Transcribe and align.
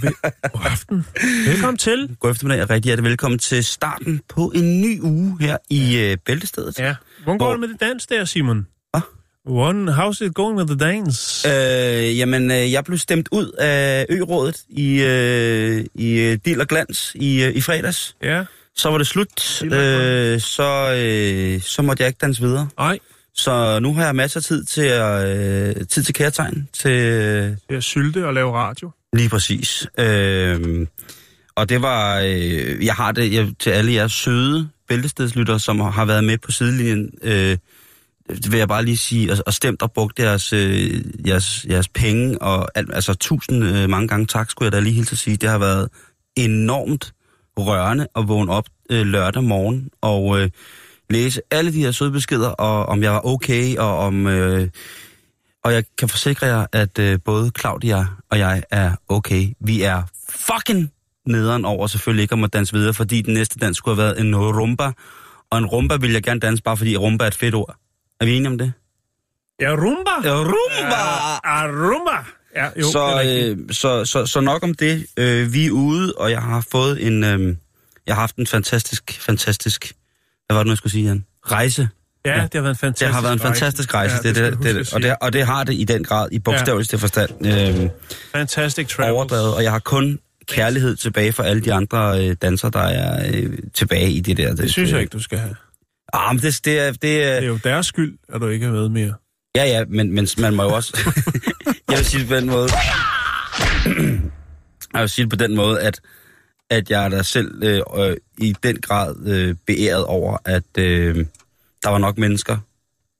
God 0.00 0.60
aften. 0.64 1.04
Velkommen 1.46 1.78
til. 1.78 2.16
God 2.20 2.30
eftermiddag 2.30 2.62
og 2.62 2.70
rigtig 2.70 2.88
hjertelig 2.88 3.10
velkommen 3.10 3.38
til 3.38 3.64
starten 3.64 4.20
på 4.28 4.52
en 4.54 4.80
ny 4.80 5.00
uge 5.00 5.36
her 5.40 5.56
i 5.70 5.96
øh, 5.98 6.16
Bæltestedet. 6.26 6.78
Ja. 6.78 6.94
Hvordan 7.24 7.38
går 7.38 7.44
Hvor- 7.46 7.52
det 7.52 7.60
med 7.60 7.68
det 7.68 7.80
dans 7.80 8.06
der, 8.06 8.24
Simon? 8.24 8.66
Hvad? 8.90 9.00
One, 9.46 9.92
how's 9.92 10.24
it 10.24 10.34
going 10.34 10.58
with 10.58 10.68
the 10.78 10.78
dance? 10.88 11.48
Øh, 11.48 12.18
jamen, 12.18 12.50
øh, 12.50 12.72
jeg 12.72 12.84
blev 12.84 12.98
stemt 12.98 13.28
ud 13.32 13.50
af 13.58 14.06
Ø-rådet 14.10 14.56
i, 14.68 15.02
øh, 15.02 15.84
i 15.94 16.12
øh, 16.20 16.38
Dild 16.44 16.60
og 16.60 16.66
Glans 16.68 17.12
i, 17.14 17.42
øh, 17.42 17.54
i 17.56 17.60
fredags. 17.60 18.16
ja. 18.22 18.44
Så 18.76 18.90
var 18.90 18.98
det 18.98 19.06
slut, 19.06 19.62
øh, 19.62 20.40
så, 20.40 20.94
øh, 20.96 21.60
så 21.60 21.82
måtte 21.82 22.02
jeg 22.02 22.08
ikke 22.08 22.18
danse 22.20 22.42
videre. 22.42 22.68
Ej, 22.78 22.98
Så 23.34 23.78
nu 23.80 23.94
har 23.94 24.04
jeg 24.04 24.16
masser 24.16 24.40
af 24.40 24.44
tid 24.44 24.64
til, 24.64 24.82
at, 24.82 25.28
øh, 25.28 25.86
tid 25.86 26.02
til 26.02 26.14
kærtegn, 26.14 26.68
til 26.72 26.90
det 27.68 27.76
er 27.76 27.80
sylte 27.80 28.26
og 28.26 28.34
lave 28.34 28.52
radio. 28.52 28.90
lige 29.12 29.28
præcis. 29.28 29.86
Øh, 29.98 30.86
og 31.54 31.68
det 31.68 31.82
var, 31.82 32.20
øh, 32.20 32.84
jeg 32.84 32.94
har 32.94 33.12
det 33.12 33.32
jeg, 33.32 33.48
til 33.58 33.70
alle 33.70 33.92
jeres 33.92 34.12
søde 34.12 34.68
bæltestedslyttere, 34.88 35.60
som 35.60 35.80
har 35.80 36.04
været 36.04 36.24
med 36.24 36.38
på 36.38 36.52
sidelinjen, 36.52 37.10
øh, 37.22 37.58
det 38.28 38.52
vil 38.52 38.58
jeg 38.58 38.68
bare 38.68 38.84
lige 38.84 38.96
sige, 38.96 39.32
og, 39.32 39.38
og 39.46 39.54
stemt 39.54 39.82
og 39.82 39.92
brugt 39.92 40.18
jeres, 40.18 40.52
øh, 40.52 41.04
jeres, 41.26 41.66
jeres 41.70 41.88
penge, 41.88 42.42
og 42.42 42.68
alt, 42.74 42.94
altså 42.94 43.14
tusind 43.14 43.64
øh, 43.64 43.90
mange 43.90 44.08
gange 44.08 44.26
tak, 44.26 44.50
skulle 44.50 44.66
jeg 44.66 44.72
da 44.72 44.80
lige 44.80 44.94
hilse 44.94 45.12
at 45.12 45.18
sige. 45.18 45.36
Det 45.36 45.48
har 45.48 45.58
været 45.58 45.88
enormt 46.36 47.12
rørende 47.58 48.06
at 48.16 48.28
vågne 48.28 48.52
op 48.52 48.66
øh, 48.90 49.06
lørdag 49.06 49.44
morgen 49.44 49.90
og 50.00 50.40
øh, 50.40 50.50
læse 51.12 51.40
alle 51.50 51.72
de 51.72 51.80
her 51.80 51.90
søde 51.90 52.10
beskeder, 52.10 52.48
og 52.48 52.86
om 52.86 53.02
jeg 53.02 53.12
var 53.12 53.26
okay, 53.26 53.76
og 53.76 53.98
om... 53.98 54.26
Øh, 54.26 54.68
og 55.64 55.72
jeg 55.72 55.84
kan 55.98 56.08
forsikre 56.08 56.46
jer, 56.46 56.66
at 56.72 56.98
øh, 56.98 57.18
både 57.24 57.50
Claudia 57.60 58.06
og 58.30 58.38
jeg 58.38 58.62
er 58.70 58.92
okay. 59.08 59.48
Vi 59.60 59.82
er 59.82 60.02
fucking 60.28 60.92
nederen 61.26 61.64
over 61.64 61.86
selvfølgelig 61.86 62.22
ikke 62.22 62.32
om 62.32 62.44
at 62.44 62.52
danse 62.52 62.72
videre, 62.72 62.94
fordi 62.94 63.22
den 63.22 63.34
næste 63.34 63.58
dans 63.58 63.76
skulle 63.76 63.96
have 63.96 64.04
været 64.04 64.20
en 64.20 64.36
rumba. 64.36 64.92
Og 65.50 65.58
en 65.58 65.66
rumba 65.66 65.96
vil 65.96 66.12
jeg 66.12 66.22
gerne 66.22 66.40
danse, 66.40 66.62
bare 66.62 66.76
fordi 66.76 66.96
rumba 66.96 67.24
er 67.24 67.28
et 67.28 67.34
fedt 67.34 67.54
ord. 67.54 67.76
Er 68.20 68.24
vi 68.24 68.36
enige 68.36 68.48
om 68.48 68.58
det? 68.58 68.72
Ja, 69.60 69.70
rumba. 69.70 70.10
Ja, 70.24 70.34
rumba! 70.34 71.02
Ja, 71.44 71.66
rumba. 71.66 72.24
Ja, 72.56 72.68
jo, 72.80 72.90
så, 72.90 73.22
øh, 73.26 73.74
så, 73.74 74.04
så, 74.04 74.26
så 74.26 74.40
nok 74.40 74.62
om 74.62 74.74
det. 74.74 75.06
Øh, 75.16 75.52
vi 75.52 75.66
er 75.66 75.70
ude, 75.70 76.12
og 76.16 76.30
jeg 76.30 76.42
har 76.42 76.66
fået 76.72 77.06
en... 77.06 77.24
Øh, 77.24 77.56
jeg 78.06 78.14
har 78.14 78.20
haft 78.20 78.36
en 78.36 78.46
fantastisk, 78.46 79.20
fantastisk... 79.20 79.92
Hvad 80.52 80.58
var 80.58 80.62
det 80.62 80.66
nu, 80.66 80.70
jeg 80.70 80.78
skulle 80.78 80.92
sige, 80.92 81.04
Jan? 81.04 81.24
Rejse. 81.46 81.88
ja, 82.24 82.30
det 82.30 82.54
har 82.54 82.60
været 82.60 82.74
en 82.74 82.76
fantastisk 82.76 83.06
Det 83.06 83.14
har 83.14 83.22
været 83.22 83.32
en 83.32 83.38
fantastisk 83.38 83.94
rejse, 83.94 84.14
Ja, 84.24 84.28
det, 84.28 84.36
det, 84.36 84.58
det, 84.62 84.94
og, 84.94 85.02
det, 85.02 85.16
og 85.20 85.32
det 85.32 85.46
har 85.46 85.64
det 85.64 85.74
i 85.74 85.84
den 85.84 86.04
grad, 86.04 86.28
i 86.32 86.38
bogstaveligste 86.38 86.98
forstand. 86.98 87.46
Øh, 87.46 87.88
Fantastic 88.32 88.88
travels. 88.88 89.12
overdrevet, 89.12 89.54
og 89.54 89.62
jeg 89.62 89.72
har 89.72 89.78
kun 89.78 90.18
kærlighed 90.48 90.96
tilbage 90.96 91.32
for 91.32 91.42
alle 91.42 91.62
de 91.62 91.72
andre 91.72 92.26
øh, 92.28 92.36
dansere, 92.42 92.70
der 92.70 92.80
er 92.80 93.30
øh, 93.34 93.58
tilbage 93.74 94.10
i 94.10 94.20
det 94.20 94.36
der. 94.36 94.48
Det, 94.48 94.58
Det 94.58 94.70
synes 94.70 94.92
jeg 94.92 95.00
ikke, 95.00 95.10
du 95.10 95.22
skal 95.22 95.38
have. 95.38 95.54
Ah, 96.12 96.34
men 96.34 96.42
det, 96.42 96.60
det, 96.64 96.78
er, 96.80 96.90
det 96.90 97.02
Det 97.02 97.22
er 97.22 97.42
jo 97.42 97.58
deres 97.64 97.86
skyld, 97.86 98.18
at 98.34 98.40
du 98.40 98.48
ikke 98.48 98.66
er 98.66 98.70
med 98.70 98.88
mere. 98.88 99.14
Ja, 99.56 99.64
ja, 99.64 99.84
men, 99.88 100.14
men 100.14 100.28
man 100.38 100.54
må 100.54 100.62
jo 100.62 100.68
også... 100.68 101.12
jeg 101.90 101.96
vil 101.96 102.04
sige 102.04 102.20
det 102.20 102.28
på 102.28 102.34
den 102.34 102.46
måde... 102.46 102.68
jeg 104.94 105.00
vil 105.00 105.08
sige 105.08 105.22
det 105.24 105.30
på 105.30 105.36
den 105.36 105.56
måde, 105.56 105.80
at, 105.80 106.00
at 106.72 106.90
jeg 106.90 107.04
er 107.04 107.08
da 107.08 107.22
selv 107.22 107.62
øh, 107.64 107.80
øh, 107.96 108.16
i 108.38 108.54
den 108.62 108.76
grad 108.76 109.26
øh, 109.26 109.54
beæret 109.66 110.04
over, 110.04 110.36
at 110.44 110.78
øh, 110.78 111.16
der 111.82 111.88
var 111.88 111.98
nok 111.98 112.18
mennesker, 112.18 112.58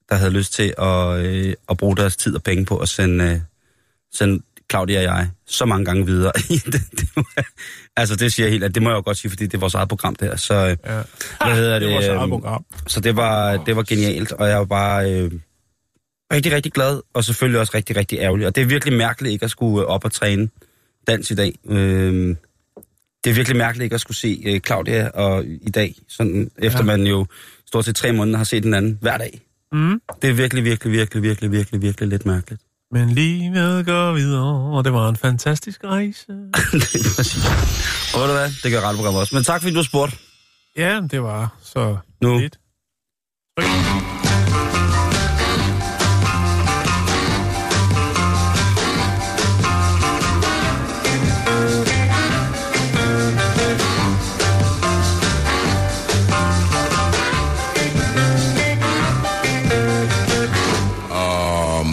der 0.09 0.15
havde 0.15 0.31
lyst 0.31 0.53
til 0.53 0.75
at, 0.79 1.25
øh, 1.25 1.55
at 1.71 1.77
bruge 1.77 1.97
deres 1.97 2.17
tid 2.17 2.35
og 2.35 2.43
penge 2.43 2.65
på 2.65 2.77
at 2.77 2.89
sende, 2.89 3.25
øh, 3.25 3.41
sende 4.15 4.43
Claudia 4.71 4.99
og 4.99 5.05
jeg 5.05 5.29
så 5.47 5.65
mange 5.65 5.85
gange 5.85 6.07
videre. 6.07 6.33
det, 6.73 6.83
det, 7.01 7.09
må 7.17 7.25
altså 7.97 8.17
det 8.17 8.33
siger 8.33 8.47
jeg 8.47 8.53
helt, 8.53 8.65
at 8.65 8.75
det 8.75 8.83
må 8.83 8.91
jeg 8.91 8.97
jo 8.97 9.03
godt 9.05 9.17
sige, 9.17 9.31
fordi 9.31 9.47
det 9.47 9.55
er 9.55 9.59
vores 9.59 9.75
eget 9.75 9.89
program 9.89 10.15
der. 10.15 10.37
Så 10.37 10.55
øh, 10.55 10.77
Ja. 10.87 11.03
hvad 11.45 11.57
hedder 11.57 11.79
det? 11.79 11.89
Det 11.89 11.95
vores 11.95 12.07
eget 12.07 12.21
øhm, 12.23 12.31
program. 12.31 12.65
Så 12.87 13.01
det 13.01 13.17
var, 13.17 13.57
det 13.57 13.77
var 13.77 13.83
genialt, 13.83 14.33
og 14.33 14.49
jeg 14.49 14.59
var 14.59 14.65
bare 14.65 15.12
øh, 15.12 15.31
rigtig, 16.33 16.53
rigtig 16.53 16.73
glad, 16.73 17.01
og 17.15 17.25
selvfølgelig 17.25 17.61
også 17.61 17.73
rigtig, 17.75 17.97
rigtig 17.97 18.19
ærgerlig. 18.19 18.47
Og 18.47 18.55
det 18.55 18.62
er 18.62 18.67
virkelig 18.67 18.99
mærkeligt 18.99 19.33
ikke 19.33 19.45
at 19.45 19.51
skulle 19.51 19.83
øh, 19.83 19.89
op 19.89 20.05
og 20.05 20.12
træne 20.12 20.49
dans 21.07 21.31
i 21.31 21.35
dag. 21.35 21.55
Øh, 21.69 22.37
det 23.25 23.31
er 23.31 23.34
virkelig 23.34 23.56
mærkeligt 23.56 23.84
ikke 23.84 23.94
at 23.94 24.00
skulle 24.00 24.16
se 24.16 24.43
øh, 24.47 24.60
Claudia 24.60 25.09
og, 25.09 25.44
i 25.44 25.71
dag, 25.71 25.94
sådan, 26.09 26.50
efter 26.59 26.78
Ja. 26.78 26.84
man 26.84 27.06
jo 27.06 27.27
stort 27.66 27.84
set 27.84 27.97
tre 27.97 28.12
måneder 28.12 28.37
har 28.37 28.44
set 28.44 28.62
den 28.62 28.75
anden 28.75 28.99
hver 29.00 29.19
dag. 29.19 29.41
Mm. 29.72 30.00
Det 30.22 30.31
er 30.31 30.34
virkelig, 30.34 30.65
virkelig, 30.65 30.93
virkelig, 30.93 31.22
virkelig, 31.22 31.53
virkelig, 31.53 31.82
virkelig 31.82 32.09
lidt 32.09 32.27
mærkeligt. 32.27 32.62
Men 32.91 33.11
livet 33.11 33.87
går 33.87 34.12
videre, 34.12 34.77
og 34.77 34.84
det 34.84 34.93
var 34.93 35.09
en 35.09 35.16
fantastisk 35.16 35.84
rejse. 35.84 36.27
det 36.72 37.06
præcis. 37.16 37.44
Og 38.15 38.21
ved 38.21 38.27
du 38.27 38.32
hvad, 38.32 38.50
det 38.62 38.72
gør 38.72 38.81
radioprogrammet 38.81 39.21
også. 39.21 39.34
Men 39.34 39.44
tak 39.44 39.61
fordi 39.62 39.72
du 39.75 39.78
har 39.78 39.84
spurgt. 39.84 40.21
Ja, 40.77 41.00
det 41.11 41.22
var 41.22 41.56
så 41.62 41.97
Nu. 42.22 42.38
lidt. 42.38 42.59
Tryk. 43.59 44.12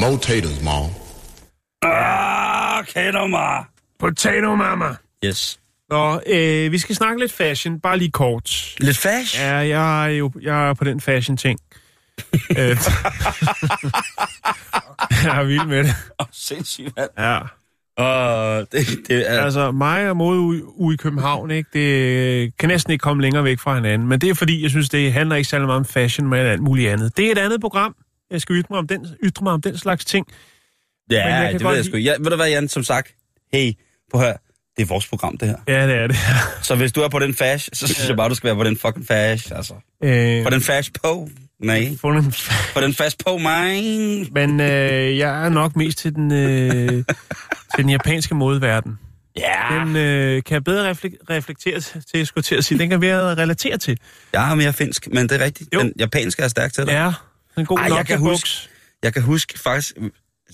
More 0.09 0.20
taters, 0.20 0.64
mom. 0.64 0.90
Ah, 1.81 2.84
kender 2.86 3.28
mig. 3.28 3.64
Potato 4.00 4.56
mama. 4.56 4.96
Yes. 5.25 5.59
Nå, 5.90 6.22
øh, 6.28 6.72
vi 6.72 6.78
skal 6.78 6.96
snakke 6.96 7.20
lidt 7.20 7.31
fashion, 7.31 7.80
bare 7.80 7.97
lige 7.97 8.12
kort. 8.12 8.75
Lidt 8.80 8.98
fash. 8.98 9.40
Ja, 9.40 9.56
jeg 9.56 10.06
er 10.06 10.09
jo 10.09 10.31
jeg 10.42 10.69
er 10.69 10.74
på 10.74 10.84
den 10.84 11.02
fashion-ting. 11.02 11.59
Øh, 12.58 12.78
jeg 15.24 15.40
er 15.40 15.44
vild 15.44 15.66
med 15.66 15.84
det. 15.84 15.96
Oh, 16.19 16.25
sindssygt, 16.31 16.98
mand. 16.98 17.09
Ja. 17.18 17.40
Og 18.03 18.68
det, 18.72 18.88
det 19.08 19.31
er... 19.31 19.42
Altså, 19.42 19.72
mig 19.72 20.09
og 20.09 20.18
mode 20.18 20.40
ude, 20.40 20.80
ude 20.80 20.94
i 20.94 20.98
København, 20.98 21.52
ikke, 21.52 21.69
det 21.74 22.58
kan 22.58 22.69
næsten 22.69 22.92
ikke 22.92 23.02
komme 23.02 23.22
længere 23.22 23.44
væk 23.44 23.59
fra 23.59 23.75
hinanden. 23.75 24.08
Men 24.08 24.22
det 24.22 24.30
er 24.30 24.34
fordi, 24.34 24.64
jeg 24.64 24.69
synes, 24.69 24.90
det 24.90 25.14
handler 25.14 25.36
ikke 25.36 25.50
særlig 25.50 25.66
meget 25.66 25.80
om 25.80 25.86
fashion, 25.86 26.28
men 26.28 26.40
alt 26.40 26.62
muligt 26.62 26.90
andet. 26.90 27.18
Det 27.18 27.28
er 27.28 27.31
et 27.31 27.38
andet 27.38 27.62
program. 27.62 27.96
Jeg 28.31 28.41
skal 28.41 28.56
ytre 28.56 28.67
mig 28.69 28.79
om 28.79 28.88
den, 28.88 29.07
ytre 29.23 29.44
mig 29.44 29.53
om 29.53 29.62
den 29.62 29.78
slags 29.78 30.06
ting. 30.06 30.27
Ja, 31.12 31.36
jeg 31.36 31.54
det 31.54 31.63
ved 31.63 31.75
jeg 31.75 31.86
sgu. 31.86 31.98
Ja, 31.98 32.13
ved 32.19 32.30
du 32.30 32.36
hvad, 32.36 32.50
Jan, 32.50 32.68
som 32.68 32.83
sagt, 32.83 33.15
hey, 33.54 33.74
at 34.13 34.19
høre, 34.19 34.33
det 34.77 34.83
er 34.83 34.88
vores 34.88 35.07
program, 35.07 35.38
det 35.38 35.48
her. 35.48 35.57
Ja, 35.68 35.88
det 35.88 35.95
er 35.95 36.07
det. 36.07 36.15
Så 36.68 36.75
hvis 36.75 36.92
du 36.92 37.01
er 37.01 37.07
på 37.09 37.19
den 37.19 37.33
fash, 37.33 37.69
så 37.74 37.88
synes 37.88 38.07
jeg 38.09 38.18
bare, 38.18 38.30
du 38.30 38.36
skal 38.36 38.48
være 38.48 38.56
på 38.56 38.63
den 38.63 38.77
fucking 38.77 39.07
fash, 39.07 39.51
altså. 39.56 39.74
øh, 40.04 40.44
På 40.44 40.50
den 40.50 40.62
fash 40.62 40.92
på? 41.04 41.30
Nej. 41.63 41.89
få 42.01 42.13
den- 42.13 42.33
På 42.74 42.81
den 42.81 42.94
fash 42.94 43.18
på 43.25 43.38
mig? 43.38 43.81
Men 44.31 44.59
øh, 44.59 45.18
jeg 45.18 45.45
er 45.45 45.50
nok 45.50 45.75
mest 45.75 45.98
til 45.98 46.15
den, 46.15 46.31
øh, 46.31 46.88
til 47.75 47.83
den 47.83 47.89
japanske 47.89 48.36
modeverden. 48.36 49.00
Ja. 49.38 49.80
Den 49.86 49.95
øh, 49.95 50.44
kan 50.44 50.54
jeg 50.54 50.63
bedre 50.63 50.92
reflek- 50.92 51.24
reflektere 51.30 51.80
til, 51.80 52.27
skulle 52.27 52.42
jeg 52.42 52.44
til 52.45 52.56
at 52.56 52.65
sige. 52.65 52.80
Den 52.80 52.89
kan 52.89 53.01
vi 53.01 53.13
relatere 53.15 53.77
til. 53.77 53.98
Jeg 54.33 54.45
har 54.48 54.56
mere 54.56 54.74
finsk, 54.74 55.07
men 55.13 55.30
det 55.30 55.42
er 55.42 55.45
rigtigt. 55.45 55.74
Jo. 55.74 55.80
Den 55.80 55.94
japanske 56.00 56.44
er 56.44 56.48
stærk 56.48 56.74
til 56.74 56.86
dig. 56.86 56.92
Ja, 56.92 57.12
en 57.59 57.65
god 57.65 57.77
Ej, 57.79 57.83
jeg 57.95 58.06
kan 58.06 58.19
Nokia-buks. 58.19 58.69
Jeg 59.03 59.13
kan 59.13 59.21
huske 59.21 59.59
faktisk, 59.59 59.94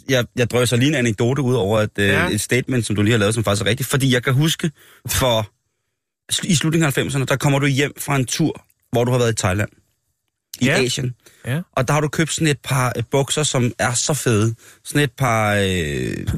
jeg, 0.09 0.25
jeg 0.35 0.49
drøser 0.49 0.77
lige 0.77 0.89
en 0.89 0.95
anekdote 0.95 1.41
ud 1.41 1.55
over 1.55 1.81
et, 1.81 1.91
ja. 1.97 2.03
Ja. 2.03 2.29
et 2.29 2.41
statement, 2.41 2.85
som 2.85 2.95
du 2.95 3.01
lige 3.01 3.11
har 3.11 3.19
lavet, 3.19 3.33
som 3.33 3.43
faktisk 3.43 3.65
er 3.65 3.69
rigtigt. 3.69 3.89
Fordi 3.89 4.13
jeg 4.13 4.23
kan 4.23 4.33
huske, 4.33 4.71
for 5.07 5.51
i 6.43 6.55
slutningen 6.55 6.87
af 6.87 6.97
90'erne, 6.97 7.25
der 7.25 7.35
kommer 7.35 7.59
du 7.59 7.65
hjem 7.65 7.93
fra 7.97 8.15
en 8.15 8.25
tur, 8.25 8.65
hvor 8.91 9.03
du 9.03 9.11
har 9.11 9.17
været 9.17 9.31
i 9.31 9.35
Thailand. 9.35 9.69
i 10.61 10.65
Ja. 10.65 10.81
Asien. 10.83 11.15
Ja. 11.45 11.61
Og 11.71 11.87
der 11.87 11.93
har 11.93 12.01
du 12.01 12.07
købt 12.07 12.31
sådan 12.33 12.47
et 12.47 12.59
par 12.63 12.93
øh, 12.97 13.03
bukser, 13.11 13.43
som 13.43 13.71
er 13.79 13.93
så 13.93 14.13
fede. 14.13 14.55
Sådan 14.83 15.03
et 15.03 15.11
par, 15.11 15.53
øh, 15.53 15.63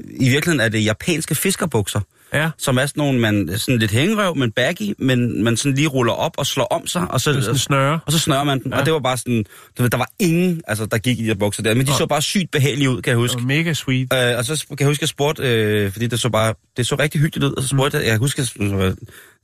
i 0.10 0.30
virkeligheden 0.30 0.60
er 0.60 0.70
det 0.70 0.86
japanske 0.86 1.36
fiskerbukser, 1.36 2.02
Ja. 2.34 2.50
som 2.58 2.78
er 2.78 2.86
sådan 2.86 3.02
nogle, 3.02 3.20
man, 3.20 3.50
sådan 3.58 3.80
lidt 3.80 3.92
hængerøv, 3.92 4.36
men 4.36 4.52
baggy, 4.52 4.94
men 5.00 5.44
man 5.44 5.58
sådan 5.58 5.76
lige 5.76 5.88
ruller 5.88 6.14
op 6.14 6.32
og 6.38 6.46
slår 6.46 6.66
om 6.66 6.88
sig, 6.88 7.12
og 7.12 7.22
så, 7.22 7.42
sådan 7.42 7.58
snøre. 7.58 8.00
og 8.06 8.12
så 8.12 8.20
snører 8.20 8.44
man 8.44 8.64
den. 8.64 8.72
Ja. 8.72 8.80
Og 8.80 8.86
det 8.86 8.94
var 8.94 9.00
bare 9.00 9.18
sådan, 9.18 9.46
du 9.78 9.82
ved, 9.82 9.90
der 9.90 9.98
var 9.98 10.10
ingen, 10.20 10.62
altså, 10.68 10.86
der 10.86 10.98
gik 10.98 11.20
i 11.20 11.24
de 11.24 11.28
der 11.28 11.36
bukser 11.36 11.64
der, 11.64 11.74
men 11.74 11.88
de 11.88 11.94
så 11.94 12.06
bare 12.06 12.22
sygt 12.22 12.52
behagelige 12.52 12.90
ud, 12.90 13.02
kan 13.02 13.12
jeg 13.12 13.18
huske. 13.18 13.38
Og 13.38 13.44
mega 13.44 13.74
sweet. 13.74 14.14
Øh, 14.14 14.38
og 14.38 14.46
så 14.46 14.66
kan 14.70 14.78
jeg 14.80 14.88
huske, 14.88 15.00
at 15.00 15.02
jeg 15.02 15.10
spurgte, 15.10 15.44
øh, 15.44 15.92
fordi 15.92 16.08
det 16.08 16.20
så 16.20 16.30
bare, 16.30 16.54
det 16.78 16.88
så 16.88 16.96
rigtig 16.96 17.22
hyggeligt 17.22 17.46
ud, 17.46 17.54
og 17.54 17.64
så 17.64 17.70
spurgte 17.70 17.98
jeg, 17.98 18.06
jeg 18.06 18.12
kan 18.12 18.20
huske, 18.20 18.42
at 18.42 18.54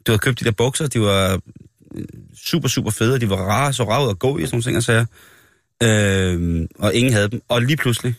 du 0.08 0.12
havde 0.12 0.20
købt 0.20 0.40
de 0.40 0.46
der 0.46 0.52
bukser, 0.52 0.88
de 0.88 1.02
var 1.02 1.40
øh, 1.96 2.04
super, 2.46 2.68
super 2.68 2.92
fede, 2.92 3.14
og 3.14 3.22
de 3.22 3.30
var 3.30 3.36
rare, 3.36 3.74
så 3.74 3.90
rare 3.90 4.06
ud 4.06 4.10
at 4.10 4.20
gå 4.20 4.38
i, 4.38 4.44
og 4.44 4.48
sådan 4.48 4.56
nogle 4.56 4.64
ting, 4.64 4.78
og 4.78 4.84
sager. 4.84 5.06
Øh, 5.84 6.68
og 6.80 6.94
ingen 6.94 7.14
havde 7.14 7.30
dem. 7.30 7.42
Og 7.50 7.62
lige 7.62 7.78
pludselig, 7.78 8.16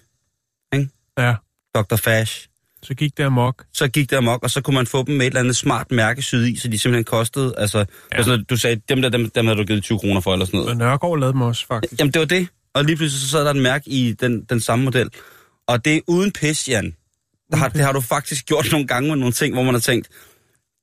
Ja. 1.19 1.35
Dr. 1.75 1.97
Fash, 1.97 2.49
Så 2.85 2.95
gik 2.95 3.17
det 3.17 3.25
amok. 3.25 3.65
så 3.73 3.89
gik 3.89 4.11
det 4.11 4.17
amok, 4.17 4.43
og 4.43 4.51
så 4.51 4.61
kunne 4.61 4.75
man 4.75 4.87
få 4.87 5.05
dem 5.05 5.15
med 5.15 5.27
et 5.27 5.31
eller 5.31 5.41
andet 5.41 5.57
smart 5.57 5.91
mærke 5.91 6.23
syd 6.23 6.47
i, 6.47 6.57
så 6.57 6.69
de 6.69 6.79
simpelthen 6.79 7.05
kostede, 7.05 7.55
altså, 7.59 7.79
ja. 7.79 7.85
altså 8.17 8.37
du 8.51 8.57
sagde, 8.57 8.81
dem 8.89 9.03
der, 9.03 9.09
dem, 9.09 9.31
dem 9.31 9.47
havde 9.47 9.59
du 9.59 9.65
givet 9.65 9.83
20 9.83 9.99
kroner 9.99 10.21
for, 10.21 10.33
eller 10.33 10.47
sådan 10.47 10.59
noget. 10.59 10.71
Og 10.73 10.77
Nørgaard 10.77 11.19
lavede 11.19 11.33
dem 11.33 11.41
også, 11.43 11.67
faktisk. 11.67 12.01
Jamen, 12.01 12.13
det 12.13 12.21
var 12.21 12.27
det. 12.27 12.49
Og 12.75 12.85
lige 12.85 12.97
pludselig 12.97 13.23
så 13.23 13.29
sad 13.29 13.45
der 13.45 13.51
en 13.51 13.61
mærke 13.61 13.91
i 13.91 14.13
den, 14.13 14.45
den 14.45 14.61
samme 14.61 14.85
model. 14.85 15.09
Og 15.69 15.85
det 15.85 15.97
er 15.97 16.01
uden 16.09 16.33
pis, 16.33 16.69
Jan. 16.69 16.95
Der 17.51 17.57
har, 17.57 17.69
det 17.69 17.81
har 17.81 17.93
du 17.93 18.01
faktisk 18.01 18.47
gjort 18.47 18.69
nogle 18.73 18.87
gange 18.87 19.09
med 19.09 19.17
nogle 19.17 19.33
ting, 19.33 19.55
hvor 19.55 19.63
man 19.63 19.75
har 19.75 19.81
tænkt, 19.81 20.09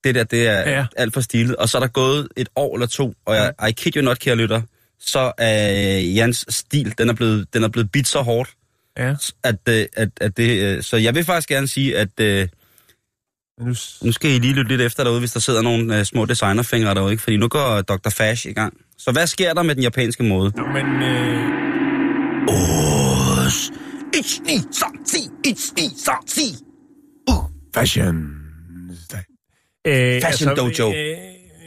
det 0.04 0.14
der, 0.14 0.24
det 0.24 0.46
er 0.48 0.70
Ja. 0.70 0.86
alt 0.96 1.14
for 1.14 1.20
stilet. 1.20 1.56
Og 1.56 1.68
så 1.68 1.78
er 1.78 1.80
der 1.80 1.88
gået 1.88 2.28
et 2.36 2.48
år 2.56 2.74
eller 2.76 2.86
to, 2.86 3.14
og 3.26 3.34
jeg, 3.34 3.52
I 3.68 3.72
kid 3.72 3.96
you 3.96 4.02
not, 4.02 4.18
kære 4.18 4.36
lytter, 4.36 4.62
så 5.00 5.32
er 5.38 5.98
Jans 5.98 6.44
stil, 6.48 6.94
den 6.98 7.08
er 7.08 7.12
blevet, 7.12 7.54
den 7.54 7.64
er 7.64 7.68
blevet 7.68 7.92
bit 7.92 8.08
så 8.08 8.20
hårdt, 8.22 8.50
Ja. 8.98 9.14
at, 9.44 9.56
øh, 9.68 9.86
at, 9.96 10.08
at 10.20 10.36
det... 10.36 10.62
øh, 10.76 10.82
Så 10.82 10.96
jeg 10.96 11.14
vil 11.14 11.24
faktisk 11.24 11.48
gerne 11.48 11.66
sige, 11.68 11.98
at 11.98 12.20
øh, 12.20 12.48
nu, 13.60 14.12
skal 14.12 14.30
I 14.30 14.38
lige 14.38 14.52
lytte 14.52 14.68
lidt 14.68 14.80
efter 14.80 15.04
derude, 15.04 15.18
hvis 15.20 15.32
der 15.32 15.40
sidder 15.40 15.62
nogle 15.62 15.98
øh, 15.98 16.04
små 16.04 16.24
designerfingre 16.24 16.94
derude, 16.94 17.12
ikke? 17.12 17.22
Fordi 17.22 17.36
nu 17.36 17.48
går 17.48 17.80
Dr. 17.80 18.10
Fash 18.10 18.46
i 18.46 18.52
gang. 18.52 18.76
Så 18.98 19.12
hvad 19.12 19.26
sker 19.26 19.54
der 19.54 19.62
med 19.62 19.74
den 19.74 19.82
japanske 19.82 20.22
måde? 20.22 20.52
Nå, 20.56 20.66
men 20.66 20.86
øh, 21.02 21.48
Os. 22.48 23.70
Ich, 24.18 24.40
ni, 24.46 24.58
sa, 24.72 24.86
si, 25.06 25.18
ich, 25.44 25.72
ni, 25.76 25.88
sa, 25.96 26.12
si. 26.26 26.42
fashion. 27.74 28.42
Øh, 29.86 30.22
Fashion 30.22 30.56
dojo. 30.56 30.92
Øh, 30.94 31.16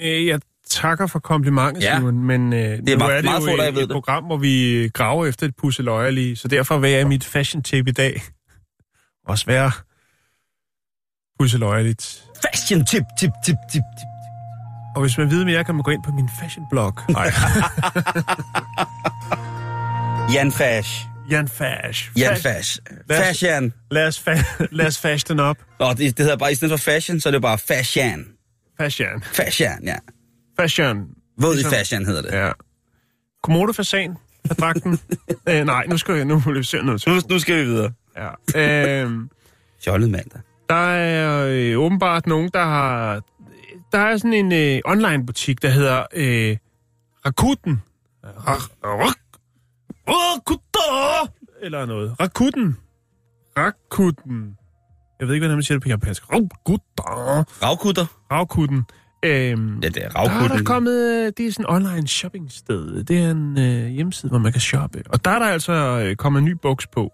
øh, 0.04 0.28
jeg 0.28 0.40
takker 0.76 1.08
for 1.08 1.20
komplimentet, 1.20 1.84
Ja. 1.84 1.96
Simon, 1.98 2.20
men 2.24 2.54
øh, 2.54 2.60
det 2.60 2.90
er 2.90 2.98
nu 2.98 3.06
er 3.06 3.16
det 3.16 3.24
meget 3.24 3.42
jo 3.42 3.46
få, 3.46 3.62
et, 3.68 3.76
ved 3.76 3.84
et 3.84 3.90
program, 3.90 4.24
hvor 4.24 4.38
vi 4.38 4.90
graver 4.94 5.26
efter 5.26 5.46
et 5.48 5.56
pusseløjer 5.56 6.12
lige, 6.12 6.36
så 6.36 6.48
derfor 6.48 6.78
vil 6.78 6.92
jeg 6.92 7.08
mit 7.08 7.24
fashion 7.24 7.64
tip 7.64 7.88
i 7.88 7.92
dag 7.92 8.22
også 9.32 9.46
være 9.46 9.72
pusseløjerligt. 11.40 12.24
Fashion 12.46 12.86
tip, 12.86 13.04
tip, 13.20 13.32
tip, 13.46 13.56
tip, 13.72 13.72
tip. 13.72 13.82
Og 14.96 15.02
hvis 15.02 15.18
man 15.18 15.30
vil 15.32 15.46
mere, 15.46 15.64
kan 15.64 15.76
man 15.76 15.84
gå 15.84 15.92
ind 15.92 16.04
på 16.04 16.12
min 16.12 16.30
fashion 16.42 16.66
blog. 16.72 16.94
Nej, 17.10 17.32
Jan 20.34 20.52
Fash. 20.52 21.06
Jan 21.30 21.48
Fash. 21.48 22.12
Jan 22.18 22.38
Fash. 22.38 22.80
Fashion. 23.12 23.74
Lad 23.92 24.08
os, 24.08 24.20
fa- 24.28 24.66
lad 24.78 24.86
os 24.88 24.98
fash 24.98 25.26
den 25.28 25.40
op. 25.40 25.58
Nå, 25.80 25.90
det, 25.90 25.98
det 26.00 26.20
hedder 26.20 26.38
bare, 26.38 26.52
i 26.52 26.56
stedet 26.56 26.72
for 26.80 26.92
fashion, 26.92 27.20
så 27.20 27.30
er 27.30 27.32
det 27.32 27.42
bare 27.42 27.58
fashion. 27.58 28.26
Fashion. 28.82 29.24
Fashion, 29.34 29.84
ja. 29.84 29.96
Fashion. 30.60 31.08
Våd 31.38 31.52
i 31.52 31.56
Ligesom- 31.56 31.72
fashion 31.72 32.06
hedder 32.06 32.22
det. 32.22 32.32
Ja. 32.34 32.52
Komodo 33.44 33.72
fasan 33.74 34.18
af 34.50 34.56
dragten. 34.56 35.00
øh, 35.50 35.66
nej, 35.66 35.86
nu 35.88 35.98
skal 35.98 36.16
jeg 36.16 36.26
nu 36.26 36.64
se 36.64 36.78
noget. 36.82 37.08
Nu, 37.08 37.14
nu 37.30 37.40
skal 37.40 37.56
vi 37.56 37.64
videre. 37.66 37.92
Ja. 38.56 39.04
Øh, 39.04 39.12
Fjollet 39.84 40.10
mandag. 40.12 40.42
der 40.70 40.76
er 40.76 41.48
øh, 41.52 41.80
åbenbart 41.80 42.28
nogen, 42.28 42.50
der 42.54 42.64
har... 42.64 43.22
Der 43.92 44.00
er 44.00 44.18
sådan 44.18 44.34
en 44.34 44.52
øh, 44.54 44.82
online-butik, 44.86 45.62
der 45.62 45.70
hedder 45.70 46.04
øh, 46.14 46.58
Rakuten. 47.26 47.82
Rak- 48.26 48.72
Rak- 48.86 49.40
Rakuten! 50.08 51.34
Eller 51.62 51.86
noget. 51.86 52.16
Rakuten. 52.20 52.78
Rakuten. 53.58 54.58
Jeg 55.20 55.28
ved 55.28 55.36
ikke, 55.36 55.44
hvordan 55.44 55.58
man 55.58 55.64
siger 55.64 55.76
det 55.76 55.84
på 55.84 55.90
japansk. 55.90 56.24
Rakuten. 56.34 56.82
Ravkutter. 57.64 58.06
Rakuten. 58.32 58.86
Øhm, 59.26 59.80
Ja, 59.84 59.88
det 59.88 60.04
er 60.04 60.10
der 60.10 60.20
er 60.20 60.48
der 60.48 60.64
kommet, 60.64 61.26
øh, 61.26 61.32
det 61.38 61.48
er 61.48 61.52
sådan 61.52 61.66
en 61.66 61.76
online 61.76 62.08
shopping 62.08 62.52
sted. 62.52 63.04
Det 63.04 63.18
er 63.18 63.32
en 63.32 63.60
øh, 63.60 63.88
hjemmeside, 63.88 64.30
hvor 64.30 64.40
man 64.40 64.52
kan 64.52 64.62
shoppe. 64.62 65.04
Og 65.10 65.26
der 65.26 65.32
er 65.32 65.40
der 65.40 65.46
altså 65.46 65.74
øh, 65.74 66.16
kommet 66.16 66.40
en 66.40 66.46
ny 66.46 66.52
buks 66.62 66.88
på. 66.88 67.12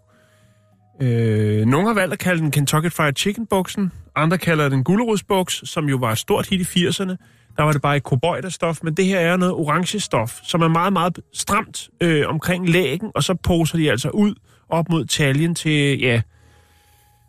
Øh, 1.01 1.65
nogle 1.65 1.87
har 1.87 1.93
valgt 1.93 2.13
at 2.13 2.19
kalde 2.19 2.41
den 2.41 2.51
Kentucky 2.51 2.91
Fried 2.91 3.13
Chicken 3.17 3.47
buksen. 3.47 3.91
Andre 4.15 4.37
kalder 4.37 4.69
den 4.69 4.83
gulerodsbuks, 4.83 5.61
som 5.69 5.85
jo 5.85 5.97
var 5.97 6.11
et 6.11 6.17
stort 6.17 6.47
hit 6.47 6.75
i 6.75 6.87
80'erne. 6.87 7.15
Der 7.57 7.63
var 7.63 7.71
det 7.71 7.81
bare 7.81 7.97
et 8.45 8.53
stof, 8.53 8.77
men 8.83 8.93
det 8.93 9.05
her 9.05 9.19
er 9.19 9.37
noget 9.37 9.53
orange 9.53 9.99
stof, 9.99 10.39
som 10.43 10.61
er 10.61 10.67
meget, 10.67 10.93
meget 10.93 11.19
stramt 11.33 11.89
øh, 12.01 12.27
omkring 12.27 12.69
lægen, 12.69 13.11
og 13.15 13.23
så 13.23 13.33
poser 13.33 13.77
de 13.77 13.91
altså 13.91 14.09
ud 14.09 14.35
op 14.69 14.89
mod 14.89 15.05
taljen 15.05 15.55
til, 15.55 15.99
ja, 15.99 16.21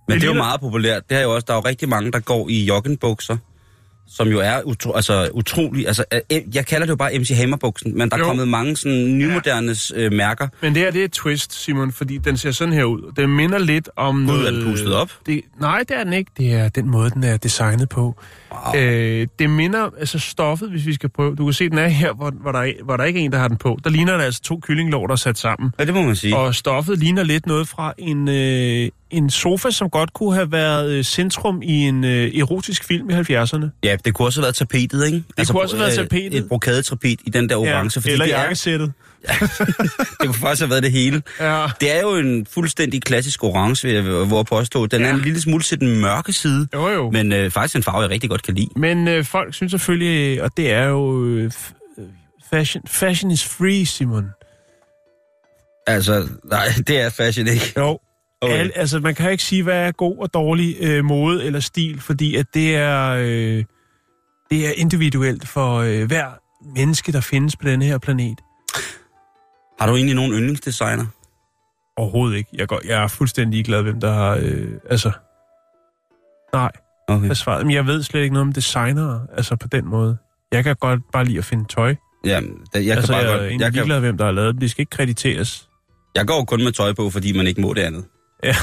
Men 0.09 0.21
det 0.21 0.25
er 0.25 0.29
jo 0.29 0.35
meget 0.35 0.61
populært. 0.61 1.11
Det 1.11 1.19
er 1.19 1.23
jo 1.23 1.35
også, 1.35 1.45
der 1.49 1.53
er 1.53 1.57
jo 1.57 1.63
rigtig 1.69 1.89
mange, 1.89 2.13
der 2.13 2.21
går 2.21 2.49
i 2.49 2.65
joggenbukser, 2.65 3.37
som 4.17 4.29
jo 4.29 4.39
er 4.41 4.63
utro, 4.63 4.93
altså, 4.93 5.29
utrolig... 5.33 5.87
Altså, 5.87 6.05
jeg 6.55 6.67
kalder 6.67 6.87
det 6.87 6.91
jo 6.91 6.97
bare 6.97 7.19
MC 7.19 7.31
Hammer-buksen, 7.37 7.99
men 7.99 8.11
der 8.11 8.17
er 8.17 8.21
Jo. 8.21 8.25
kommet 8.27 8.49
mange 8.49 8.77
sådan 8.77 9.19
nymodernes 9.19 9.93
øh, 9.97 10.13
mærker. 10.13 10.49
Men 10.63 10.75
det 10.75 10.83
her, 10.83 10.91
det 10.91 11.01
er 11.01 11.05
et 11.05 11.13
twist, 11.13 11.65
Simon, 11.65 11.93
fordi 11.93 12.19
den 12.19 12.37
ser 12.37 12.51
sådan 12.51 12.75
her 12.75 12.85
ud. 12.85 13.13
Den 13.17 13.31
minder 13.37 13.59
lidt 13.59 13.89
om 13.97 14.17
Gud, 14.17 14.27
noget... 14.27 14.47
er 14.47 14.51
den 14.51 14.65
pustet 14.65 14.95
op? 14.95 15.11
Det, 15.27 15.41
nej, 15.61 15.79
det 15.89 15.97
er 15.97 16.05
den 16.05 16.13
ikke. 16.13 16.31
Det 16.37 16.53
er 16.53 16.69
den 16.69 16.91
måde, 16.91 17.11
den 17.11 17.25
er 17.25 17.37
designet 17.37 17.89
på. 17.89 18.21
Wow. 18.75 18.81
Øh, 18.83 19.27
det 19.39 19.51
minder, 19.51 19.91
altså 19.99 20.19
stoffet, 20.19 20.71
hvis 20.71 20.87
vi 20.87 20.95
skal 20.95 21.09
prøve... 21.09 21.35
Du 21.37 21.45
kan 21.45 21.53
se, 21.53 21.69
den 21.71 21.79
er 21.79 21.89
her, 21.89 22.13
hvor, 22.13 22.31
hvor, 22.31 22.53
der, 22.53 22.59
er, 22.59 22.73
hvor 22.85 22.97
der 22.97 23.05
ikke 23.05 23.21
er 23.21 23.25
en, 23.25 23.33
der 23.33 23.39
har 23.39 23.49
den 23.49 23.57
på. 23.57 23.79
Der 23.85 23.91
ligner 23.91 24.17
der 24.17 24.25
altså 24.25 24.43
to 24.43 24.61
kyllinglår, 24.63 25.07
der 25.07 25.13
er 25.13 25.17
sat 25.17 25.39
sammen. 25.39 25.71
Ja, 25.79 25.85
det 25.85 25.95
må 25.95 26.03
man 26.03 26.17
sige. 26.17 26.37
Og 26.37 26.55
stoffet 26.55 26.99
ligner 26.99 27.23
lidt 27.23 27.47
noget 27.47 27.69
fra 27.69 27.95
en, 27.99 28.29
øh, 28.29 28.89
en 29.13 29.31
sofa, 29.31 29.71
som 29.71 29.91
godt 29.91 30.13
kunne 30.13 30.35
have 30.35 30.53
været 30.53 30.91
øh, 30.91 31.05
centrum 31.05 31.63
i 31.63 31.73
en 31.73 32.05
øh, 32.05 32.35
erotisk 32.39 32.85
film 32.85 33.11
i 33.11 33.13
70'erne. 33.13 33.67
Ja, 33.85 33.97
det 34.05 34.15
kunne 34.15 34.29
også 34.29 34.41
have 34.41 34.45
været 34.45 34.55
tapetet, 34.55 35.07
ikke? 35.07 35.25
Det 35.39 35.49
kunne 35.49 35.63
også 35.63 35.77
have 35.77 35.81
været 35.87 35.99
øh, 35.99 36.05
tapetet. 36.05 36.35
Et 36.35 36.49
brokadetapet 36.49 37.21
i 37.25 37.31
den 37.31 37.49
der 37.49 37.57
orange. 37.57 38.01
fordi 38.01 38.13
eller 38.13 38.25
det, 38.25 38.35
er, 38.35 38.41
jakkesættet. 38.41 38.93
det 39.29 39.39
kunne 40.21 40.35
faktisk 40.35 40.61
have 40.63 40.71
været 40.71 40.83
det 40.83 40.93
hele. 40.93 41.23
Ja. 41.41 41.67
Det 41.81 41.97
er 41.97 42.01
jo 42.01 42.17
en 42.17 42.47
fuldstændig 42.47 43.03
klassisk 43.03 43.45
orange, 43.45 43.89
vil 43.89 43.95
jeg 43.97 44.39
at 44.39 44.47
påstå. 44.47 44.87
Den 44.87 45.01
ja. 45.01 45.07
er 45.07 45.11
Ja. 45.11 45.17
en 45.17 45.23
lille 45.23 45.41
smule 45.41 45.63
til 45.63 45.81
den 45.81 46.01
mørke 46.01 46.33
side, 46.33 46.69
Jo, 46.75 46.89
jo. 46.89 47.11
Men, 47.11 47.33
øh, 47.33 47.51
faktisk 47.51 47.77
en 47.77 47.83
farve, 47.83 48.01
jeg 48.01 48.11
rigtig 48.11 48.31
godt 48.31 48.43
kan 48.43 48.55
lide. 48.55 48.69
Men 48.77 49.09
øh, 49.09 49.25
folk 49.25 49.55
synes 49.55 49.71
selvfølgelig, 49.71 50.43
og 50.43 50.51
det 50.57 50.73
er 50.73 50.85
jo... 50.85 51.25
Øh, 51.27 51.45
øh, 51.45 51.51
fashion, 52.51 52.83
fashion 52.87 53.31
is 53.31 53.45
free, 53.45 53.87
Simon. 53.87 54.25
Altså, 55.87 56.29
nej, 56.45 56.69
det 56.87 57.01
er 57.01 57.11
fashion 57.11 57.47
ikke. 57.47 57.73
Jo. 57.77 57.99
Okay. 58.43 58.55
Al, 58.59 58.73
altså, 58.75 58.99
man 59.01 59.15
kan 59.15 59.31
ikke 59.31 59.45
sige, 59.45 59.63
hvad 59.63 59.87
er 59.87 59.91
god 59.93 60.19
og 60.19 60.35
dårlig 60.35 60.77
øh, 60.81 61.05
mode 61.05 61.45
eller 61.45 61.61
stil, 61.61 62.01
fordi 62.01 62.37
at 62.37 62.47
det 62.55 62.77
er, 62.77 63.09
øh, 63.11 63.65
det 64.51 64.67
er 64.69 64.73
individuelt 64.77 65.49
for 65.49 65.77
øh, 65.77 66.05
hver 66.07 66.27
menneske, 66.77 67.13
der 67.13 67.21
findes 67.21 67.57
på 67.57 67.69
denne 67.69 67.85
her 67.85 67.99
planet. 67.99 68.39
Har 69.81 69.87
du 69.87 69.95
egentlig 69.97 70.15
nogen 70.17 70.33
yndlingsdesigner? 70.33 71.07
Overhovedet 71.97 72.37
ikke. 72.37 72.51
Jeg, 72.55 72.69
går, 72.69 72.81
jeg 72.87 73.03
er 73.03 73.09
fuldstændig 73.09 73.65
glad, 73.65 73.83
hvem 73.83 74.01
der 74.01 74.13
har... 74.13 74.39
Øh, 74.43 74.69
altså... 74.91 75.11
Nej, 76.53 76.71
Okay. 77.09 77.33
svaret? 77.35 77.67
Men 77.67 77.75
jeg 77.75 77.87
ved 77.87 78.03
slet 78.03 78.21
ikke 78.23 78.33
noget 78.33 78.47
om 78.47 78.53
designere, 78.53 79.27
altså 79.37 79.57
på 79.57 79.69
den 79.69 79.87
måde. 79.87 80.17
Jeg 80.53 80.65
kan 80.65 80.77
godt 80.77 81.01
bare 81.13 81.25
lide 81.25 81.39
at 81.39 81.45
finde 81.45 81.65
tøj. 81.65 81.95
Ja, 82.25 82.41
jeg, 82.75 82.87
jeg 82.87 82.97
altså, 82.97 83.13
kan 83.13 83.15
bare 83.15 83.17
jeg 83.17 83.33
er 83.33 83.37
godt... 83.37 83.49
egentlig 83.49 83.65
Jeg, 83.65 83.73
kan, 83.73 83.79
ligeglad, 83.79 84.01
hvem 84.01 84.19
der 84.19 84.25
har 84.25 84.33
lavet 84.33 84.55
dem. 84.55 84.61
De 84.61 84.69
skal 84.69 84.83
ikke 84.83 84.91
krediteres. 84.91 85.69
jeg 86.15 86.27
går 86.27 86.45
kun 86.45 86.65
med 86.65 86.73
tøj 86.73 86.93
på, 86.93 87.11
fordi 87.11 87.37
man 87.37 87.47
ikke 87.47 87.61
må 87.61 87.75
det 87.75 87.81
andet. 87.83 88.05
Ja. 88.45 88.55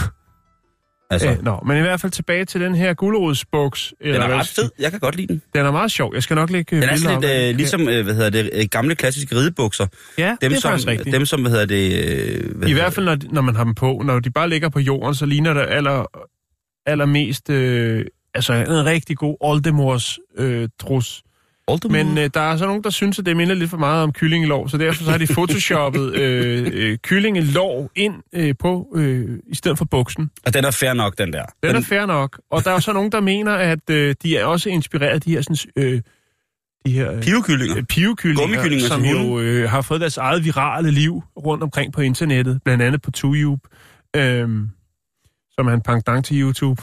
Altså, 1.11 1.29
Øh, 1.29 1.43
nå, 1.43 1.59
men 1.65 1.77
i 1.77 1.81
hvert 1.81 2.01
fald 2.01 2.11
tilbage 2.11 2.45
til 2.45 2.61
den 2.61 2.75
her 2.75 2.93
gulerodsbuks. 2.93 3.93
den 4.03 4.15
er 4.15 4.27
ret 4.39 4.47
fed. 4.47 4.69
Jeg 4.79 4.91
kan 4.91 4.99
godt 4.99 5.15
lide 5.15 5.27
den. 5.27 5.41
Den 5.55 5.65
er 5.65 5.71
meget 5.71 5.91
sjov. 5.91 6.13
Jeg 6.13 6.23
skal 6.23 6.35
nok 6.35 6.49
lægge 6.49 6.75
Den 6.75 6.89
er 6.89 6.95
sådan 6.95 7.21
lidt 7.21 7.49
øh, 7.49 7.55
ligesom, 7.55 7.89
øh, 7.89 8.03
hvad 8.03 8.15
hedder 8.15 8.29
det, 8.29 8.49
øh, 8.53 8.65
gamle 8.71 8.95
klassiske 8.95 9.35
ridebukser. 9.35 9.87
Ja, 10.17 10.27
Dem, 10.41 10.49
det 10.49 10.57
er 10.57 10.61
som, 10.61 10.69
faktisk 10.71 10.87
rigtigt. 10.87 11.13
dem 11.13 11.25
som, 11.25 11.41
hvad 11.41 11.51
hedder 11.51 11.65
det... 11.65 12.05
Øh, 12.05 12.55
hvad 12.57 12.67
I 12.67 12.73
hvert 12.73 12.93
fald, 12.93 13.05
når, 13.05 13.17
når 13.31 13.41
man 13.41 13.55
har 13.55 13.63
dem 13.63 13.75
på. 13.75 14.01
Når 14.05 14.19
de 14.19 14.31
bare 14.31 14.49
ligger 14.49 14.69
på 14.69 14.79
jorden, 14.79 15.15
så 15.15 15.25
ligner 15.25 15.53
det 15.53 15.65
aller, 15.69 16.05
allermest 16.85 17.49
øh, 17.49 18.05
altså 18.33 18.53
en 18.53 18.85
rigtig 18.85 19.17
god 19.17 19.37
oldemors 19.41 20.19
øh, 20.37 20.69
trus. 20.79 21.23
Oldemor? 21.69 22.03
Men 22.03 22.17
øh, 22.17 22.29
der 22.33 22.41
er 22.41 22.57
så 22.57 22.65
nogen, 22.65 22.83
der 22.83 22.89
synes, 22.89 23.19
at 23.19 23.25
det 23.25 23.37
minder 23.37 23.55
lidt 23.55 23.69
for 23.69 23.77
meget 23.77 24.03
om 24.03 24.11
kyllingelov, 24.13 24.69
så 24.69 24.77
derfor 24.77 25.03
så 25.03 25.11
har 25.11 25.17
de 25.17 25.27
photoshoppet 25.37 26.15
øh, 26.15 26.71
øh, 26.73 26.97
kyllingelov 26.97 27.91
ind 27.95 28.13
øh, 28.33 28.55
på, 28.59 28.87
øh, 28.95 29.39
i 29.47 29.55
stedet 29.55 29.77
for 29.77 29.85
buksen. 29.85 30.31
Og 30.45 30.53
den 30.53 30.65
er 30.65 30.71
fair 30.71 30.93
nok, 30.93 31.17
den 31.17 31.33
der. 31.33 31.43
Den 31.63 31.75
er 31.75 31.81
fair 31.81 32.05
nok. 32.05 32.41
Og 32.51 32.63
der 32.63 32.71
er 32.71 32.79
så 32.79 32.93
nogen, 32.93 33.11
der 33.11 33.21
mener, 33.21 33.53
at 33.53 33.89
øh, 33.89 34.15
de 34.23 34.37
er 34.37 34.45
også 34.45 34.69
inspireret 34.69 35.11
af 35.13 35.21
de 35.21 35.31
her 35.31 35.41
sådan, 35.41 35.57
øh, 35.75 36.01
de 36.85 36.91
her 36.91 37.11
øh, 37.11 37.21
Pivkyllinger. 37.21 37.77
øh, 37.77 37.83
pivekyllinger, 37.83 38.87
som 38.87 39.01
jo 39.05 39.39
øh, 39.39 39.69
har 39.69 39.81
fået 39.81 40.01
deres 40.01 40.17
eget 40.17 40.45
virale 40.45 40.91
liv 40.91 41.23
rundt 41.37 41.63
omkring 41.63 41.93
på 41.93 42.01
internettet, 42.01 42.59
blandt 42.65 42.83
andet 42.83 43.01
på 43.01 43.11
Tube, 43.11 43.61
øhm, 44.15 44.69
som 45.51 45.67
er 45.67 45.73
en 45.73 45.81
pendant 45.81 46.25
til 46.25 46.41
YouTube. 46.41 46.81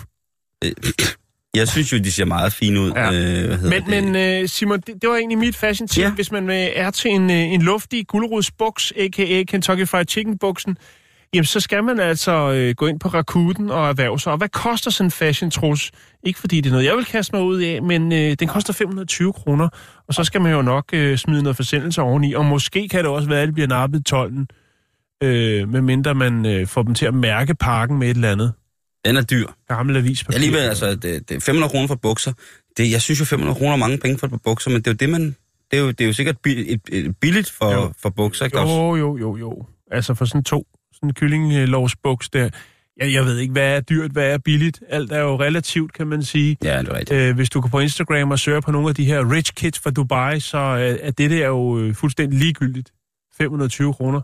Jeg 1.56 1.68
synes 1.68 1.92
jo, 1.92 1.98
de 1.98 2.12
ser 2.12 2.24
meget 2.24 2.52
fine 2.52 2.80
ud. 2.80 2.92
Ja. 2.92 3.12
Øh, 3.12 3.62
Men, 3.62 3.72
det? 3.72 3.86
men 3.86 4.16
øh, 4.16 4.48
Simon, 4.48 4.80
det, 4.80 4.94
det 5.02 5.10
var 5.10 5.16
egentlig 5.16 5.38
mit 5.38 5.56
fashion 5.56 5.88
tip. 5.88 6.02
Ja. 6.02 6.10
Hvis 6.10 6.32
man 6.32 6.50
øh, 6.50 6.56
er 6.56 6.90
til 6.90 7.10
en, 7.10 7.30
øh, 7.30 7.36
en 7.36 7.62
luftig 7.62 8.06
gulerodsbuks, 8.06 8.92
a.k.a. 8.96 9.42
Kentucky 9.42 9.88
Fried 9.88 10.06
Chicken-buksen, 10.08 10.76
jamen 11.34 11.44
så 11.44 11.60
skal 11.60 11.84
man 11.84 12.00
altså 12.00 12.52
øh, 12.52 12.74
gå 12.74 12.86
ind 12.86 13.00
på 13.00 13.08
Rakuten 13.08 13.70
og 13.70 13.88
erhverve 13.88 14.20
sig. 14.20 14.32
Og 14.32 14.38
hvad 14.38 14.48
koster 14.48 14.90
sådan 14.90 15.06
en 15.06 15.10
fashion 15.10 15.50
trus? 15.50 15.90
Ikke 16.22 16.38
fordi 16.38 16.60
det 16.60 16.66
er 16.66 16.70
noget, 16.70 16.86
jeg 16.86 16.96
vil 16.96 17.04
kaste 17.04 17.36
mig 17.36 17.44
ud 17.44 17.60
af, 17.60 17.82
men 17.82 18.12
øh, 18.12 18.36
den 18.40 18.48
koster 18.48 18.72
520 18.72 19.32
kroner. 19.32 19.68
Og 20.08 20.14
så 20.14 20.24
skal 20.24 20.40
man 20.40 20.52
jo 20.52 20.62
nok 20.62 20.84
øh, 20.92 21.18
smide 21.18 21.42
noget 21.42 21.56
forsendelse 21.56 22.02
oveni. 22.02 22.32
Og 22.32 22.44
måske 22.44 22.88
kan 22.88 22.98
det 22.98 23.06
også 23.06 23.28
være, 23.28 23.40
at 23.40 23.46
det 23.46 23.54
bliver 23.54 23.68
nappet 23.68 24.04
tolden, 24.04 24.48
øh, 25.22 25.68
medmindre 25.68 26.14
man 26.14 26.46
øh, 26.46 26.66
får 26.66 26.82
dem 26.82 26.94
til 26.94 27.06
at 27.06 27.14
mærke 27.14 27.54
pakken 27.54 27.98
med 27.98 28.10
et 28.10 28.14
eller 28.14 28.32
andet. 28.32 28.52
Den 29.06 29.16
er 29.16 29.22
dyr. 29.22 29.46
Gammel 29.68 29.96
avispapir. 29.96 30.34
Alligevel, 30.34 30.60
altså, 30.60 30.90
det, 30.94 31.28
det 31.28 31.36
er 31.36 31.40
500 31.40 31.70
kroner 31.70 31.88
for 31.88 31.94
bukser. 31.94 32.32
Det, 32.76 32.90
jeg 32.90 33.02
synes 33.02 33.20
jo, 33.20 33.24
500 33.24 33.58
kroner 33.58 33.72
er 33.72 33.76
mange 33.76 33.98
penge 33.98 34.18
for 34.18 34.26
et 34.26 34.30
par 34.30 34.40
bukser, 34.44 34.70
men 34.70 34.78
det 34.78 34.86
er 34.86 34.90
jo 34.90 34.96
det, 34.96 35.08
man... 35.08 35.36
Det 35.70 35.78
er 35.78 35.82
jo, 35.82 35.88
det 35.88 36.00
er 36.00 36.06
jo 36.06 36.12
sikkert 36.12 36.36
et, 36.46 37.16
billigt 37.20 37.50
for, 37.50 37.72
Jo. 37.72 37.92
for 38.02 38.10
bukser, 38.10 38.44
ikke? 38.44 38.60
Jo, 38.60 38.96
jo, 38.96 39.16
jo, 39.18 39.36
jo. 39.36 39.66
Altså 39.90 40.14
for 40.14 40.24
sådan 40.24 40.44
to 40.44 40.66
sådan 40.94 41.08
en 41.08 41.14
kyllinglovsbuks 41.14 42.28
der. 42.28 42.48
Jeg, 43.00 43.12
jeg 43.12 43.24
ved 43.24 43.38
ikke, 43.38 43.52
hvad 43.52 43.76
er 43.76 43.80
dyrt, 43.80 44.10
hvad 44.10 44.32
er 44.32 44.38
billigt. 44.38 44.80
Alt 44.88 45.12
er 45.12 45.20
jo 45.20 45.40
relativt, 45.40 45.92
kan 45.92 46.06
man 46.06 46.22
sige. 46.22 46.56
Ja, 46.64 46.78
det 46.78 46.88
er 46.88 46.94
rigtigt. 46.94 47.20
Øh, 47.20 47.34
hvis 47.34 47.50
du 47.50 47.60
går 47.60 47.68
på 47.68 47.80
Instagram 47.80 48.30
og 48.30 48.38
søger 48.38 48.60
på 48.60 48.70
nogle 48.70 48.88
af 48.88 48.94
de 48.94 49.04
her 49.04 49.32
rich 49.32 49.52
kids 49.54 49.78
fra 49.78 49.90
Dubai, 49.90 50.40
så 50.40 50.58
er, 50.58 50.96
er 51.02 51.10
det 51.10 51.30
der 51.30 51.46
jo 51.46 51.78
øh, 51.78 51.94
fuldstændig 51.94 52.38
ligegyldigt. 52.38 52.92
520 53.38 53.92
kroner. 53.92 54.20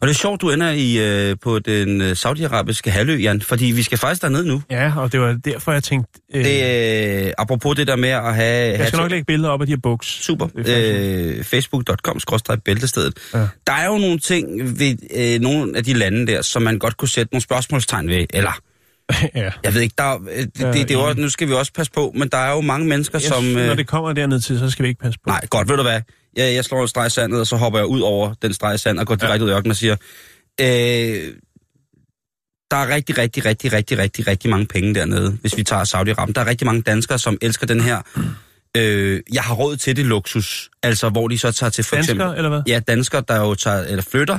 Og 0.00 0.08
det 0.08 0.14
er 0.14 0.18
sjovt, 0.18 0.40
du 0.40 0.50
ender 0.50 0.70
i, 0.70 0.98
øh, 1.30 1.36
på 1.42 1.58
den 1.58 2.00
øh, 2.00 2.16
saudiarabiske 2.16 2.90
halvø, 2.90 3.14
Jan, 3.16 3.42
fordi 3.42 3.64
vi 3.64 3.82
skal 3.82 3.98
faktisk 3.98 4.22
derned 4.22 4.44
nu. 4.44 4.62
Ja, 4.70 4.92
og 4.96 5.12
det 5.12 5.20
var 5.20 5.38
derfor, 5.44 5.72
jeg 5.72 5.82
tænkte... 5.82 6.20
Øh, 6.34 6.44
Det, 6.44 7.26
øh, 7.26 7.32
apropos 7.38 7.76
det 7.76 7.86
der 7.86 7.96
med 7.96 8.08
at 8.08 8.34
have... 8.34 8.78
jeg 8.78 8.86
skal 8.86 8.96
nok 8.98 9.10
lægge 9.10 9.24
billeder 9.24 9.50
op 9.50 9.60
af 9.60 9.66
de 9.66 9.72
her 9.72 9.80
buks. 9.82 10.06
Super. 10.24 10.46
Er 10.46 11.30
Øh, 11.38 11.44
Facebook.com 11.44 12.20
bæltestedet. 12.64 13.14
Ja. 13.34 13.38
Der 13.66 13.72
er 13.72 13.86
jo 13.86 13.98
nogle 13.98 14.18
ting 14.18 14.60
ved 14.78 14.96
øh, 15.16 15.40
nogle 15.40 15.76
af 15.76 15.84
de 15.84 15.92
lande 15.92 16.26
der, 16.26 16.42
som 16.42 16.62
man 16.62 16.78
godt 16.78 16.96
kunne 16.96 17.08
sætte 17.08 17.34
nogle 17.34 17.42
spørgsmålstegn 17.42 18.08
ved. 18.08 18.26
Eller, 18.34 18.58
ja. 19.34 19.50
jeg 19.64 19.74
ved 19.74 19.80
ikke, 19.80 19.94
der, 19.98 20.04
er- 20.04 20.18
øh, 20.32 20.38
det, 20.38 20.54
det, 20.56 20.74
det, 20.74 20.90
er 20.90 21.08
jo, 21.08 21.14
nu 21.22 21.28
skal 21.28 21.48
vi 21.48 21.52
også 21.52 21.72
passe 21.72 21.92
på, 21.92 22.12
men 22.16 22.28
der 22.28 22.38
er 22.38 22.52
jo 22.52 22.60
mange 22.60 22.86
mennesker, 22.86 23.18
Jeg, 23.18 23.28
som... 23.28 23.44
som, 23.44 23.56
Øh, 23.56 23.66
når 23.66 23.74
det 23.74 23.86
kommer 23.86 24.12
derned 24.12 24.40
til, 24.40 24.58
så 24.58 24.70
skal 24.70 24.82
vi 24.82 24.88
ikke 24.88 25.00
passe 25.00 25.18
på. 25.24 25.30
Nej, 25.30 25.46
godt, 25.50 25.68
ved 25.68 25.76
du 25.76 25.82
hvad? 25.82 26.00
Jeg, 26.36 26.54
jeg 26.54 26.64
slår 26.64 26.82
en 26.82 26.88
streg 26.88 27.12
sandet, 27.12 27.40
og 27.40 27.46
så 27.46 27.56
hopper 27.56 27.78
jeg 27.78 27.86
ud 27.86 28.00
over 28.00 28.34
den 28.42 28.54
streg 28.54 28.80
sand 28.80 28.98
og 28.98 29.06
går 29.06 29.14
direkte 29.14 29.44
ud 29.44 29.50
i 29.50 29.52
ørkenen 29.52 29.70
og 29.70 29.76
siger, 29.76 29.96
øh, 30.60 31.32
der 32.70 32.76
er 32.76 32.94
rigtig, 32.94 33.18
rigtig, 33.18 33.44
rigtig, 33.44 33.72
rigtig, 33.72 33.98
rigtig, 33.98 34.26
rigtig 34.26 34.50
mange 34.50 34.66
penge 34.66 34.94
dernede, 34.94 35.38
hvis 35.40 35.56
vi 35.56 35.62
tager 35.62 35.84
Saudi-Arabien. 35.84 36.32
Der 36.32 36.40
er 36.40 36.46
rigtig 36.46 36.66
mange 36.66 36.82
danskere, 36.82 37.18
som 37.18 37.38
elsker 37.42 37.66
den 37.66 37.80
her, 37.80 38.02
øh, 38.76 39.20
jeg 39.32 39.42
har 39.42 39.54
råd 39.54 39.76
til 39.76 39.96
det 39.96 40.06
luksus. 40.06 40.70
Altså, 40.82 41.08
hvor 41.08 41.28
de 41.28 41.38
så 41.38 41.52
tager 41.52 41.70
til 41.70 41.84
for 41.84 41.96
eksempel... 41.96 42.24
Danskere, 42.24 42.36
eller 42.36 42.48
hvad? 42.48 42.62
Ja, 42.66 42.80
danskere, 42.88 43.22
der 43.28 43.36
jo 43.36 43.54
tager, 43.54 43.82
eller 43.82 44.02
flytter 44.02 44.38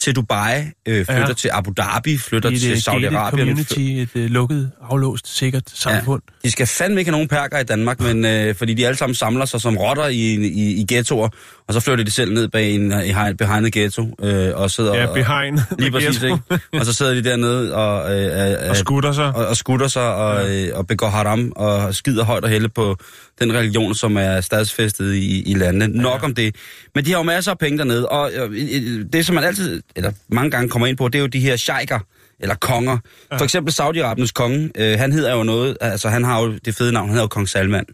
til 0.00 0.16
Dubai, 0.16 0.60
øh, 0.88 0.94
flytter 0.96 1.14
ja. 1.14 1.26
Ja. 1.28 1.32
til 1.32 1.50
Abu 1.52 1.72
Dhabi, 1.76 2.18
flytter 2.18 2.50
I 2.50 2.58
til 2.58 2.68
gated 2.68 2.82
Saudi-Arabien. 3.10 3.30
community, 3.30 3.78
et 3.80 4.08
uh, 4.14 4.20
lukket, 4.22 4.70
aflåst, 4.90 5.36
sikkert 5.38 5.62
samfund. 5.74 6.22
De 6.44 6.50
skal 6.50 6.66
fandme 6.66 7.00
ikke 7.00 7.08
have 7.10 7.12
nogen 7.12 7.28
perker 7.28 7.58
i 7.58 7.64
Danmark, 7.64 8.00
men 8.00 8.24
øh, 8.24 8.54
fordi 8.54 8.74
de 8.74 8.86
alle 8.86 8.96
sammen 8.96 9.14
samler 9.14 9.44
sig 9.44 9.60
som 9.60 9.76
rotter 9.76 10.06
i, 10.06 10.16
i, 10.34 10.80
i 10.80 10.84
ghettoer, 10.94 11.28
og 11.68 11.74
så 11.74 11.80
flytter 11.80 12.04
de 12.04 12.10
selv 12.10 12.32
ned 12.34 12.48
bag 12.48 12.70
en 12.74 12.92
i 12.92 13.10
hegn- 13.12 13.36
behind 13.36 13.66
a 13.66 13.70
ghetto 13.72 14.14
øh, 14.22 14.50
og 14.54 14.70
sidder 14.70 14.94
Ja, 14.96 15.06
og, 15.06 15.14
behind. 15.14 15.58
lige 15.78 15.90
præcis, 15.90 16.22
ikke? 16.22 16.38
Og 16.72 16.86
så 16.86 16.92
sidder 16.92 17.14
de 17.14 17.24
dernede 17.24 17.74
og, 17.74 18.18
øh, 18.20 18.52
øh, 18.62 18.70
og 18.70 18.76
skutter 18.76 19.12
sig. 19.12 19.26
og, 19.36 19.46
og 19.46 19.56
skutter 19.56 19.88
sig 19.88 20.14
og, 20.14 20.50
øh, 20.56 20.68
og 20.74 20.86
begår 20.86 21.08
haram 21.08 21.52
og 21.56 21.94
skider 21.94 22.24
højt 22.24 22.44
og 22.44 22.50
hælde 22.50 22.68
på 22.68 22.96
den 23.40 23.52
religion, 23.54 23.94
som 23.94 24.16
er 24.16 24.40
stadsfæstet 24.40 25.14
i, 25.14 25.42
i 25.42 25.54
landene. 25.54 25.86
Nok 26.02 26.22
om 26.24 26.34
det. 26.34 26.56
Men 26.94 27.04
de 27.04 27.10
har 27.10 27.18
jo 27.18 27.22
masser 27.22 27.50
af 27.50 27.58
penge 27.58 27.78
dernede, 27.78 28.08
og 28.08 28.30
øh, 28.34 28.50
øh, 28.52 29.04
det, 29.12 29.26
som 29.26 29.34
man 29.34 29.44
altid, 29.44 29.82
eller 29.96 30.12
mange 30.28 30.50
gange 30.50 30.68
kommer 30.68 30.86
ind 30.86 30.96
på, 30.96 31.08
det 31.08 31.14
er 31.18 31.20
jo 31.20 31.26
de 31.26 31.40
her 31.40 31.56
sheiker, 31.56 31.98
eller 32.40 32.54
konger. 32.54 32.98
For 33.38 33.44
eksempel 33.44 33.74
Saudi-Arabiens 33.80 34.32
konge, 34.34 34.70
øh, 34.76 34.98
han 34.98 35.12
hedder 35.12 35.34
jo 35.34 35.42
noget, 35.42 35.76
altså 35.80 36.08
han 36.08 36.24
har 36.24 36.40
jo 36.42 36.58
det 36.64 36.74
fede 36.74 36.92
navn, 36.92 37.06
han 37.08 37.10
hedder 37.10 37.24
jo 37.24 37.28
kong 37.28 37.48
Salman. 37.48 37.84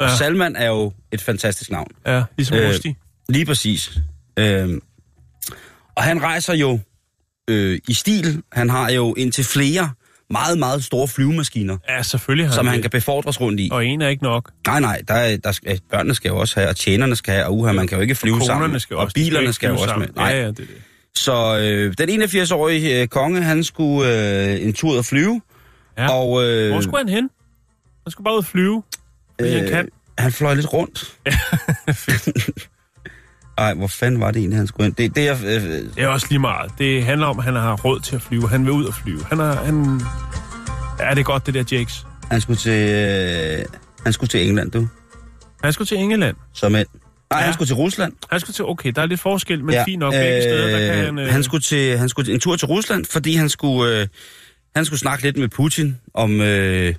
Og 0.00 0.06
Ja. 0.08 0.16
Salman 0.16 0.56
er 0.56 0.66
jo 0.66 0.92
et 1.12 1.20
fantastisk 1.20 1.70
navn. 1.70 1.88
Ja, 2.06 2.22
ligesom 2.36 2.56
Øh, 2.56 2.68
Rusty. 2.68 2.88
Lige 3.28 3.46
præcis. 3.46 3.90
Øh, 4.38 4.68
og 5.96 6.02
han 6.02 6.22
rejser 6.22 6.54
jo 6.54 6.80
øh, 7.50 7.78
i 7.88 7.94
stil. 7.94 8.42
Han 8.52 8.70
har 8.70 8.90
jo 8.90 9.14
indtil 9.14 9.44
flere 9.44 9.90
meget, 10.30 10.58
meget 10.58 10.84
store 10.84 11.08
flyvemaskiner, 11.08 11.76
Ja, 11.88 12.02
selvfølgelig 12.02 12.46
har 12.46 12.54
som 12.54 12.66
han 12.66 12.74
det. 12.74 12.82
kan 12.82 12.90
befordres 12.90 13.40
rundt 13.40 13.60
i. 13.60 13.68
Og 13.72 13.86
en 13.86 14.02
er 14.02 14.08
ikke 14.08 14.22
nok. 14.22 14.50
Nej, 14.66 14.80
nej, 14.80 15.02
der 15.08 15.14
er, 15.14 15.36
der 15.36 15.52
skal, 15.52 15.80
børnene 15.90 16.14
skal 16.14 16.28
jo 16.28 16.36
også 16.38 16.60
have, 16.60 16.68
og 16.70 16.76
tjenerne 16.76 17.16
skal 17.16 17.34
have, 17.34 17.46
og 17.46 17.56
uha, 17.58 17.72
man 17.72 17.86
kan 17.86 17.96
jo 17.98 18.02
ikke 18.02 18.14
flyve 18.14 18.36
og 18.36 18.42
sammen. 18.46 18.80
skal 18.80 18.96
og 18.96 19.02
også. 19.02 19.14
bilerne 19.14 19.52
skal 19.52 19.68
jo 19.68 19.76
også 19.78 19.96
med. 19.96 20.08
Nej. 20.16 20.30
Ja, 20.30 20.36
ja, 20.40 20.46
det 20.46 20.48
er 20.48 20.52
det. 20.54 20.68
Så 21.16 21.58
øh, 21.58 21.94
den 21.98 22.22
81-årige 22.22 23.02
øh, 23.02 23.08
konge, 23.08 23.42
han 23.42 23.64
skulle 23.64 24.10
øh, 24.52 24.62
en 24.66 24.72
tur 24.72 24.98
at 24.98 25.06
flyve, 25.06 25.40
Ja. 25.98 26.10
og 26.12 26.44
øh, 26.44 26.70
Hvor 26.72 26.80
skulle 26.80 26.98
han 26.98 27.08
hen? 27.08 27.30
Han 28.04 28.10
skulle 28.10 28.24
bare 28.24 28.34
ud 28.34 28.38
og 28.38 28.44
flyve. 28.44 28.82
Fordi 29.40 29.52
han 29.56 29.68
kan. 29.68 29.88
han 30.18 30.32
fløj 30.32 30.54
lidt 30.54 30.72
rundt. 30.72 31.14
Ej, 33.58 33.74
hvor 33.74 33.86
fanden 33.86 34.20
var 34.20 34.30
det 34.30 34.40
egentlig, 34.40 34.58
han 34.58 34.66
skulle 34.66 34.84
hen? 34.84 34.92
Det, 34.92 35.16
det 35.16 35.28
er, 35.28 35.34
øh, 35.44 35.62
Det 35.62 35.90
er 35.96 36.08
også 36.08 36.26
lige 36.30 36.38
meget. 36.38 36.70
Det 36.78 37.04
handler 37.04 37.26
om, 37.26 37.38
at 37.38 37.44
han 37.44 37.54
har 37.54 37.76
råd 37.76 38.00
til 38.00 38.16
at 38.16 38.22
flyve. 38.22 38.48
Han 38.48 38.64
vil 38.64 38.72
ud 38.72 38.84
og 38.84 38.94
flyve. 38.94 39.24
Han 39.24 39.38
har... 39.38 39.54
Han... 39.54 40.00
Ja, 41.00 41.10
det 41.10 41.18
er 41.18 41.22
godt, 41.22 41.46
det 41.46 41.54
der 41.54 41.64
Jakes. 41.78 42.06
han 42.30 42.40
skulle 42.40 42.56
til, 42.56 42.90
øh, 42.90 43.64
han 44.04 44.12
skulle 44.12 44.28
til 44.28 44.48
England, 44.48 44.70
du, 44.70 44.88
Han 45.62 45.72
skulle 45.72 45.88
til 45.88 45.98
England. 45.98 46.36
som 46.52 46.74
en. 46.74 46.84
Nej, 47.34 47.40
Ja. 47.40 47.44
han 47.44 47.54
skulle 47.54 47.68
til 47.68 47.76
Rusland. 47.76 48.12
Han 48.30 48.40
skulle 48.40 48.54
til... 48.54 48.64
Okay, 48.64 48.92
der 48.96 49.02
er 49.02 49.06
lidt 49.06 49.20
forskel, 49.20 49.64
men 49.64 49.74
ja, 49.74 49.84
fint 49.84 49.98
nok. 50.00 50.12
Begge 50.12 50.42
steder, 50.42 50.78
der 50.78 50.86
kan 50.94 51.04
han... 51.04 51.18
Øh, 51.18 51.28
han 51.32 51.42
skulle 51.42 51.62
til 51.62 51.98
han 51.98 52.08
skulle 52.08 52.32
en 52.32 52.40
tur 52.40 52.56
til 52.56 52.68
Rusland, 52.68 53.04
fordi 53.04 53.34
han 53.34 53.48
skulle 53.48 54.00
øh, 54.00 54.06
han 54.76 54.84
skulle 54.84 55.00
snakke 55.00 55.24
lidt 55.24 55.36
med 55.36 55.48
Putin 55.48 55.96
om 56.14 56.40
øh, 56.40 56.94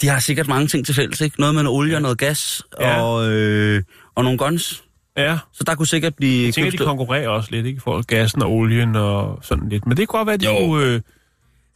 de 0.00 0.08
har 0.08 0.18
sikkert 0.18 0.48
mange 0.48 0.66
ting 0.66 0.86
til 0.86 0.94
fælles, 0.94 1.20
ikke? 1.20 1.40
Noget 1.40 1.54
med 1.54 1.62
noget 1.62 1.78
olie 1.78 1.96
og 1.96 2.02
noget 2.02 2.18
gas 2.18 2.62
Ja. 2.80 3.00
og 3.02 3.30
øh, 3.30 3.82
og 4.14 4.24
nogle 4.24 4.38
guns. 4.38 4.82
Ja, 5.16 5.38
Så 5.52 5.64
der 5.64 5.74
kunne 5.74 5.86
sikkert 5.86 6.14
blive 6.14 6.46
jeg 6.46 6.54
tænker, 6.54 6.70
de 6.70 6.76
købt- 6.76 6.86
konkurrerer 6.86 7.28
også 7.28 7.48
lidt, 7.52 7.66
ikke? 7.66 7.80
For 7.80 8.02
gassen 8.02 8.42
og 8.42 8.50
olien 8.52 8.96
og 8.96 9.38
sådan 9.42 9.68
lidt. 9.68 9.86
Men 9.86 9.96
det 9.96 10.08
kunne 10.08 10.18
godt 10.18 10.26
være, 10.26 10.34
at 10.34 10.40
de 10.40 10.46
Jo. 10.46 10.66
kunne... 10.66 10.84
Øh, 10.86 11.00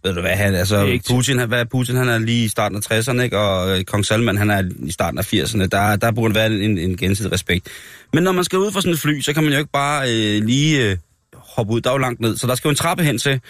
Ved 0.05 0.15
du 0.15 0.21
hvad, 0.21 0.31
han, 0.37 0.55
altså, 0.55 0.99
Putin, 1.11 1.39
han, 1.39 1.49
hvad 1.49 1.67
Putin, 1.67 1.97
han 1.97 2.09
er 2.09 2.19
lige 2.19 2.45
i 2.45 2.49
starten 2.49 2.77
af 2.91 3.01
60'erne, 3.01 3.21
ikke? 3.21 3.39
og 3.39 3.79
øh, 3.79 3.85
kong 3.85 4.07
Salman, 4.07 4.37
han 4.37 4.51
er 4.51 4.63
i 4.87 4.91
starten 4.93 5.19
af 5.19 5.33
80'erne. 5.35 5.67
Der, 5.67 5.97
der 5.97 6.11
burde 6.13 6.35
være 6.35 6.47
en, 6.47 6.79
en 6.79 6.97
gensidig 6.97 7.33
respekt. 7.33 7.69
Men 8.13 8.23
når 8.25 8.33
man 8.33 8.45
skal 8.45 8.59
ud 8.59 8.73
fra 8.73 8.81
sådan 8.81 8.93
et 8.93 8.99
fly, 9.01 9.21
så 9.21 9.33
kan 9.33 9.43
man 9.45 9.53
jo 9.53 9.59
ikke 9.59 9.71
bare 9.73 10.03
øh, 10.11 10.45
lige 10.45 10.91
øh, 10.91 10.97
hoppe 11.35 11.73
ud. 11.73 11.81
Der 11.81 11.91
er 11.91 11.95
jo 11.95 11.99
langt 11.99 12.21
ned, 12.21 12.37
så 12.37 12.47
der 12.47 12.55
skal 12.55 12.69
jo 12.69 12.71
en 12.71 12.77
trappe 12.77 13.05
hen 13.05 13.19
til. 13.19 13.33
Og 13.33 13.41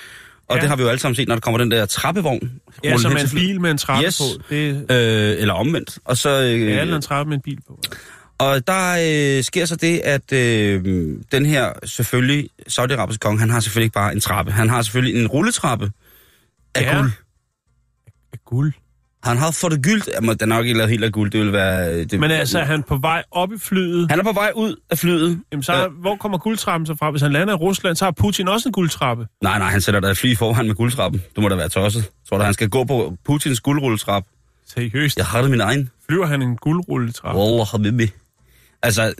Ja. 0.50 0.54
ja. 0.54 0.61
det 0.61 0.68
har 0.68 0.76
vi 0.76 0.82
jo 0.82 0.88
alle 0.88 0.99
sammen 1.00 1.14
set, 1.16 1.28
når 1.28 1.34
der 1.34 1.40
kommer 1.40 1.58
den 1.58 1.70
der 1.70 1.87
trappevogn. 1.87 2.52
ja, 2.84 2.96
som 2.96 3.12
en 3.16 3.28
bil 3.34 3.61
med 3.61 3.70
en 3.70 3.78
trappe 3.78 4.06
Yes. 4.06 4.18
på. 4.18 4.42
Det 4.50 4.87
Øh, 4.90 5.40
eller 5.40 5.54
omvendt. 5.54 5.99
Og 6.04 6.16
så... 6.16 6.28
Øh, 6.30 6.73
er 6.73 6.80
eller 6.80 6.96
en 6.96 7.02
trappe 7.02 7.28
med 7.30 7.37
en 7.37 7.42
bil 7.44 7.58
på. 7.68 7.80
og 8.38 8.66
der 8.66 8.96
øh, 9.38 9.44
sker 9.44 9.64
så 9.66 9.76
det, 9.76 9.99
at 10.04 10.32
øh, 10.32 10.84
den 11.32 11.46
her 11.46 11.73
selvfølgelig, 11.84 12.49
Saudi-Arabiske 12.68 13.18
konge, 13.18 13.40
han 13.40 13.50
har 13.50 13.61
selvfølgelig 13.61 13.84
ikke 13.87 13.94
bare 13.94 14.12
en 14.12 14.20
trappe. 14.20 14.52
Han 14.52 14.70
har 14.70 14.82
selvfølgelig 14.82 15.20
en 15.23 15.26
rulletrappe 15.26 15.90
af 16.75 16.83
Ja. 16.83 16.97
guld. 16.97 17.11
Af 18.33 18.38
guld. 18.45 18.73
Han 19.25 19.37
har 19.37 19.50
fået 19.50 19.73
det 19.73 19.83
gyldt. 19.83 20.09
Jamen, 20.14 20.37
den 20.37 20.52
er 20.52 20.57
nok 20.57 20.66
ikke 20.66 20.78
lavet 20.78 20.90
helt 20.90 21.04
af 21.04 21.12
guld. 21.12 21.31
Det 21.31 21.40
vil 21.40 21.52
være... 21.52 21.95
øh, 21.95 22.11
Det, 22.11 22.21
Men 22.21 22.31
altså, 22.31 22.59
er 22.59 22.64
han 22.64 22.83
på 22.83 22.97
vej 22.97 23.23
op 23.31 23.52
i 23.52 23.59
flyet? 23.59 24.11
Han 24.11 24.19
er 24.21 24.23
på 24.25 24.33
vej 24.33 24.52
ud 24.57 24.76
af 24.90 24.99
flyet. 24.99 25.40
Jamen, 25.52 25.62
så, 25.62 25.73
Ja. 25.73 25.88
hvor 25.88 26.16
kommer 26.16 26.38
guldtrappen 26.38 26.87
så 26.87 26.95
fra? 26.99 27.11
Hvis 27.11 27.23
han 27.23 27.33
lander 27.33 27.54
i 27.54 27.57
Rusland, 27.57 27.97
så 27.97 28.04
har 28.04 28.12
Putin 28.12 28.49
også 28.49 28.69
en 28.69 28.73
guldtrappe. 28.73 29.26
Nej, 29.43 29.59
nej, 29.59 29.71
han 29.71 29.81
sætter 29.81 30.00
der 30.00 30.11
et 30.11 30.19
fly 30.19 30.37
foran 30.37 30.66
med 30.66 30.75
guldtrappen. 30.75 31.23
Du 31.37 31.40
må 31.40 31.49
da 31.49 31.54
være 31.54 31.69
tosset. 31.69 32.11
Tror 32.28 32.38
du, 32.38 32.45
han 32.45 32.54
skal 32.54 32.69
gå 32.69 32.85
på 32.85 33.16
Putins 33.25 33.61
guldrulletrap? 33.61 34.25
Seriøst. 34.66 35.16
Jeg 35.16 35.26
har 35.26 35.43
det 35.43 35.50
min 35.50 35.61
egen. 35.61 35.90
Flyver 36.09 36.26
han 36.26 36.43
en 36.43 36.57
guldrulletrappe? 36.57 37.40
Wallah, 37.40 37.66
habibi. 37.66 38.11
Altså, 38.83 39.14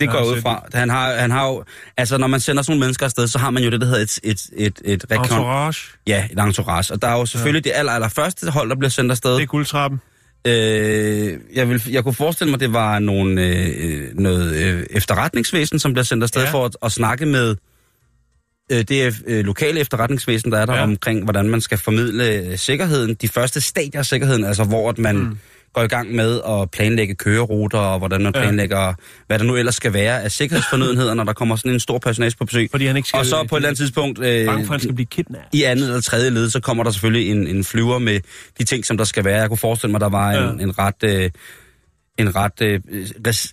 det 0.00 0.10
går 0.10 0.24
ud 0.24 0.40
fra. 0.40 0.64
Han 0.74 0.90
har, 0.90 1.12
han 1.14 1.30
har 1.30 1.46
jo... 1.46 1.64
Altså, 1.96 2.18
når 2.18 2.26
man 2.26 2.40
sender 2.40 2.62
sådan 2.62 2.72
nogle 2.72 2.80
mennesker 2.80 3.06
afsted, 3.06 3.28
så 3.28 3.38
har 3.38 3.50
man 3.50 3.62
jo 3.62 3.70
det, 3.70 3.80
der 3.80 3.86
hedder 3.86 4.00
et, 4.02 4.18
et, 4.22 4.40
et, 4.56 4.80
et 4.84 5.04
rekon... 5.10 5.24
Entourage. 5.24 5.80
Ja, 6.06 6.28
et 6.32 6.38
entourage. 6.38 6.94
Og 6.94 7.02
der 7.02 7.08
er 7.08 7.18
jo 7.18 7.26
selvfølgelig 7.26 7.66
ja. 7.66 7.70
det 7.70 7.78
aller, 7.78 7.92
aller 7.92 8.08
første 8.08 8.50
hold, 8.50 8.68
der 8.70 8.76
bliver 8.76 8.90
sendt 8.90 9.10
afsted. 9.10 9.34
Det 9.34 9.42
er 9.42 9.46
guldtrappen. 9.46 10.00
Øh, 10.46 11.38
jeg, 11.54 11.68
vil, 11.68 11.82
jeg 11.90 12.02
kunne 12.02 12.14
forestille 12.14 12.50
mig, 12.50 12.60
det 12.60 12.72
var 12.72 12.98
nogle, 12.98 13.42
øh, 13.42 14.14
noget 14.14 14.54
øh, 14.54 14.86
efterretningsvæsen, 14.90 15.78
som 15.78 15.92
bliver 15.92 16.04
sendt 16.04 16.22
afsted 16.22 16.42
Ja. 16.42 16.50
for 16.50 16.64
at, 16.64 16.76
at 16.82 16.92
snakke 16.92 17.26
med 17.26 17.56
øh, 18.72 18.78
det 18.82 19.14
øh, 19.26 19.44
lokale 19.44 19.80
efterretningsvæsen, 19.80 20.52
der 20.52 20.58
er 20.58 20.66
der 20.66 20.72
Ja. 20.72 20.78
ja. 20.78 20.84
omkring, 20.84 21.24
hvordan 21.24 21.48
man 21.48 21.60
skal 21.60 21.78
formidle 21.78 22.28
øh, 22.34 22.58
sikkerheden. 22.58 23.14
De 23.14 23.28
første 23.28 23.60
stadier 23.60 23.98
af 23.98 24.06
sikkerheden, 24.06 24.44
altså 24.44 24.64
hvor 24.64 24.90
at 24.90 24.98
man 24.98 25.16
mm. 25.16 25.38
Går 25.76 25.82
i 25.82 25.86
gang 25.86 26.14
med 26.14 26.40
at 26.48 26.70
planlægge 26.70 27.14
køreruter, 27.14 27.78
og 27.78 27.98
hvordan 27.98 28.22
man 28.22 28.32
Ja. 28.34 28.40
planlægger, 28.40 28.94
hvad 29.26 29.38
der 29.38 29.44
nu 29.44 29.56
ellers 29.56 29.74
skal 29.74 29.92
være 29.92 30.22
af 30.22 30.32
sikkerhedsfornødenheder, 30.32 31.14
når 31.14 31.24
der 31.24 31.32
kommer 31.32 31.56
sådan 31.56 31.72
en 31.72 31.80
stor 31.80 31.98
personage 31.98 32.34
på 32.38 32.44
besøg. 32.44 32.68
Fordi 32.70 32.86
han 32.86 32.96
ikke 32.96 33.08
skal... 33.08 33.18
Og 33.18 33.26
så 33.26 33.44
på 33.48 33.56
et 33.56 33.58
eller 33.58 33.68
andet 33.68 33.78
tidspunkt, 33.78 34.18
øh, 34.18 34.46
Bange 34.46 34.66
for, 34.66 34.74
at 34.74 34.80
han 34.80 34.80
skal 34.80 34.94
blive 34.94 35.06
kidnappet. 35.06 35.48
i 35.52 35.62
andet 35.62 35.88
eller 35.88 36.00
tredje 36.00 36.30
led, 36.30 36.50
så 36.50 36.60
kommer 36.60 36.84
der 36.84 36.90
selvfølgelig 36.90 37.30
en, 37.30 37.46
en 37.46 37.64
flyver 37.64 37.98
med 37.98 38.20
de 38.58 38.64
ting, 38.64 38.84
som 38.86 38.96
der 38.96 39.04
skal 39.04 39.24
være. 39.24 39.40
Jeg 39.40 39.48
kunne 39.48 39.58
forestille 39.58 39.90
mig, 39.92 40.00
der 40.00 40.08
var 40.08 40.30
en, 40.30 40.58
Ja. 40.58 40.64
en 40.64 40.78
ret... 40.78 41.02
Øh, 41.04 41.30
en 42.18 42.36
ret 42.36 42.62
øh, 42.62 42.80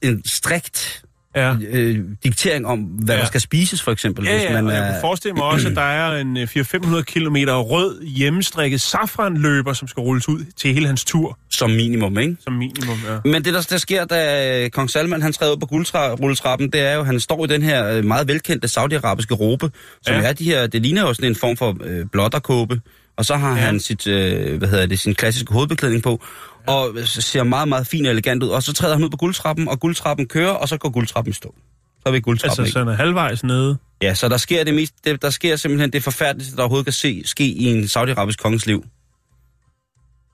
en 0.01 0.22
strikt 0.25 1.02
Ja. 1.35 1.55
øh, 1.69 1.99
diktering 2.23 2.67
om, 2.67 2.79
hvad 2.79 3.15
Ja. 3.15 3.21
der 3.21 3.27
skal 3.27 3.41
spises, 3.41 3.81
for 3.81 3.91
eksempel. 3.91 4.25
Ja, 4.25 4.37
ja, 4.41 4.53
man 4.53 4.67
og 4.67 4.73
jeg 4.73 4.79
er, 4.87 4.91
kunne 4.91 5.01
forestille 5.01 5.33
mig 5.33 5.43
også, 5.43 5.67
at 5.69 5.75
der 5.75 5.81
er 5.81 6.17
en 6.21 6.37
øh, 6.37 6.47
400-500 6.57 7.01
km 7.01 7.35
rød 7.49 8.01
hjemmestrikket 8.05 8.81
safranløber, 8.81 9.73
som 9.73 9.87
skal 9.87 10.01
rulles 10.01 10.29
ud 10.29 10.45
til 10.57 10.73
hele 10.73 10.87
hans 10.87 11.05
tur, 11.05 11.37
som 11.49 11.69
minimum, 11.69 12.17
ikke? 12.17 12.35
som 12.43 12.53
minimum. 12.53 12.97
Ja. 13.07 13.17
Men 13.31 13.45
det, 13.45 13.53
der, 13.53 13.61
der 13.69 13.77
sker, 13.77 14.05
da 14.05 14.63
øh, 14.63 14.69
kong 14.69 14.89
Salman 14.89 15.21
han 15.21 15.33
træder 15.33 15.51
ud 15.53 15.57
på 15.57 15.65
guldrulletrappen, 15.65 16.69
det 16.71 16.81
er 16.81 16.93
jo, 16.93 16.99
at 16.99 17.05
han 17.05 17.19
står 17.19 17.45
i 17.45 17.47
den 17.47 17.61
her 17.61 17.87
øh, 17.97 18.05
meget 18.05 18.27
velkendte 18.27 18.67
saudiarabiske 18.67 19.33
robe, 19.33 19.71
som 20.01 20.15
Ja. 20.15 20.21
ja. 20.21 20.27
er 20.27 20.33
de 20.33 20.43
her, 20.43 20.67
det 20.67 20.81
ligner 20.81 21.01
jo 21.01 21.13
sådan 21.13 21.29
en 21.29 21.35
form 21.35 21.57
for 21.57 21.77
øh, 21.83 22.05
blotterkåbe, 22.11 22.81
og 23.17 23.25
så 23.25 23.35
har 23.35 23.49
Ja. 23.49 23.55
ja. 23.55 23.61
han 23.61 23.79
sit, 23.79 24.07
øh, 24.07 24.57
hvad 24.57 24.67
hedder 24.67 24.85
det, 24.85 24.99
sin 24.99 25.15
klassiske 25.15 25.53
hovedbeklædning 25.53 26.03
på, 26.03 26.21
ja. 26.67 26.74
og 26.74 26.98
ser 27.05 27.43
meget, 27.43 27.67
meget 27.67 27.88
fin 27.88 28.05
og 28.05 28.12
elegant 28.12 28.43
ud, 28.43 28.50
og 28.50 28.63
så 28.63 28.74
træder 28.74 28.96
han 28.96 29.03
ud 29.03 29.10
på 29.10 29.17
guldtrappen, 29.17 29.67
og 29.67 29.79
guldtrappen 29.79 30.27
kører, 30.27 30.51
og 30.51 30.70
så 30.70 30.77
går 30.77 30.89
guldtrappen 30.89 31.32
i 31.32 31.34
stå. 31.34 31.55
Så 31.98 32.01
er 32.05 32.12
vi 32.12 32.20
guldtrappen, 32.20 32.62
Altså, 32.63 32.74
så 32.74 32.79
han 32.79 32.88
er 32.88 32.93
halvvejs 32.96 33.43
nede. 33.43 33.77
Ja, 34.01 34.13
så 34.13 34.29
der 34.29 34.38
sker 34.38 34.63
det 34.63 34.74
mest, 34.74 34.93
det, 35.05 35.22
der 35.22 35.29
sker 35.29 35.55
simpelthen 35.55 35.93
det 35.93 36.03
forfærdeligste, 36.03 36.55
der 36.55 36.62
overhovedet 36.62 36.86
kan 36.86 36.93
se, 36.93 37.22
ske 37.25 37.46
i 37.46 37.65
en 37.65 37.88
saudiarabisk 37.88 38.39
konges 38.39 38.65
liv. 38.65 38.86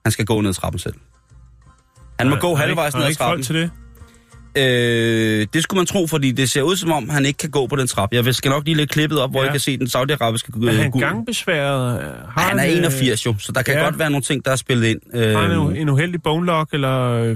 Han 0.04 0.12
skal 0.12 0.26
gå 0.26 0.40
ned 0.40 0.48
ad 0.48 0.54
trappen 0.54 0.78
selv. 0.78 0.94
Han 2.18 2.28
må 2.28 2.34
Har- 2.34 2.40
gå 2.40 2.54
har 2.54 2.64
halvvejs 2.66 2.88
ikke, 2.94 2.96
ned 2.98 3.02
har 3.02 3.06
ad 3.06 3.10
ikke 3.10 3.18
trappen. 3.18 3.38
folk 3.44 3.46
til 3.46 3.54
det? 3.54 3.70
Øh, 4.58 5.46
det 5.54 5.62
skulle 5.62 5.78
man 5.78 5.86
tro, 5.86 6.06
fordi 6.06 6.30
det 6.32 6.50
ser 6.50 6.62
ud 6.62 6.76
som 6.76 6.92
om, 6.92 7.08
han 7.08 7.26
ikke 7.26 7.36
kan 7.36 7.50
gå 7.50 7.66
på 7.66 7.76
den 7.76 7.86
trappe. 7.86 8.16
Jeg 8.16 8.34
skal 8.34 8.48
nok 8.48 8.64
lige 8.64 8.74
lægge 8.76 8.92
klippet 8.92 9.18
op, 9.20 9.30
hvor 9.30 9.40
Ja. 9.40 9.44
jeg 9.44 9.52
kan 9.52 9.60
se 9.60 9.78
den 9.78 9.88
saudiarabiske 9.88 10.52
Er 10.68 10.72
han 10.72 10.90
gangbesværet? 10.90 12.00
Har 12.28 12.40
Han 12.48 12.58
er 12.58 12.66
øh, 12.66 12.72
81 12.78 13.26
jo, 13.26 13.34
så 13.38 13.52
der 13.52 13.62
kan 13.62 13.74
ja. 13.74 13.80
godt 13.84 13.98
være 13.98 14.10
nogle 14.10 14.22
ting, 14.22 14.44
der 14.44 14.50
er 14.50 14.56
spillet 14.56 14.86
ind. 14.86 15.00
Øh, 15.14 15.30
Har 15.34 15.42
han 15.48 15.50
en, 15.60 15.76
en 15.76 15.88
uheldig 15.88 16.22
bone 16.22 16.46
lock, 16.46 16.68
eller... 16.74 17.00
øh, 17.12 17.28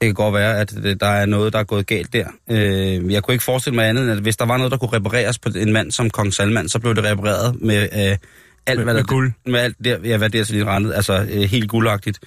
det 0.00 0.06
kan 0.08 0.14
godt 0.14 0.34
være, 0.34 0.60
at 0.60 0.74
øh, 0.84 0.96
der 1.00 1.06
er 1.06 1.26
noget, 1.26 1.52
der 1.52 1.58
er 1.58 1.64
gået 1.64 1.86
galt 1.86 2.12
der. 2.12 2.26
Øh, 2.50 3.12
jeg 3.12 3.22
kunne 3.22 3.34
ikke 3.34 3.44
forestille 3.44 3.74
mig 3.76 3.88
andet, 3.88 4.02
end 4.02 4.12
at 4.12 4.18
hvis 4.18 4.36
der 4.36 4.46
var 4.46 4.56
noget, 4.56 4.72
der 4.72 4.78
kunne 4.78 4.92
repareres 4.92 5.38
på 5.38 5.48
en 5.56 5.72
mand 5.72 5.90
som 5.90 6.10
kong 6.10 6.34
Salman, 6.34 6.68
så 6.68 6.78
blev 6.78 6.94
det 6.94 7.04
repareret 7.04 7.56
med 7.62 7.82
øh, 7.82 7.88
alt, 7.88 8.18
Med- 8.66 8.76
hvad 8.76 8.84
med 8.84 8.94
der, 8.94 9.02
guld. 9.02 9.32
Med 9.46 9.60
alt 9.60 9.76
der, 9.84 9.96
ja, 10.04 10.16
hvad 10.16 10.30
det 10.30 10.40
er 10.40 10.44
så 10.44 10.52
lige 10.52 10.64
rendet. 10.64 10.94
Altså 10.94 11.26
øh, 11.32 11.40
helt 11.42 11.68
guldagtigt. 11.68 12.18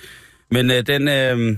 Men 0.52 0.72
øh, 0.72 0.88
den... 0.88 1.08
Øh, 1.08 1.58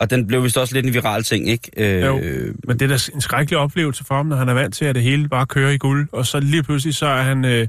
og 0.00 0.10
den 0.10 0.26
blev 0.26 0.42
vist 0.44 0.56
også 0.58 0.74
lidt 0.74 0.86
en 0.86 0.94
viral 0.94 1.22
ting, 1.24 1.48
ikke? 1.48 1.70
Øh, 1.76 2.02
Jo. 2.02 2.18
Men 2.64 2.78
det 2.78 2.82
er 2.82 2.86
da 2.96 2.98
en 3.14 3.20
skrækkelig 3.20 3.58
oplevelse 3.58 4.04
for 4.04 4.14
ham, 4.14 4.26
når 4.26 4.36
han 4.36 4.48
er 4.48 4.54
vant 4.54 4.74
til, 4.74 4.84
at 4.84 4.94
det 4.94 5.02
hele 5.02 5.28
bare 5.28 5.46
kører 5.46 5.70
i 5.70 5.78
guld. 5.78 6.08
Og 6.12 6.26
så 6.26 6.40
lige 6.40 6.62
pludselig, 6.62 6.94
så 6.94 7.06
er 7.06 7.22
han, 7.22 7.44
øh, 7.44 7.68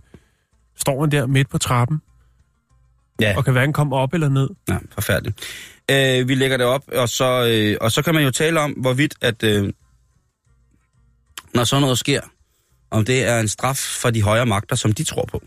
står 0.78 1.02
han 1.02 1.12
der 1.12 1.26
midt 1.28 1.50
på 1.50 1.58
trappen, 1.58 2.02
Ja. 3.22 3.34
og 3.38 3.44
kan 3.44 3.54
hverken 3.54 3.74
komme 3.74 3.96
op 3.96 4.14
eller 4.14 4.30
ned. 4.30 4.50
Ja, 4.70 4.78
forfærdeligt. 4.92 5.38
Øh, 5.92 6.28
vi 6.28 6.36
lægger 6.36 6.58
det 6.58 6.66
op, 6.66 6.84
og 6.96 7.10
så, 7.10 7.48
øh, 7.52 7.78
og 7.82 7.92
så 7.92 8.02
kan 8.02 8.14
man 8.14 8.24
jo 8.24 8.32
tale 8.32 8.60
om, 8.60 8.72
hvorvidt, 8.72 9.16
at 9.22 9.44
øh, 9.44 9.74
når 11.54 11.64
sådan 11.64 11.82
noget 11.82 11.98
sker, 12.00 12.22
om 12.92 13.06
det 13.06 13.28
er 13.28 13.40
en 13.40 13.48
straf 13.48 13.78
for 13.78 14.10
de 14.10 14.22
højere 14.22 14.46
magter, 14.46 14.76
som 14.76 14.94
de 14.94 15.04
tror 15.04 15.26
på. 15.32 15.44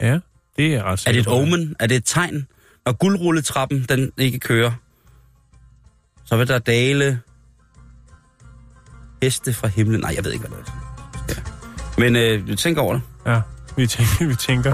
Ja, 0.00 0.18
det 0.56 0.74
er 0.74 0.82
ret 0.82 1.06
Er 1.06 1.12
det 1.12 1.20
et 1.20 1.28
omen? 1.28 1.76
Er 1.80 1.86
det 1.86 1.96
et 1.96 2.04
tegn? 2.04 2.46
Når 2.86 2.92
guldrulletrappen, 2.92 3.86
den 3.88 4.12
ikke 4.18 4.38
kører, 4.38 4.72
så 6.32 6.36
vil 6.36 6.48
der 6.48 6.58
dale 6.58 7.20
heste 9.22 9.52
fra 9.52 9.68
himlen. 9.68 10.00
Nej, 10.00 10.12
jeg 10.16 10.24
ved 10.24 10.32
ikke, 10.32 10.48
hvad 10.48 10.58
det 10.58 10.68
er. 10.68 10.72
Ja. 11.28 11.42
Men 11.98 12.16
øh, 12.16 12.48
du 12.48 12.56
tænker 12.56 12.82
over 12.82 12.92
det. 12.92 13.02
Ja, 13.26 13.40
vi 13.76 13.86
tænker, 13.86 14.26
vi 14.26 14.34
tænker. 14.34 14.72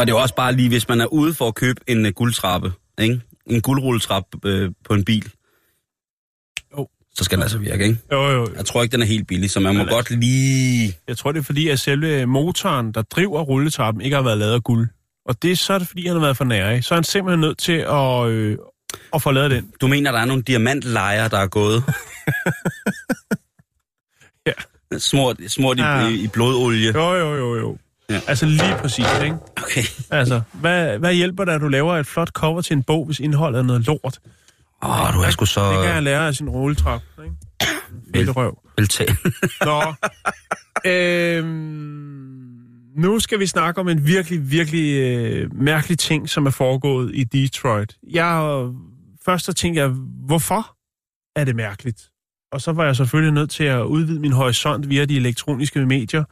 Og 0.00 0.06
det 0.06 0.12
er 0.12 0.16
jo 0.16 0.22
også 0.22 0.34
bare 0.34 0.52
lige, 0.52 0.68
hvis 0.68 0.88
man 0.88 1.00
er 1.00 1.06
ude 1.06 1.34
for 1.34 1.48
at 1.48 1.54
købe 1.54 1.80
en 1.86 2.06
uh, 2.06 2.12
guldtrappe, 2.12 2.72
ikke? 2.98 3.20
en 3.46 3.62
guldrulletrappe 3.62 4.38
øh, 4.44 4.70
på 4.84 4.94
en 4.94 5.04
bil. 5.04 5.32
Så 7.14 7.24
skal 7.24 7.38
den 7.38 7.42
altså 7.42 7.58
virke, 7.58 7.84
ikke? 7.84 7.98
Jo, 8.12 8.30
jo. 8.30 8.46
Jeg 8.56 8.64
tror 8.66 8.82
ikke, 8.82 8.92
den 8.92 9.02
er 9.02 9.06
helt 9.06 9.26
billig, 9.26 9.50
så 9.50 9.60
man 9.60 9.76
må 9.76 9.84
godt 9.84 10.10
lige... 10.10 10.94
Jeg 11.08 11.16
tror, 11.18 11.32
det 11.32 11.38
er 11.40 11.44
fordi, 11.44 11.68
at 11.68 11.80
selve 11.80 12.26
motoren, 12.26 12.92
der 12.92 13.02
driver 13.02 13.40
rulletrappen, 13.42 14.00
ikke 14.02 14.16
har 14.16 14.22
været 14.22 14.38
lavet 14.38 14.52
af 14.54 14.62
guld. 14.62 14.88
Og 15.26 15.42
det 15.42 15.52
er 15.52 15.56
så 15.56 15.72
er 15.72 15.78
det, 15.78 15.88
fordi 15.88 16.06
han 16.06 16.16
har 16.16 16.20
været 16.20 16.36
for 16.36 16.44
nære. 16.44 16.82
Så 16.82 16.94
er 16.94 16.96
han 16.96 17.04
simpelthen 17.04 17.40
nødt 17.40 17.58
til 17.58 17.72
at, 17.72 18.26
øh, 18.28 18.58
at 19.14 19.22
få 19.22 19.30
lavet 19.30 19.50
den. 19.50 19.70
Du 19.80 19.86
mener, 19.86 20.12
der 20.12 20.18
er 20.18 20.24
nogle 20.24 20.42
diamantlejer, 20.42 21.28
der 21.28 21.38
er 21.38 21.46
gået? 21.46 21.84
Ja. 24.46 24.52
Smurt, 24.98 25.36
smurt 25.48 25.78
i, 25.78 25.82
Ja. 25.82 26.08
i, 26.08 26.14
i 26.14 26.28
blodolie. 26.28 26.92
Jo, 26.94 27.14
jo, 27.14 27.34
jo, 27.34 27.56
jo. 27.56 27.78
Ja. 28.10 28.20
Altså 28.26 28.46
lige 28.46 28.76
præcis, 28.80 29.06
ikke? 29.24 29.36
Okay. 29.62 29.82
Altså, 30.10 30.40
hvad, 30.52 30.98
hvad 30.98 31.14
hjælper 31.14 31.44
det, 31.44 31.52
at 31.52 31.60
du 31.60 31.68
laver 31.68 31.96
et 31.96 32.06
flot 32.06 32.28
cover 32.28 32.60
til 32.62 32.74
en 32.76 32.82
bog, 32.82 33.06
hvis 33.06 33.20
indholdet 33.20 33.58
er 33.58 33.62
noget 33.62 33.86
lort? 33.86 34.18
Åh, 34.82 35.00
oh, 35.08 35.14
du 35.14 35.20
er 35.20 35.30
sgu 35.30 35.44
så 35.44 35.72
Det 35.72 35.84
kan 35.84 35.94
jeg 35.94 36.02
lære 36.02 36.26
af 36.26 36.34
sin 36.34 36.48
rulletrap, 36.48 37.02
ikke? 37.24 37.36
Lille 38.14 38.32
røv. 38.32 38.58
veltaget. 38.78 39.16
Nå. 39.66 39.94
øhm, 40.90 42.42
nu 42.96 43.18
skal 43.18 43.40
vi 43.40 43.46
snakke 43.46 43.80
om 43.80 43.88
en 43.88 44.06
virkelig, 44.06 44.50
virkelig 44.50 45.00
øh, 45.00 45.54
mærkelig 45.54 45.98
ting, 45.98 46.28
som 46.28 46.46
er 46.46 46.50
foregået 46.50 47.10
i 47.14 47.24
Detroit. 47.24 47.96
Jeg 48.10 48.66
først 49.24 49.44
så 49.44 49.52
tænkte 49.52 49.80
jeg, 49.80 49.88
hvorfor 50.26 50.76
er 51.36 51.44
det 51.44 51.56
mærkeligt? 51.56 52.08
Og 52.52 52.60
så 52.60 52.72
var 52.72 52.84
jeg 52.84 52.96
selvfølgelig 52.96 53.32
nødt 53.32 53.50
til 53.50 53.64
at 53.64 53.82
udvide 53.82 54.20
min 54.20 54.32
horisont 54.32 54.88
via 54.88 55.04
de 55.04 55.16
elektroniske 55.16 55.86
medier, 55.86 56.24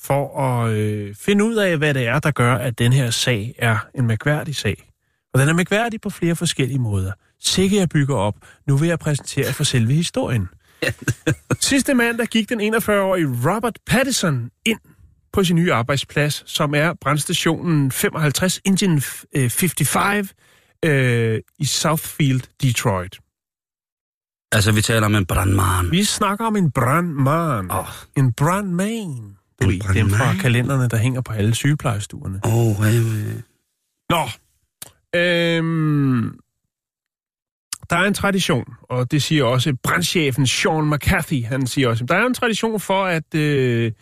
for 0.00 0.40
at 0.40 0.72
øh, 0.72 1.14
finde 1.14 1.44
ud 1.44 1.54
af, 1.54 1.78
hvad 1.78 1.94
det 1.94 2.06
er, 2.06 2.18
der 2.18 2.30
gør, 2.30 2.54
at 2.54 2.78
den 2.78 2.92
her 2.92 3.10
sag 3.10 3.54
er 3.58 3.78
en 3.94 4.06
mærkværdig 4.06 4.56
sag. 4.56 4.90
Og 5.34 5.40
den 5.40 5.48
er 5.48 5.52
mærkværdig 5.52 6.00
på 6.00 6.10
flere 6.10 6.36
forskellige 6.36 6.78
måder. 6.78 7.12
Sikke 7.44 7.76
jeg 7.76 7.88
bygger 7.88 8.16
op. 8.16 8.34
Nu 8.66 8.76
vil 8.76 8.88
jeg 8.88 8.98
præsentere 8.98 9.52
for 9.52 9.64
selve 9.64 9.92
historien. 9.92 10.48
Sidste 11.60 11.94
mandag 11.94 12.26
gik 12.26 12.48
den 12.48 12.74
41-årige 12.74 13.26
Robert 13.26 13.78
Pattison 13.86 14.50
ind 14.66 14.78
på 15.32 15.44
sin 15.44 15.56
nye 15.56 15.72
arbejdsplads, 15.72 16.42
som 16.46 16.74
er 16.74 16.92
brandstationen 17.00 17.90
55 17.90 18.60
Engine 18.64 19.02
øh, 19.36 19.50
55 19.50 20.34
øh, 20.84 21.40
i 21.58 21.64
Southfield, 21.64 22.40
Detroit. 22.62 23.18
altså, 24.52 24.72
vi 24.72 24.82
taler 24.82 25.06
om 25.06 25.14
en 25.14 25.26
brandmand. 25.26 25.90
Vi 25.90 26.04
snakker 26.04 26.44
om 26.46 26.56
en 26.56 26.70
brandmand. 26.70 27.72
Åh, 27.72 27.86
En 28.16 28.32
brandman. 28.32 29.36
Du 29.62 29.68
En 29.68 29.70
ved, 29.70 29.94
dem 29.94 30.10
fra 30.10 30.34
kalenderne, 30.34 30.88
der 30.88 30.96
hænger 30.96 31.20
på 31.20 31.32
alle 31.32 31.54
sygeplejestuerne. 31.54 32.40
oh, 32.44 32.86
øh, 32.86 33.40
Nå. 34.10 34.28
Øhm, 35.20 36.38
der 37.90 37.96
er 37.96 38.04
en 38.04 38.14
tradition, 38.14 38.64
og 38.82 39.10
det 39.10 39.22
siger 39.22 39.44
også 39.44 39.76
brandchefen 39.82 40.46
Sean 40.46 40.90
McCarthy, 40.90 41.44
han 41.44 41.66
siger 41.66 41.88
også, 41.88 42.04
der 42.04 42.14
er 42.14 42.26
en 42.26 42.34
tradition 42.34 42.80
for, 42.80 43.04
at 43.04 43.34
øh, 43.34 43.92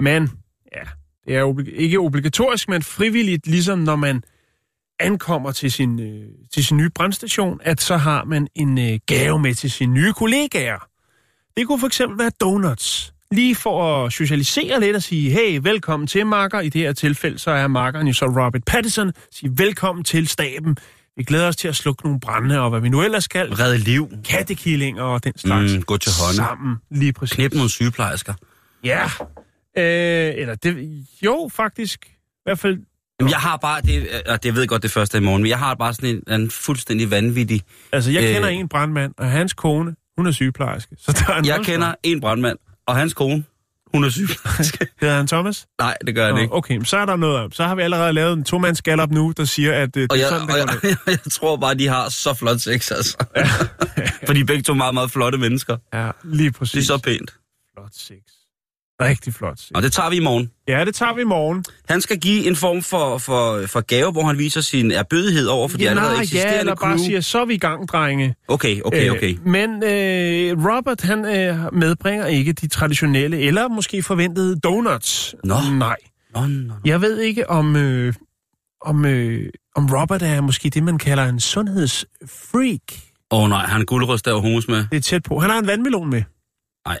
man, 0.00 0.28
ja, 0.76 0.82
det 1.26 1.36
er 1.36 1.52
obli- 1.52 1.74
ikke 1.76 1.98
obligatorisk, 1.98 2.68
men 2.68 2.82
frivilligt, 2.82 3.46
ligesom 3.46 3.78
når 3.78 3.96
man 3.96 4.22
ankommer 5.00 5.52
til 5.52 5.72
sin, 5.72 6.00
øh, 6.00 6.28
til 6.54 6.64
sin 6.64 6.76
nye 6.76 6.90
brandstation, 6.90 7.60
at 7.62 7.80
så 7.80 7.96
har 7.96 8.24
man 8.24 8.48
en 8.54 8.78
øh, 8.78 8.98
gave 9.06 9.38
med 9.38 9.54
til 9.54 9.70
sine 9.70 9.92
nye 9.94 10.12
kollegaer. 10.12 10.88
Det 11.56 11.66
kunne 11.66 11.80
for 11.80 11.86
eksempel 11.86 12.18
være 12.18 12.30
donuts. 12.40 13.14
Lige 13.30 13.54
for 13.54 14.04
at 14.04 14.12
socialisere 14.12 14.80
lidt 14.80 14.96
og 14.96 15.02
sige, 15.02 15.30
hey, 15.30 15.60
velkommen 15.62 16.06
til, 16.06 16.26
Marker. 16.26 16.60
I 16.60 16.68
det 16.68 16.80
her 16.80 16.92
tilfælde, 16.92 17.38
så 17.38 17.50
er 17.50 17.66
Markeren 17.66 18.06
jo 18.06 18.12
så 18.12 18.24
Robert 18.24 18.64
Pattinson. 18.66 19.12
Sige, 19.30 19.52
velkommen 19.56 20.04
til 20.04 20.28
staben. 20.28 20.76
Vi 21.18 21.24
glæder 21.24 21.48
os 21.48 21.56
til 21.56 21.68
at 21.68 21.76
slukke 21.76 22.02
nogle 22.04 22.20
brænde, 22.20 22.60
og 22.60 22.70
hvad 22.70 22.80
vi 22.80 22.88
nu 22.88 23.02
ellers 23.02 23.24
skal. 23.24 23.54
redde 23.54 23.78
liv. 23.78 24.10
Kattekillinger 24.24 25.02
og 25.02 25.24
den 25.24 25.38
slags. 25.38 25.74
Mm, 25.74 25.82
gå 25.82 25.96
til 25.96 26.12
hånden. 26.20 26.36
Sammen, 26.36 26.76
lige 26.90 27.12
præcis. 27.12 27.34
Knip 27.36 27.54
nogle 27.54 27.70
sygeplejersker. 27.70 28.34
Ja. 28.84 29.02
Øh, 29.78 30.34
eller 30.36 30.54
det, 30.54 31.06
jo, 31.24 31.50
faktisk. 31.52 32.06
I 32.06 32.40
hvert 32.44 32.58
fald, 32.58 32.78
Jamen, 33.20 33.30
jeg 33.30 33.38
har 33.38 33.56
bare, 33.56 33.80
det, 33.80 34.08
og 34.26 34.42
det 34.42 34.54
ved 34.54 34.60
jeg 34.62 34.68
godt, 34.68 34.82
det 34.82 34.90
første 34.90 35.18
i 35.18 35.20
morgen, 35.20 35.42
men 35.42 35.48
jeg 35.50 35.58
har 35.58 35.74
bare 35.74 35.94
sådan 35.94 36.22
en, 36.28 36.40
en 36.40 36.50
fuldstændig 36.50 37.10
vanvittig... 37.10 37.62
altså 37.92 38.10
jeg 38.10 38.22
Øh. 38.24 38.34
kender 38.34 38.48
en 38.48 38.68
brandmand, 38.68 39.12
og 39.18 39.30
hans 39.30 39.52
kone, 39.52 39.94
hun 40.16 40.26
er 40.26 40.30
sygeplejerske. 40.30 40.96
Så 40.98 41.12
der 41.26 41.34
er 41.34 41.42
Jeg 41.44 41.56
nul 41.56 41.64
kender 41.66 41.94
en 42.02 42.20
brandmand, 42.20 42.58
og 42.86 42.96
hans 42.96 43.14
kone, 43.14 43.44
Hun 43.94 44.04
er 44.04 44.08
sygeplejerske. 44.08 44.86
Hedder 45.00 45.16
han 45.16 45.26
Thomas? 45.26 45.66
Nej, 45.78 45.96
det 46.06 46.14
gør 46.14 46.24
han 46.26 46.34
Nå, 46.34 46.40
ikke. 46.40 46.54
okay, 46.54 46.82
så 46.84 46.96
er 46.96 47.06
der 47.06 47.16
noget. 47.16 47.54
Så 47.54 47.64
har 47.64 47.74
vi 47.74 47.82
allerede 47.82 48.12
lavet 48.12 48.32
en 48.32 48.44
to-mands 48.44 48.80
op 49.00 49.10
nu, 49.10 49.32
der 49.36 49.44
siger, 49.44 49.72
at 49.82 49.96
øh, 49.96 50.02
det 50.02 50.10
Og 50.12 50.16
er 50.16 50.20
jeg, 50.20 50.28
sådan, 50.28 50.46
det 50.46 50.50
og 50.54 50.58
jeg, 50.58 50.66
ned. 50.82 50.90
jeg, 51.06 51.18
jeg 51.24 51.32
tror 51.32 51.56
bare, 51.56 51.74
de 51.74 51.88
har 51.88 52.08
så 52.08 52.34
flot 52.34 52.58
sex, 52.60 52.90
altså. 52.90 53.16
For 54.26 54.32
de 54.32 54.40
er 54.40 54.44
begge 54.44 54.62
to 54.62 54.74
meget, 54.74 54.94
meget 54.94 55.10
flotte 55.10 55.38
mennesker. 55.38 55.76
Ja, 55.94 56.10
lige 56.24 56.52
præcis. 56.52 56.72
Det 56.72 56.80
er 56.80 56.84
så 56.84 56.98
pænt. 56.98 57.30
flot 57.74 57.92
sex. 57.94 58.37
Rigtig 59.00 59.34
flot. 59.34 59.58
Og 59.74 59.82
det 59.82 59.92
tager 59.92 60.10
vi 60.10 60.16
i 60.16 60.20
morgen. 60.20 60.50
Ja, 60.68 60.84
det 60.84 60.94
tager 60.94 61.14
vi 61.14 61.20
i 61.20 61.24
morgen. 61.24 61.64
Han 61.88 62.00
skal 62.00 62.18
give 62.18 62.46
en 62.46 62.56
form 62.56 62.82
for, 62.82 63.18
for, 63.18 63.66
for 63.66 63.80
gave, 63.80 64.12
hvor 64.12 64.22
han 64.22 64.38
viser 64.38 64.60
sin 64.60 64.90
erbødighed 64.92 65.46
over 65.46 65.68
for 65.68 65.78
de 65.78 65.84
ja, 65.84 65.90
allerede 65.90 66.12
nej, 66.12 66.22
eksisterende 66.22 66.54
ja, 66.54 66.60
eller 66.60 66.74
bare 66.74 66.96
crew. 66.96 67.04
siger, 67.06 67.20
så 67.20 67.40
er 67.40 67.44
vi 67.44 67.54
i 67.54 67.58
gang, 67.58 67.88
drenge. 67.88 68.34
Okay, 68.48 68.80
okay, 68.84 69.10
okay. 69.10 69.32
Øh, 69.32 69.46
men 69.46 69.70
øh, 69.70 70.66
Robert, 70.66 71.00
han 71.00 71.24
øh, 71.24 71.74
medbringer 71.74 72.26
ikke 72.26 72.52
de 72.52 72.68
traditionelle, 72.68 73.38
eller 73.38 73.68
måske 73.68 74.02
forventede 74.02 74.60
donuts. 74.60 75.34
Nå. 75.44 75.54
Nej. 75.72 75.96
Nå, 76.34 76.40
nå, 76.40 76.46
nå. 76.46 76.74
Jeg 76.84 77.00
ved 77.00 77.18
ikke, 77.18 77.50
om, 77.50 77.76
øh, 77.76 78.14
om, 78.80 79.04
øh, 79.04 79.48
om 79.76 79.86
Robert 79.92 80.22
er 80.22 80.40
måske 80.40 80.70
det, 80.70 80.82
man 80.82 80.98
kalder 80.98 81.24
en 81.24 81.40
sundhedsfreak. 81.40 82.80
Åh 83.30 83.42
oh, 83.42 83.48
nej, 83.48 83.66
han 83.66 83.84
guldrøst 83.84 84.24
der 84.24 84.34
hummus 84.34 84.68
med. 84.68 84.86
Det 84.90 84.96
er 84.96 85.00
tæt 85.00 85.22
på. 85.22 85.38
Han 85.38 85.50
har 85.50 85.58
en 85.58 85.66
vandmelon 85.66 86.10
med. 86.10 86.22
Nej. 86.86 86.98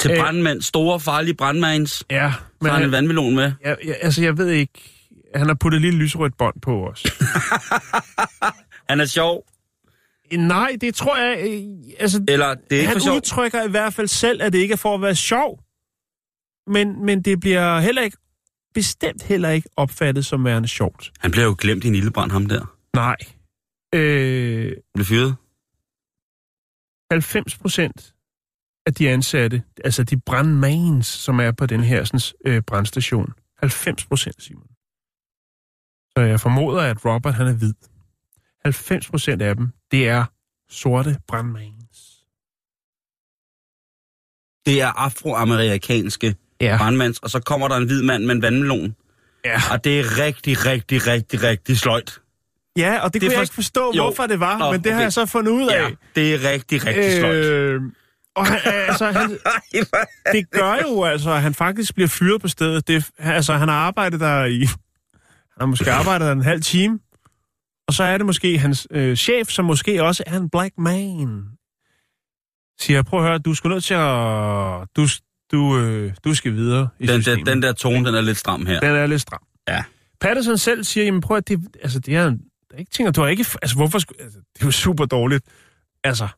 Til 0.00 0.10
Øh. 0.10 0.18
brandmænd, 0.18 0.62
store, 0.62 1.00
farlige 1.00 1.34
brandmænds, 1.34 2.04
Ja, 2.10 2.32
men 2.60 2.70
han 2.72 2.82
en 2.82 2.92
vandmelon 2.92 3.34
med. 3.34 3.52
jeg, 3.64 3.76
jeg, 3.84 3.96
altså, 4.02 4.22
jeg 4.22 4.38
ved 4.38 4.48
ikke... 4.48 4.96
Han 5.34 5.46
har 5.46 5.54
puttet 5.54 5.76
et 5.78 5.82
lille 5.82 5.98
lyserødt 5.98 6.36
bånd 6.38 6.60
på 6.62 6.86
os. 6.88 7.02
Han 8.90 9.00
er 9.00 9.04
sjov, 9.06 9.44
Nej, 10.32 10.76
det 10.80 10.94
tror 10.94 11.16
jeg... 11.16 11.38
Øh, 11.48 11.62
altså, 11.98 12.24
eller 12.28 12.54
det 12.54 12.72
er 12.72 12.80
ikke 12.80 12.86
for 12.88 12.92
han 12.92 13.00
sjov. 13.00 13.16
udtrykker 13.16 13.62
i 13.62 13.70
hvert 13.70 13.94
fald 13.94 14.08
selv, 14.08 14.42
at 14.42 14.52
det 14.52 14.58
ikke 14.58 14.72
er 14.72 14.76
for 14.76 14.94
at 14.94 15.02
være 15.02 15.14
sjov. 15.14 15.60
Men, 16.66 17.04
men 17.06 17.22
det 17.22 17.40
bliver 17.40 17.80
heller 17.80 18.02
ikke, 18.02 18.16
bestemt 18.74 19.22
heller 19.22 19.48
ikke 19.50 19.68
opfattet 19.76 20.26
som 20.26 20.44
værende 20.44 20.68
sjovt. 20.68 21.12
Han 21.18 21.30
bliver 21.30 21.44
jo 21.44 21.56
glemt 21.58 21.84
i 21.84 21.88
en 21.88 21.94
ildebrand, 21.94 22.30
ham 22.30 22.46
der. 22.46 22.76
Nej. 22.94 23.16
Øh, 23.94 24.72
Blev 24.94 25.06
fyret. 25.06 25.36
90 27.10 27.58
procent 27.58 28.14
af 28.86 28.94
de 28.94 29.10
ansatte, 29.10 29.62
altså 29.84 30.04
de 30.04 30.20
brandmans, 30.20 31.06
som 31.06 31.40
er 31.40 31.50
på 31.52 31.66
den 31.66 31.80
her 31.84 32.04
sådan, 32.04 32.20
øh, 32.46 32.62
brandstation. 32.62 33.32
90 33.58 34.04
procent, 34.06 34.42
Simon. 34.42 34.66
Så 36.16 36.20
jeg 36.24 36.40
formoder, 36.40 36.80
at 36.82 37.04
Robert 37.04 37.34
han 37.34 37.46
er 37.46 37.52
hvid. 37.52 37.74
90 38.64 39.08
procent 39.10 39.42
af 39.42 39.56
dem, 39.56 39.68
det 39.90 40.08
er 40.08 40.24
sorte 40.70 41.18
brandmans. 41.28 42.24
Det 44.66 44.80
er 44.80 44.86
afroamerikanske 44.88 46.34
Ja. 46.60 46.76
brandmands, 46.78 47.18
og 47.18 47.30
så 47.30 47.40
kommer 47.40 47.68
der 47.68 47.76
en 47.76 47.86
hvid 47.86 48.02
mand 48.02 48.24
med 48.24 48.34
en 48.34 48.42
vandmelon. 48.42 48.96
ja. 49.44 49.60
Og 49.72 49.84
det 49.84 50.00
er 50.00 50.18
rigtig, 50.18 50.66
rigtig, 50.66 51.06
rigtig, 51.06 51.42
rigtig 51.42 51.78
sløjt. 51.78 52.20
Ja, 52.76 52.98
og 52.98 53.14
det, 53.14 53.14
Det 53.14 53.20
kunne 53.22 53.30
for- 53.30 53.38
jeg 53.38 53.42
ikke 53.42 53.54
forstå, 53.54 53.92
Jo. 53.96 54.02
hvorfor 54.02 54.26
det 54.26 54.40
var, 54.40 54.58
Nå, 54.58 54.72
men 54.72 54.84
det 54.84 54.92
har 54.92 54.98
okay. 54.98 55.04
jeg 55.04 55.12
så 55.12 55.26
fundet 55.26 55.52
ud 55.52 55.68
af. 55.68 55.82
Ja, 55.82 55.90
det 56.14 56.34
er 56.34 56.50
rigtig, 56.52 56.86
rigtig 56.86 57.12
sløjt. 57.18 57.44
Øh, 57.44 57.82
og 58.36 58.46
han, 58.46 58.58
altså, 58.64 59.10
han, 59.10 59.30
det 60.34 60.50
gør 60.50 60.76
jo 60.88 61.04
altså, 61.04 61.30
at 61.30 61.42
han 61.42 61.54
faktisk 61.54 61.94
bliver 61.94 62.08
fyret 62.08 62.40
på 62.40 62.48
stedet. 62.48 62.88
Det, 62.88 63.10
altså, 63.18 63.52
han 63.54 63.68
har 63.68 63.76
arbejdet 63.76 64.20
der 64.20 64.44
i... 64.44 64.58
Han 64.60 65.60
har 65.60 65.66
måske 65.66 65.92
arbejdet 65.92 66.26
der 66.26 66.32
en 66.32 66.42
halv 66.42 66.62
time. 66.62 66.98
Og 67.88 67.94
så 67.94 68.04
er 68.04 68.16
det 68.16 68.26
måske 68.26 68.58
hans 68.58 68.86
øh, 68.90 69.16
chef, 69.16 69.48
som 69.48 69.64
måske 69.64 70.02
også 70.02 70.22
er 70.26 70.36
en 70.36 70.50
black 70.50 70.74
man. 70.78 71.44
Siger, 72.80 73.02
prøv 73.02 73.20
at 73.20 73.26
høre, 73.26 73.38
du 73.38 73.54
skal 73.54 73.70
nødt 73.70 73.84
til 73.84 73.94
at... 73.94 74.88
Du, 74.96 75.06
du, 75.52 75.78
øh, 75.78 76.12
du 76.24 76.34
skal 76.34 76.52
videre 76.54 76.88
i 76.98 77.06
Den, 77.06 77.22
systemet. 77.22 77.46
den, 77.46 77.54
den 77.54 77.62
der 77.62 77.72
tone, 77.72 78.06
den 78.06 78.14
er 78.14 78.20
lidt 78.20 78.38
stram 78.38 78.66
her. 78.66 78.80
den 78.80 78.90
er 78.96 79.06
lidt 79.06 79.20
stram. 79.20 79.42
Ja. 79.68 79.84
Patterson 80.20 80.58
selv 80.58 80.84
siger, 80.84 81.04
jamen 81.04 81.20
prøv 81.20 81.36
at 81.36 81.48
det, 81.48 81.60
altså 81.82 81.98
det 81.98 82.14
er, 82.16 82.24
der 82.30 82.36
er 82.74 82.78
ikke 82.78 82.90
ting, 82.90 83.16
du 83.16 83.20
har 83.20 83.28
ikke, 83.28 83.46
altså 83.62 83.76
hvorfor, 83.76 83.98
skulle- 83.98 84.22
altså, 84.22 84.38
det 84.54 84.62
er 84.62 84.66
jo 84.66 84.70
super 84.72 85.04
dårligt. 85.04 85.44
Altså, 86.04 86.28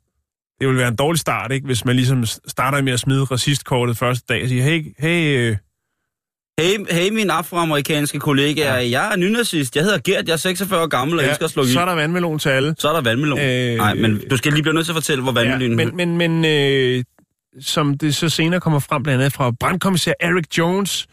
det 0.62 0.70
vil 0.70 0.79
være 0.79 0.88
en 0.88 0.96
dårlig 0.96 1.20
start, 1.20 1.53
ikke, 1.53 1.66
hvis 1.66 1.85
man 1.85 1.96
ligesom 1.96 2.25
starter 2.27 2.83
med 2.83 2.92
at 2.92 3.01
smide 3.01 3.25
racistkortet 3.25 3.98
første 3.98 4.25
dag 4.29 4.42
og 4.42 4.48
siger, 4.48 4.62
hey, 4.62 4.85
hey, 4.98 5.38
øh, 5.38 5.57
Hey, 6.61 6.77
hey 6.90 7.11
min 7.11 7.31
afroamerikanske 7.31 8.18
kollega, 8.18 8.62
ja. 8.62 8.90
jeg 8.90 9.12
er 9.12 9.16
nynazist. 9.16 9.77
Jeg 9.77 9.85
hedder 9.85 9.98
Gert, 9.98 10.27
jeg 10.27 10.33
er 10.33 10.37
46 10.37 10.83
år 10.83 10.87
gammel 10.87 11.18
og 11.18 11.25
ja, 11.25 11.31
elsker 11.31 11.44
at 11.44 11.51
slå 11.51 11.64
så 11.64 11.81
er 11.81 11.85
der 11.85 11.94
vandmelon 11.94 12.38
til 12.38 12.48
alle. 12.48 12.75
Så 12.79 12.88
er 12.88 12.92
der 12.92 13.01
vandmelon. 13.01 13.38
Øh, 13.38 13.77
Nej, 13.77 13.94
men 13.94 14.20
du 14.31 14.37
skal 14.37 14.53
lige 14.53 14.62
blive 14.62 14.75
nødt 14.75 14.87
til 14.87 14.92
at 14.92 14.96
fortælle, 14.96 15.22
hvor 15.22 15.33
vandmelonen... 15.33 15.79
Ja, 15.79 15.85
men, 15.87 16.16
men, 16.18 16.42
men 16.42 16.44
øh, 16.44 17.05
som 17.61 17.98
det 17.98 18.14
så 18.14 18.29
senere 18.29 18.61
kommer 18.61 18.79
frem 18.79 19.03
blandt 19.03 19.20
andet 19.20 19.33
fra 19.33 19.51
brandkommissær 19.61 20.12
Eric 20.20 20.59
Jones, 20.59 21.07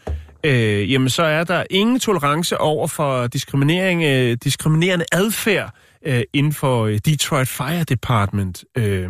øh, 0.44 0.92
jamen 0.92 1.08
så 1.08 1.22
er 1.22 1.44
der 1.44 1.64
ingen 1.70 2.00
tolerance 2.00 2.58
over 2.58 2.86
for 2.86 3.26
diskriminering, 3.26 4.04
øh, 4.04 4.36
diskriminerende 4.44 5.04
adfærd 5.12 5.74
øh, 6.06 6.22
inden 6.32 6.52
for 6.52 6.86
øh, 6.86 6.98
Detroit 7.04 7.48
Fire 7.48 7.84
Department. 7.84 8.64
Øh, 8.78 9.08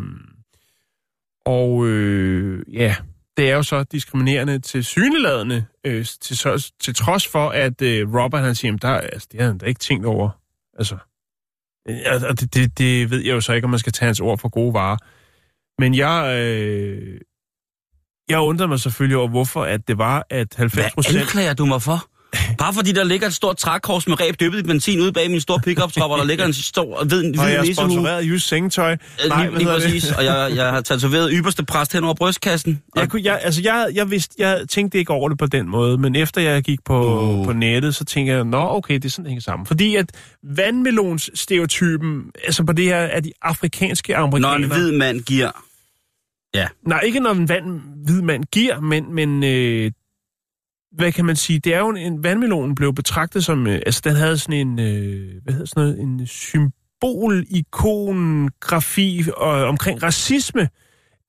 og 1.50 1.86
øh, 1.86 2.74
ja, 2.74 2.96
det 3.36 3.50
er 3.50 3.54
jo 3.54 3.62
så 3.62 3.82
diskriminerende 3.82 4.58
til 4.58 4.84
syneladende, 4.84 5.66
øh, 5.86 6.06
til, 6.20 6.36
så, 6.38 6.72
til 6.80 6.94
trods 6.94 7.26
for, 7.26 7.48
at 7.48 7.82
øh, 7.82 8.14
Robert 8.14 8.42
han 8.42 8.54
siger, 8.54 8.68
jamen, 8.68 8.78
der, 8.82 8.88
altså, 8.88 9.28
det 9.32 9.40
har 9.40 9.46
han 9.46 9.58
da 9.58 9.66
ikke 9.66 9.80
tænkt 9.80 10.06
over. 10.06 10.30
Altså, 10.78 10.96
øh, 11.88 11.96
og 12.28 12.40
det, 12.40 12.54
det, 12.54 12.78
det 12.78 13.10
ved 13.10 13.18
jeg 13.18 13.32
jo 13.32 13.40
så 13.40 13.52
ikke, 13.52 13.64
om 13.64 13.70
man 13.70 13.78
skal 13.78 13.92
tage 13.92 14.06
hans 14.06 14.20
ord 14.20 14.38
for 14.38 14.48
gode 14.48 14.74
varer. 14.74 14.96
Men 15.80 15.94
jeg, 15.94 16.38
øh, 16.38 17.20
jeg 18.28 18.40
undrer 18.40 18.66
mig 18.66 18.80
selvfølgelig 18.80 19.16
over, 19.16 19.28
hvorfor 19.28 19.64
at 19.64 19.88
det 19.88 19.98
var, 19.98 20.26
at 20.30 20.54
90 20.56 20.94
Hvad 20.94 21.20
anklager 21.20 21.54
du 21.54 21.64
mig 21.64 21.82
for? 21.82 22.10
Bare 22.58 22.74
fordi 22.74 22.92
der 22.92 23.04
ligger 23.04 23.26
et 23.26 23.34
stort 23.34 23.56
trækors 23.56 24.08
med 24.08 24.20
ræb 24.20 24.40
dyppet 24.40 24.58
i 24.58 24.62
benzin 24.62 25.00
ude 25.00 25.12
bag 25.12 25.30
min 25.30 25.40
store 25.40 25.60
pickup 25.60 25.92
hvor 25.96 26.16
der 26.16 26.24
ligger 26.24 26.44
en 26.44 26.52
stor 26.52 27.04
hvid, 27.04 27.22
hvid 27.22 27.38
Og 27.38 27.52
jeg 27.52 27.62
nissehue. 27.62 27.90
sponsoreret 27.90 28.26
Jysk 28.26 28.48
Sengetøj. 28.48 28.92
Øh, 28.92 29.28
Nej, 29.28 29.42
lige, 29.42 29.58
lige 29.58 29.64
hedder 29.64 29.78
det? 29.78 29.84
præcis. 29.84 30.12
Og 30.12 30.24
jeg, 30.24 30.52
jeg 30.54 30.70
har 30.70 30.80
tatoveret 30.80 31.30
ypperste 31.34 31.64
præst 31.64 31.92
hen 31.92 32.04
over 32.04 32.14
brystkassen. 32.14 32.82
Jeg, 32.96 33.08
kunne, 33.10 33.22
jeg, 33.24 33.40
altså 33.42 33.60
jeg, 33.64 33.88
jeg, 33.94 34.10
vidste, 34.10 34.34
jeg 34.38 34.60
tænkte 34.68 34.98
ikke 34.98 35.12
over 35.12 35.28
det 35.28 35.38
på 35.38 35.46
den 35.46 35.68
måde, 35.68 35.98
men 35.98 36.16
efter 36.16 36.40
jeg 36.40 36.62
gik 36.62 36.78
på, 36.84 37.20
uh. 37.22 37.44
på 37.46 37.52
nettet, 37.52 37.94
så 37.94 38.04
tænkte 38.04 38.32
jeg, 38.32 38.44
nå 38.44 38.68
okay, 38.68 38.94
det 38.94 39.04
er 39.04 39.08
sådan, 39.08 39.24
det 39.24 39.30
hænger 39.30 39.42
sammen. 39.42 39.66
Fordi 39.66 39.96
at 39.96 40.10
vandmelons-stereotypen, 40.42 42.22
altså 42.44 42.64
på 42.64 42.72
det 42.72 42.84
her, 42.84 42.96
er 42.96 43.20
de 43.20 43.32
afrikanske 43.42 44.12
når 44.12 44.18
amerikanere... 44.18 44.56
en 44.56 44.70
hvid 44.72 44.92
mand 44.92 45.20
giver... 45.20 45.50
Nej, 46.86 47.00
ikke 47.00 47.20
når 47.20 47.30
en 47.30 47.48
vand, 47.48 47.80
hvid 48.04 48.22
mand 48.22 48.44
giver, 48.44 48.80
men, 48.80 49.14
men 49.14 49.44
øh, 49.44 49.90
hvad 50.92 51.12
kan 51.12 51.24
man 51.24 51.36
sige, 51.36 51.58
det 51.58 51.74
er 51.74 51.78
jo 51.78 51.88
en, 51.88 51.96
en 51.96 52.24
vandmelon 52.24 52.74
blev 52.74 52.94
betragtet 52.94 53.44
som, 53.44 53.66
øh, 53.66 53.74
altså 53.86 54.00
den 54.04 54.16
havde 54.16 54.38
sådan 54.38 54.68
en, 54.68 54.78
øh, 54.78 55.42
hvad 55.42 55.54
hedder 55.54 55.66
sådan 55.66 55.82
noget, 55.82 56.00
en 56.00 56.26
symbol, 56.26 57.44
ikonografi 57.50 59.24
og, 59.36 59.50
omkring 59.50 60.02
racisme 60.02 60.68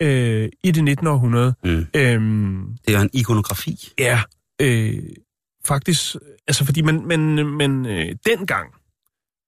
øh, 0.01 0.49
i 0.63 0.71
det 0.71 0.83
19. 0.83 1.07
århundrede. 1.07 1.53
Mm. 1.63 1.85
Øhm, 1.95 2.77
Det 2.87 2.95
er 2.95 2.99
en 2.99 3.09
ikonografi. 3.13 3.89
Ja, 3.99 4.21
øh, 4.61 5.03
faktisk, 5.65 6.15
altså 6.47 6.65
fordi 6.65 6.81
man, 6.81 7.05
man, 7.05 7.45
man 7.45 7.85
øh, 7.85 8.15
dengang, 8.25 8.73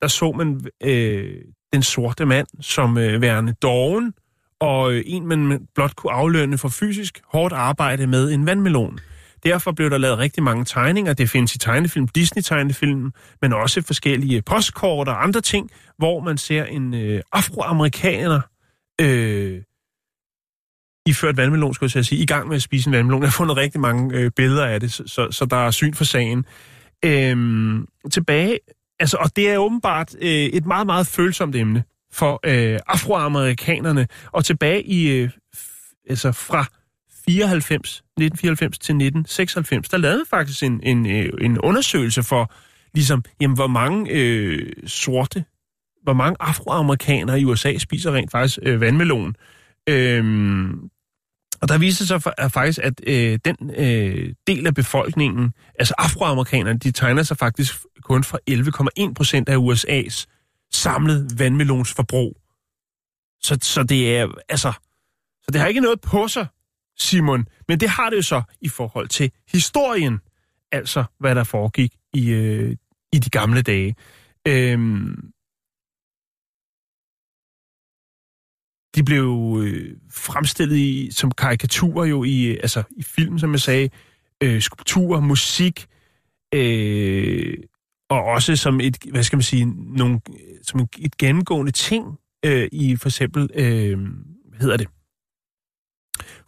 der 0.02 0.08
så 0.08 0.32
man 0.32 0.62
øh, 0.84 1.42
den 1.74 1.84
sorte 1.84 2.26
mand 2.26 2.48
som 2.62 2.98
øh, 2.98 3.22
værende 3.22 3.54
doven, 3.62 4.14
og 4.60 4.94
øh, 4.94 5.04
en, 5.06 5.28
man 5.28 5.68
blot 5.76 5.96
kunne 5.96 6.14
aflønne 6.14 6.58
for 6.58 6.70
fysisk 6.70 7.22
hårdt 7.26 7.54
arbejde 7.54 8.08
med 8.08 8.32
en 8.32 8.46
vandmelon. 8.46 9.00
Derfor 9.46 9.72
blev 9.72 9.90
der 9.90 9.98
lavet 9.98 10.18
rigtig 10.18 10.44
mange 10.44 10.66
tegninger. 10.66 11.14
Det 11.14 11.30
findes 11.30 11.56
i 11.56 11.58
tegnefilm, 11.58 12.08
Disney-tegnefilm, 12.08 13.12
men 13.42 13.54
også 13.54 13.82
forskellige 13.82 14.42
postkort 14.42 15.08
og 15.08 15.24
andre 15.24 15.42
ting, 15.42 15.70
hvor 15.98 16.20
man 16.20 16.38
ser 16.38 16.66
en 16.66 16.94
øh, 16.94 17.22
afroamerikaner 17.32 18.42
øh, 19.02 19.62
ført 21.14 21.38
vandmelon, 21.38 21.74
skulle 21.74 21.92
jeg 21.96 22.06
sige, 22.06 22.22
i 22.22 22.26
gang 22.26 22.48
med 22.48 22.56
at 22.56 22.62
spise 22.62 22.88
en 22.88 22.94
vandmelon. 22.94 23.22
Jeg 23.22 23.30
har 23.30 23.38
fundet 23.38 23.58
rigtig 23.58 23.82
mange 23.82 24.18
øh, 24.18 24.32
billeder 24.32 24.66
af 24.66 24.80
det, 24.80 24.94
så, 24.94 25.04
så, 25.08 25.28
så 25.32 25.46
der 25.46 25.58
er 25.58 25.72
syn 25.72 25.94
for 25.94 26.04
sagen. 26.04 26.46
Øhm, 27.06 27.88
tilbage, 28.12 28.60
altså, 29.00 29.18
og 29.18 29.36
det 29.36 29.50
er 29.50 29.58
åbenbart 29.58 30.16
øh, 30.22 30.30
et 30.30 30.66
meget, 30.66 30.86
meget 30.86 31.08
følsomt 31.08 31.56
emne 31.56 31.84
for 32.12 32.40
øh, 32.46 32.80
afroamerikanerne. 32.88 34.08
Og 34.32 34.46
tilbage 34.46 34.84
i, 34.84 35.08
øh, 35.08 35.30
f- 35.56 36.04
altså 36.10 36.32
fra 36.32 36.66
94, 37.26 37.90
1994 37.98 38.80
til 38.80 38.94
1996, 38.94 39.90
der 39.90 39.98
lavede 39.98 40.24
faktisk 40.30 40.64
en, 40.64 40.80
en, 40.84 41.12
øh, 41.12 41.30
en 41.42 41.60
undersøgelse 41.60 42.24
for, 42.24 42.54
ligesom, 42.94 43.24
jamen, 43.42 43.56
hvor 43.56 43.68
mange 43.68 44.12
øh, 44.12 44.74
sorte, 44.86 45.46
hvor 46.04 46.14
mange 46.14 46.38
afroamerikanere 46.40 47.40
i 47.40 47.46
USA 47.46 47.78
spiser 47.78 48.14
rent 48.14 48.32
faktisk 48.32 48.60
øh, 48.62 48.82
vandmelon. 48.82 49.36
Øhm, 49.90 50.90
og 51.62 51.70
der 51.70 51.78
viste 51.78 52.08
sig 52.08 52.22
for, 52.22 52.34
at 52.38 52.52
faktisk, 52.52 52.80
at 52.84 53.02
øh, 53.08 53.40
den 53.46 53.72
øh, 53.78 54.34
del 54.48 54.68
af 54.68 54.76
befolkningen, 54.76 55.54
altså 55.80 55.94
afroamerikanerne, 55.98 56.80
de 56.80 56.92
tegner 56.92 57.24
sig 57.24 57.38
faktisk 57.38 57.76
kun 58.02 58.24
for 58.24 58.40
11,1 59.08 59.14
procent 59.14 59.50
af 59.50 59.58
USA's 59.58 60.26
samlede 60.72 61.40
vandmelonsforbrug. 61.40 62.38
Så, 63.42 63.58
så 63.62 63.84
det 63.84 64.18
er, 64.18 64.28
altså, 64.50 64.72
så 65.42 65.52
det 65.52 65.62
har 65.62 65.68
ikke 65.68 65.82
noget 65.82 66.02
på 66.02 66.28
sig 66.28 66.48
Simon. 66.98 67.48
Men 67.68 67.80
det 67.80 67.90
har 67.90 68.10
det 68.10 68.18
jo 68.18 68.22
så 68.22 68.42
i 68.62 68.70
forhold 68.70 69.08
til 69.08 69.32
historien. 69.52 70.20
Altså, 70.72 71.04
hvad 71.20 71.36
der 71.36 71.44
foregik 71.44 71.94
i, 72.14 72.30
øh, 72.32 72.76
i 73.14 73.20
de 73.20 73.30
gamle 73.30 73.62
dage. 73.62 73.96
Øhm, 74.48 75.34
de 78.96 79.04
blev 79.04 79.60
øh, 79.64 79.96
fremstillet 80.12 80.78
i, 80.78 81.10
som 81.12 81.32
karikaturer 81.32 82.06
jo 82.06 82.24
i, 82.24 82.46
øh, 82.46 82.58
altså, 82.62 82.84
i 82.98 83.04
film, 83.04 83.40
som 83.40 83.52
jeg 83.52 83.60
sagde, 83.60 83.90
øh, 84.44 84.62
skulpturer, 84.62 85.20
musik, 85.20 85.88
øh, 86.54 87.58
og 88.10 88.24
også 88.24 88.56
som 88.56 88.80
et, 88.80 88.98
hvad 89.12 89.24
skal 89.24 89.38
man 89.38 89.44
sige, 89.44 89.66
nogle, 89.98 90.22
som 90.62 90.80
et, 90.80 90.90
et 91.00 91.18
gennemgående 91.18 91.72
ting 91.72 92.06
øh, 92.46 92.70
i 92.72 92.96
for 92.96 93.10
eksempel, 93.10 93.50
øh, 93.56 94.00
hvad 94.50 94.60
hedder 94.60 94.78
det, 94.78 94.88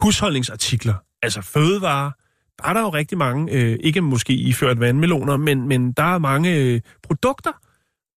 husholdningsartikler, 0.02 0.94
altså 1.22 1.42
fødevarer, 1.42 2.10
der 2.58 2.68
er 2.68 2.72
der 2.72 2.80
jo 2.80 2.88
rigtig 2.88 3.18
mange, 3.18 3.52
øh, 3.52 3.78
ikke 3.80 4.00
måske 4.00 4.32
iført 4.32 4.80
vandmeloner, 4.80 5.36
men, 5.36 5.68
men 5.68 5.92
der 5.92 6.14
er 6.14 6.18
mange 6.18 6.56
øh, 6.56 6.80
produkter 7.02 7.50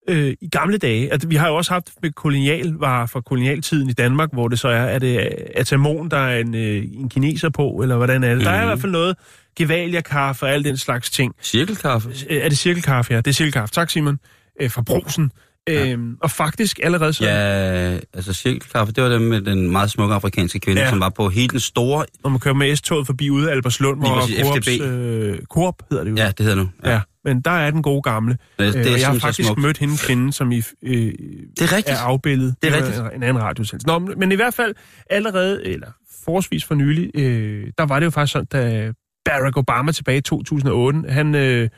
øh, 0.09 0.33
i 0.41 0.49
gamle 0.49 0.77
dage. 0.77 1.11
Altså, 1.11 1.27
vi 1.27 1.35
har 1.35 1.47
jo 1.47 1.55
også 1.55 1.73
haft 1.73 1.89
med 2.01 2.11
kolonialvarer 2.11 3.05
fra 3.05 3.21
kolonialtiden 3.21 3.89
i 3.89 3.93
Danmark, 3.93 4.29
hvor 4.33 4.47
det 4.47 4.59
så 4.59 4.67
er, 4.67 4.81
er 4.81 4.99
det 4.99 5.17
atamon, 5.55 6.09
der 6.11 6.17
er 6.17 6.39
en, 6.39 6.55
øh, 6.55 6.83
en 6.93 7.09
kineser 7.09 7.49
på, 7.49 7.69
eller 7.69 7.95
hvordan 7.95 8.23
er 8.23 8.29
det? 8.29 8.37
Mm. 8.37 8.43
Der 8.43 8.51
er 8.51 8.61
i 8.61 8.65
hvert 8.65 8.81
fald 8.81 8.91
noget, 8.91 9.17
gevalia-kaffe 9.55 10.45
og 10.45 10.51
al 10.51 10.63
den 10.63 10.77
slags 10.77 11.09
ting. 11.09 11.35
Cirkelkaffe? 11.41 12.09
Øh, 12.29 12.37
Er 12.37 12.49
det 12.49 12.57
cirkelkaffe, 12.57 13.13
ja? 13.13 13.17
Det 13.17 13.27
er 13.27 13.33
cirkelkaffe. 13.33 13.73
Tak, 13.73 13.89
Simon. 13.89 14.19
Øh, 14.61 14.71
fra 14.71 14.81
Brosen. 14.81 15.31
Ja. 15.73 15.91
Øhm, 15.91 16.17
og 16.21 16.31
faktisk 16.31 16.79
allerede 16.83 17.13
så... 17.13 17.23
Ja, 17.23 17.97
altså 18.13 18.33
cirkelkaffe, 18.33 18.93
det 18.93 19.03
var 19.03 19.09
dem 19.09 19.21
med 19.21 19.41
den 19.41 19.71
meget 19.71 19.91
smukke 19.91 20.15
afrikanske 20.15 20.59
kvinde, 20.59 20.81
Ja. 20.81 20.85
ja. 20.85 20.91
som 20.91 20.99
var 20.99 21.09
på 21.09 21.29
hele 21.29 21.47
den 21.47 21.59
store... 21.59 22.05
Når 22.23 22.29
man 22.29 22.39
kører 22.39 22.55
med 22.55 22.75
S-toget 22.75 23.05
forbi 23.05 23.29
ude 23.29 23.47
af 23.49 23.51
Alberslund, 23.55 23.99
hvor 23.99 24.21
Coops, 24.43 24.67
øh, 24.81 25.39
Coop 25.49 25.75
hedder 25.89 26.03
det 26.03 26.11
jo. 26.11 26.15
Ja, 26.15 26.27
det 26.27 26.39
hedder 26.39 26.55
nu. 26.55 26.69
ja. 26.85 27.01
Men 27.25 27.41
der 27.41 27.51
er 27.51 27.71
den 27.71 27.81
gode 27.83 28.01
gamle. 28.01 28.37
Det, 28.59 28.67
Øh, 28.67 28.73
det 28.83 28.93
og 28.93 28.99
jeg 28.99 29.07
har 29.07 29.19
faktisk 29.19 29.47
smukt. 29.47 29.61
mødt 29.61 29.77
hende 29.77 29.97
kvinde, 29.97 30.33
som 30.33 30.51
I, 30.51 30.57
øh, 30.83 30.93
Det 30.93 31.13
er 31.61 31.75
rigtigt. 31.75 31.87
er 31.87 31.97
afbildet. 32.01 32.55
Det 32.61 32.73
er 32.73 32.77
rigtigt. 32.77 32.97
En 33.15 33.23
anden 33.23 33.43
radiosendelse. 33.43 33.87
Nå, 33.87 33.99
men 33.99 34.31
i 34.31 34.35
hvert 34.35 34.53
fald 34.53 34.75
allerede, 35.09 35.65
eller 35.65 35.87
forholdsvis 36.25 36.65
for 36.65 36.75
nylig, 36.75 37.11
øh, 37.15 37.67
der 37.77 37.85
var 37.85 37.99
det 37.99 38.05
jo 38.05 38.09
faktisk 38.11 38.31
sådan, 38.33 38.45
da 38.51 38.91
Barack 39.25 39.57
Obama 39.57 39.91
tilbage 39.91 40.17
i 40.17 40.21
2008, 40.21 40.99
han 41.09 41.35
øh, 41.35 41.69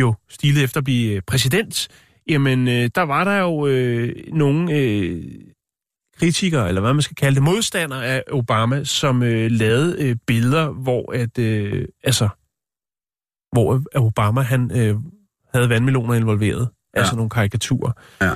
jo 0.00 0.14
stilede 0.30 0.64
efter 0.64 0.78
at 0.80 0.84
blive 0.84 1.14
øh, 1.14 1.22
præsident, 1.26 1.88
jamen 2.28 2.68
øh, 2.68 2.90
der 2.94 3.02
var 3.02 3.24
der 3.24 3.36
jo 3.36 3.66
øh, 3.66 4.14
nogle 4.32 4.74
øh, 4.74 5.24
kritikere, 6.18 6.68
eller 6.68 6.80
hvad 6.80 6.92
man 6.92 7.02
skal 7.02 7.16
kalde 7.16 7.34
det, 7.34 7.42
modstandere 7.42 8.06
af 8.06 8.22
Obama, 8.30 8.84
som 8.84 9.22
øh, 9.22 9.50
lavede 9.50 10.04
øh, 10.04 10.16
billeder, 10.26 10.68
hvor 10.70 11.12
at, 11.12 11.38
øh, 11.38 11.88
altså, 12.04 12.28
hvor 13.52 13.82
Obama 13.94 14.40
han 14.40 14.70
øh, 14.74 14.96
havde 15.54 15.68
vandmeloner 15.68 16.14
involveret, 16.14 16.60
ja. 16.60 16.66
Ja. 16.94 17.00
altså 17.00 17.16
nogle 17.16 17.30
karikaturer. 17.30 17.92
Ja. 18.20 18.34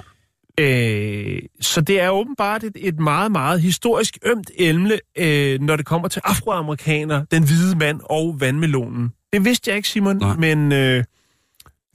Øh, 0.61 1.43
så 1.61 1.81
det 1.81 2.01
er 2.01 2.11
åbenbart 2.11 2.65
et, 2.65 2.77
et 2.77 3.01
meget, 3.01 3.33
meget 3.33 3.61
historisk 3.61 4.19
ømt 4.25 4.51
emne, 4.59 4.99
øh, 5.19 5.61
når 5.61 5.77
det 5.77 5.87
kommer 5.87 6.09
til 6.09 6.23
afroamerikaner, 6.25 7.25
den 7.25 7.43
hvide 7.43 7.79
mand 7.79 8.01
og 8.05 8.41
vandmelonen. 8.41 9.13
Det 9.33 9.45
vidste 9.45 9.71
jeg 9.71 9.77
ikke, 9.77 9.89
Simon, 9.89 10.17
Nej. 10.17 10.37
men 10.37 10.73
øh, 10.73 11.05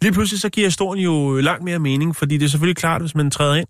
lige 0.01 0.13
pludselig 0.13 0.41
så 0.41 0.49
giver 0.49 0.67
historien 0.67 1.03
jo 1.03 1.37
langt 1.37 1.63
mere 1.63 1.79
mening, 1.79 2.15
fordi 2.15 2.37
det 2.37 2.45
er 2.45 2.49
selvfølgelig 2.49 2.77
klart, 2.77 3.01
hvis 3.01 3.15
man 3.15 3.31
træder 3.31 3.55
ind 3.55 3.67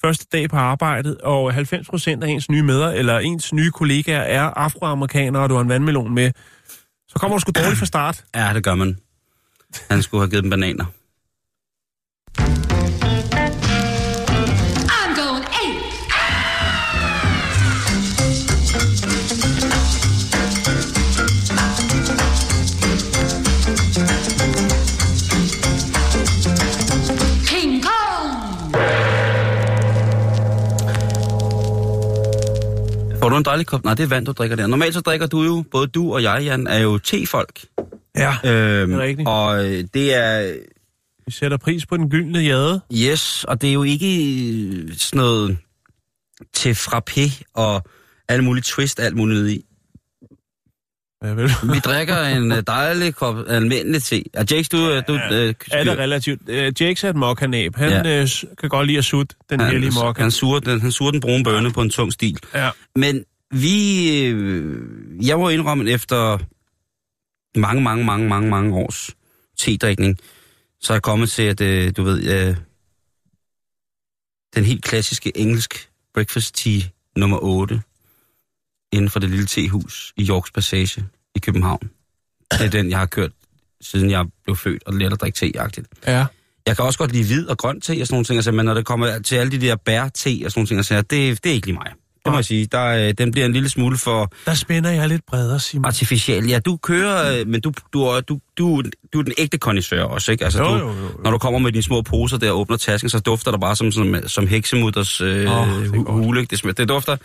første 0.00 0.26
dag 0.32 0.50
på 0.50 0.56
arbejdet, 0.56 1.18
og 1.18 1.54
90 1.54 1.88
procent 1.88 2.24
af 2.24 2.28
ens 2.28 2.50
nye 2.50 2.62
medder, 2.62 2.90
eller 2.90 3.18
ens 3.18 3.52
nye 3.52 3.70
kollegaer 3.70 4.20
er 4.20 4.42
afroamerikanere, 4.42 5.42
og 5.42 5.48
du 5.48 5.54
har 5.54 5.62
en 5.62 5.68
vandmelon 5.68 6.14
med, 6.14 6.30
så 7.08 7.14
kommer 7.18 7.36
du 7.36 7.40
sgu 7.40 7.52
dårligt 7.56 7.78
fra 7.78 7.86
start. 7.86 8.24
Ja, 8.34 8.54
det 8.54 8.64
gør 8.64 8.74
man. 8.74 8.98
Han 9.90 10.02
skulle 10.02 10.20
have 10.20 10.30
givet 10.30 10.42
dem 10.42 10.50
bananer. 10.50 10.84
Får 33.22 33.28
du 33.28 33.36
en 33.36 33.44
dejlig 33.44 33.66
kop? 33.66 33.84
Nej, 33.84 33.94
det 33.94 34.02
er 34.02 34.06
vand, 34.08 34.26
du 34.26 34.32
drikker 34.32 34.56
der. 34.56 34.66
Normalt 34.66 34.94
så 34.94 35.00
drikker 35.00 35.26
du 35.26 35.42
jo, 35.42 35.64
både 35.70 35.86
du 35.86 36.12
og 36.14 36.22
jeg, 36.22 36.42
Jan, 36.44 36.66
er 36.66 36.78
jo 36.78 36.98
tefolk. 36.98 37.60
Ja, 38.16 38.34
Øhm, 38.44 38.90
Det 38.90 38.98
er 38.98 39.02
rigtigt. 39.02 39.28
Og 39.28 39.66
øh, 39.66 39.84
det 39.94 40.14
er, 40.14 40.56
vi 41.26 41.32
sætter 41.32 41.56
pris 41.56 41.86
på 41.86 41.96
den 41.96 42.10
gyldne 42.10 42.38
jade. 42.38 42.80
yes, 42.94 43.44
og 43.44 43.62
det 43.62 43.68
er 43.70 43.72
jo 43.72 43.82
ikke 43.82 44.16
øh, 44.66 44.92
sådan 44.96 45.16
noget 45.18 45.58
til 46.54 46.72
frappé 46.72 47.42
og 47.54 47.82
alle 48.28 48.44
mulige 48.44 48.62
twist, 48.62 49.00
alt 49.00 49.16
muligt 49.16 49.48
i. 49.48 49.64
Ja, 51.24 51.28
vel. 51.28 51.50
Vi 51.74 51.78
drikker 51.78 52.22
en 52.22 52.52
øh, 52.52 52.62
dejlig 52.66 53.14
kop 53.14 53.36
almindelig 53.48 54.02
te. 54.02 54.24
Og 54.36 54.44
Jakes, 54.50 54.68
du, 54.68 54.76
ja, 54.76 55.00
du 55.00 55.14
øh, 55.14 55.54
Er 55.70 55.84
det 55.84 55.98
relativt? 55.98 56.40
Uh, 56.48 56.54
Jakes 56.54 57.04
er 57.04 57.10
et 57.10 57.16
mokkanæb. 57.16 57.76
Han 57.76 57.90
Ja. 57.90 58.08
ja. 58.08 58.22
uh, 58.22 58.28
kan 58.58 58.68
godt 58.68 58.86
lide 58.86 58.98
at 58.98 59.04
sutte 59.04 59.36
den 59.50 59.60
han, 59.60 59.70
hellige 59.70 59.92
mokka. 59.94 60.22
han, 60.22 60.30
suger 60.30 60.58
den, 60.60 60.80
han 60.80 60.92
suger 60.92 61.10
den 61.10 61.20
brune 61.20 61.44
bønne 61.44 61.72
på 61.72 61.82
en 61.82 61.90
tung 61.90 62.12
stil. 62.12 62.38
Ja. 62.54 62.70
Men 62.96 63.24
vi... 63.50 64.24
Øh, 64.26 65.26
jeg 65.26 65.38
må 65.38 65.48
indrømme, 65.48 65.90
efter 65.90 66.38
mange, 67.58 67.82
mange, 67.82 68.04
mange, 68.04 68.28
mange, 68.28 68.50
mange 68.50 68.74
års 68.74 69.10
tedrikning, 69.58 70.18
så 70.80 70.92
er 70.92 70.94
jeg 70.94 71.02
kommet 71.02 71.30
til, 71.30 71.42
at 71.42 71.60
øh, 71.60 71.92
du 71.96 72.02
ved, 72.02 72.48
øh, 72.48 72.56
den 74.54 74.64
helt 74.64 74.84
klassiske 74.84 75.36
engelsk 75.36 75.88
breakfast 76.14 76.54
tea 76.54 76.80
nummer 77.16 77.38
8 77.42 77.82
inden 78.92 79.10
for 79.10 79.18
det 79.20 79.30
lille 79.30 79.46
tehus 79.46 80.12
i 80.16 80.26
Yorks 80.28 80.50
Passage 80.50 81.04
i 81.34 81.38
København. 81.38 81.90
Det 82.52 82.60
er 82.60 82.70
den, 82.70 82.90
jeg 82.90 82.98
har 82.98 83.06
kørt, 83.06 83.30
siden 83.80 84.10
jeg 84.10 84.24
blev 84.44 84.56
født, 84.56 84.82
og 84.86 84.94
let 84.94 85.12
at 85.12 85.20
drikke 85.20 85.36
te-agtigt. 85.36 85.86
ja. 86.06 86.26
Jeg 86.66 86.76
kan 86.76 86.84
også 86.84 86.98
godt 86.98 87.12
lide 87.12 87.24
hvid 87.26 87.46
og 87.46 87.58
grøn 87.58 87.80
te 87.80 87.90
og 88.00 88.06
sådan 88.06 88.06
nogle 88.14 88.24
ting, 88.24 88.36
altså, 88.36 88.52
men 88.52 88.66
når 88.66 88.74
det 88.74 88.84
kommer 88.86 89.18
til 89.18 89.36
alle 89.36 89.50
de 89.52 89.60
der 89.66 89.76
bær-te 89.76 90.28
og 90.44 90.50
sådan 90.50 90.52
nogle 90.56 90.66
ting, 90.66 90.78
altså, 90.78 90.94
det, 91.02 91.44
det 91.44 91.50
er 91.50 91.54
ikke 91.54 91.66
lige 91.66 91.74
mig. 91.78 91.86
Det 92.24 92.32
må 92.32 92.38
jeg 92.38 92.44
sige. 92.44 92.66
Der, 92.66 92.84
øh, 93.08 93.14
den 93.18 93.30
bliver 93.32 93.46
en 93.46 93.52
lille 93.52 93.68
smule 93.68 93.98
for 93.98 94.32
Der 94.46 94.54
spænder 94.54 94.90
jeg 94.90 95.08
lidt 95.08 95.26
bredere, 95.26 95.60
Simon. 95.60 95.84
artificiel. 95.84 96.46
Ja, 96.48 96.58
du 96.58 96.76
kører, 96.76 97.40
øh, 97.40 97.46
men 97.48 97.60
du, 97.60 97.72
du, 97.92 98.02
er- 98.02 98.20
du, 98.20 98.38
du, 98.58 98.82
du 99.12 99.18
er 99.18 99.22
den 99.22 99.32
ægte 99.38 99.58
kondisør 99.58 100.02
også, 100.04 100.32
ikke? 100.32 100.44
Altså, 100.44 100.62
Jo, 100.62 100.68
du, 100.68 100.74
jo, 100.78 100.86
jo, 100.92 101.02
jo. 101.02 101.08
Når 101.24 101.30
du 101.30 101.38
kommer 101.38 101.58
med 101.58 101.72
dine 101.72 101.82
små 101.82 102.02
poser 102.02 102.36
der 102.36 102.50
og 102.50 102.58
åbner 102.60 102.76
tasken, 102.76 103.10
så 103.10 103.18
dufter 103.18 103.50
der 103.50 103.58
bare 103.58 103.76
som, 103.76 103.92
som, 103.92 104.14
som 104.26 104.46
heksemutters 104.46 105.20
øh, 105.20 105.28
oh, 105.28 105.68
det 105.68 105.94
er 105.94 106.12
hule. 106.12 106.44
Det, 106.44 106.58
smager- 106.58 106.72
det 106.74 106.88
dufter. 106.88 107.16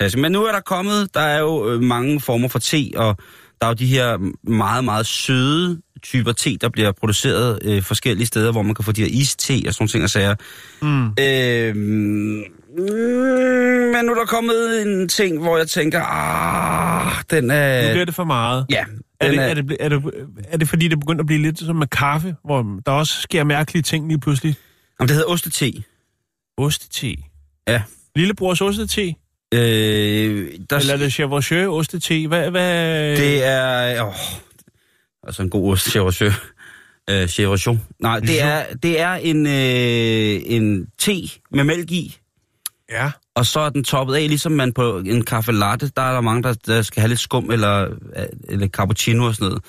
Altså, 0.00 0.18
men 0.18 0.32
nu 0.32 0.44
er 0.44 0.52
der 0.52 0.60
kommet, 0.60 1.14
der 1.14 1.20
er 1.20 1.40
jo 1.40 1.70
øh, 1.72 1.80
mange 1.80 2.20
former 2.20 2.48
for 2.48 2.58
te, 2.58 2.90
og 2.96 3.16
der 3.60 3.66
er 3.66 3.70
jo 3.70 3.74
de 3.74 3.86
her 3.86 4.32
meget, 4.50 4.84
meget 4.84 5.06
søde 5.06 5.80
typer 6.02 6.32
te, 6.32 6.56
der 6.56 6.68
bliver 6.68 6.92
produceret 6.92 7.58
øh, 7.62 7.82
forskellige 7.82 8.26
steder, 8.26 8.52
hvor 8.52 8.62
man 8.62 8.74
kan 8.74 8.84
få 8.84 8.92
de 8.92 9.00
her 9.00 9.08
iste 9.08 9.64
og 9.66 9.74
sådan 9.74 9.88
ting 9.88 10.04
og 10.04 10.10
sager. 10.10 10.34
Mm. 10.82 11.06
Øh, 11.20 11.76
men 13.94 14.04
nu 14.04 14.12
er 14.12 14.18
der 14.18 14.26
kommet 14.26 14.82
en 14.82 15.08
ting, 15.08 15.38
hvor 15.42 15.58
jeg 15.58 15.68
tænker, 15.68 16.00
ah, 16.02 17.12
den 17.30 17.44
Nu 17.44 17.54
er... 17.54 17.92
bliver 17.92 18.04
det 18.04 18.14
for 18.14 18.24
meget. 18.24 18.66
Ja, 18.70 18.84
Er 19.20 19.30
det, 19.30 19.38
er, 19.38 19.54
det, 19.54 19.76
er, 19.80 19.88
det, 19.88 20.02
er 20.48 20.56
det 20.56 20.68
fordi, 20.68 20.88
det 20.88 21.00
begynder 21.00 21.20
at 21.20 21.26
blive 21.26 21.42
lidt 21.42 21.58
som 21.58 21.76
med 21.76 21.86
kaffe, 21.86 22.36
hvor 22.44 22.80
der 22.86 22.92
også 22.92 23.20
sker 23.20 23.44
mærkelige 23.44 23.82
ting 23.82 24.08
lige 24.08 24.20
pludselig? 24.20 24.56
Jamen, 25.00 25.08
det 25.08 25.16
hedder 25.16 25.30
ostete. 25.30 25.82
Ostete. 26.58 27.16
Ja. 27.68 27.82
Lillebrors 28.16 28.60
ostete? 28.60 29.14
Øh, 29.54 30.50
der, 30.70 30.78
Eller 30.78 30.92
er 30.92 30.96
det 30.96 31.12
Chevrolet 31.12 31.68
ostete? 31.68 32.28
Hvad, 32.28 32.50
hvad... 32.50 33.16
det 33.16 33.44
er... 33.44 34.04
Åh, 34.06 34.14
altså 35.22 35.42
en 35.42 35.50
god 35.50 35.72
ost, 35.72 35.90
Chevrolet. 35.90 36.34
Øh, 37.10 37.28
Chevrolet. 37.28 37.80
Nej, 38.00 38.20
det 38.20 38.42
er, 38.42 38.64
det 38.82 39.00
er 39.00 39.14
en, 39.14 39.46
øh, 39.46 40.56
en 40.56 40.86
te 40.98 41.14
med 41.50 41.64
mælk 41.64 41.90
i, 41.90 42.16
Ja. 42.90 43.10
og 43.34 43.46
så 43.46 43.60
er 43.60 43.68
den 43.68 43.84
toppet 43.84 44.14
af, 44.14 44.28
ligesom 44.28 44.52
man 44.52 44.72
på 44.72 44.98
en 44.98 45.24
kaffe 45.24 45.52
latte, 45.52 45.90
der 45.96 46.02
er 46.02 46.12
der 46.12 46.20
mange, 46.20 46.42
der, 46.42 46.54
der 46.66 46.82
skal 46.82 47.00
have 47.00 47.08
lidt 47.08 47.20
skum 47.20 47.50
eller, 47.50 47.88
eller 48.48 48.68
cappuccino 48.68 49.26
og 49.26 49.34
sådan 49.34 49.48
noget. 49.48 49.64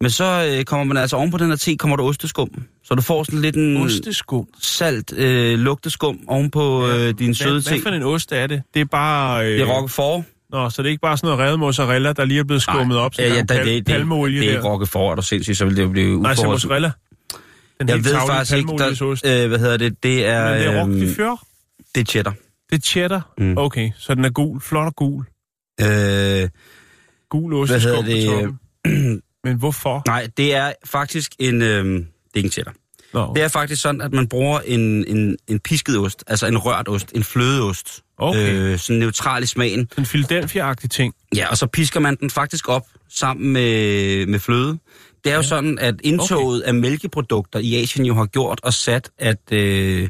Men 0.00 0.10
så 0.10 0.54
øh, 0.58 0.64
kommer 0.64 0.84
man 0.84 0.96
altså 0.96 1.16
oven 1.16 1.30
på 1.30 1.38
den 1.38 1.48
her 1.48 1.56
te, 1.56 1.76
kommer 1.76 1.96
der 1.96 2.04
osteskum. 2.04 2.48
Så 2.84 2.94
du 2.94 3.02
får 3.02 3.22
sådan 3.24 3.40
lidt 3.40 3.56
en 3.56 3.76
Osteskum. 3.76 4.46
salt 4.60 5.12
øh, 5.16 5.58
lugteskum 5.58 6.18
oven 6.28 6.50
på 6.50 6.88
øh, 6.88 7.14
din 7.18 7.34
søde 7.34 7.52
Hvad, 7.52 7.62
te. 7.62 7.68
hvad 7.70 7.80
for 7.82 7.90
en 7.90 8.02
ost 8.02 8.32
er 8.32 8.46
det? 8.46 8.62
Det 8.74 8.80
er 8.80 8.84
bare... 8.84 9.46
Øh, 9.46 9.52
Det 9.52 9.60
er 9.60 9.66
roquefort. 9.66 10.24
Nå, 10.50 10.70
så 10.70 10.82
det 10.82 10.88
er 10.88 10.90
ikke 10.90 11.00
bare 11.00 11.16
sådan 11.16 11.28
noget 11.28 11.46
revet 11.46 11.58
mozzarella, 11.58 12.12
der 12.12 12.24
lige 12.24 12.40
er 12.40 12.44
blevet 12.44 12.62
skummet 12.62 12.96
op, 12.98 13.14
så 13.14 13.22
ja, 13.22 13.28
der 13.28 13.34
ja, 13.34 13.40
er 13.40 13.44
det, 13.46 13.54
pal- 13.54 13.64
det, 13.64 13.86
det, 13.86 13.92
palmeolie 13.94 14.40
det 14.40 14.46
er 14.46 14.50
der. 14.50 14.56
ikke 14.58 14.68
roquefort, 14.68 15.10
er 15.12 15.16
du 15.16 15.22
sindssygt, 15.22 15.56
så 15.56 15.64
vil 15.64 15.76
det 15.76 15.82
jo 15.82 15.88
blive 15.88 16.22
Nej, 16.22 16.34
så 16.34 16.44
mozzarella. 16.46 16.90
Den 17.80 17.88
Jeg 17.88 18.04
ved 18.04 18.14
faktisk 18.28 18.56
ikke, 18.56 18.68
der, 18.78 19.42
øh, 19.42 19.48
hvad 19.48 19.58
hedder 19.58 19.76
det, 19.76 20.02
det 20.02 20.26
er, 20.26 20.50
Men 20.50 20.60
det 20.60 20.66
er 20.66 20.82
roquefort. 20.82 21.38
det 21.94 22.00
er 22.00 22.04
cheddar. 22.04 22.34
Det 22.70 22.76
er 22.76 22.80
cheddar. 22.80 23.32
Mm. 23.38 23.58
Okay, 23.58 23.90
så 23.98 24.14
den 24.14 24.24
er 24.24 24.30
gul. 24.30 24.60
Flot 24.60 24.86
og 24.86 24.96
gul. 24.96 25.24
Øh, 25.80 25.86
Gul 27.30 27.66
Hvad 27.66 27.80
hedder 27.80 27.98
osteskum 27.98 28.04
på 28.04 28.10
det? 28.10 29.22
Men 29.44 29.56
hvorfor? 29.56 30.02
Nej, 30.06 30.28
det 30.36 30.54
er 30.54 30.72
faktisk 30.84 31.32
en... 31.38 31.62
Øh, 31.62 31.84
det 31.84 32.04
er 32.34 32.36
ikke 32.36 32.46
en 32.46 32.50
cheddar. 32.50 32.74
Nå, 33.14 33.32
Det 33.34 33.42
er 33.42 33.48
faktisk 33.48 33.82
sådan, 33.82 34.00
at 34.00 34.12
man 34.12 34.28
bruger 34.28 34.60
en, 34.60 35.04
en, 35.06 35.36
en 35.48 35.60
pisket 35.60 35.98
ost, 35.98 36.24
altså 36.26 36.46
en 36.46 36.58
rørt 36.58 36.88
ost, 36.88 37.12
en 37.14 37.24
flødeost. 37.24 38.02
Okay. 38.18 38.54
Øh, 38.54 38.78
sådan 38.78 39.00
neutral 39.00 39.42
i 39.42 39.46
smagen. 39.46 39.88
en 39.98 40.04
Philadelphia-agtig 40.04 40.88
ting. 40.88 41.14
Ja, 41.36 41.50
og 41.50 41.58
så 41.58 41.66
pisker 41.66 42.00
man 42.00 42.16
den 42.20 42.30
faktisk 42.30 42.68
op 42.68 42.86
sammen 43.10 43.52
med, 43.52 44.26
med 44.26 44.38
fløde. 44.38 44.78
Det 45.24 45.30
er 45.30 45.34
jo 45.34 45.40
ja. 45.40 45.46
sådan, 45.46 45.78
at 45.78 45.94
indtoget 46.04 46.62
okay. 46.62 46.68
af 46.68 46.74
mælkeprodukter 46.74 47.58
i 47.58 47.82
Asien 47.82 48.06
jo 48.06 48.14
har 48.14 48.26
gjort 48.26 48.60
og 48.62 48.74
sat, 48.74 49.10
at 49.18 49.52
øh, 49.52 50.08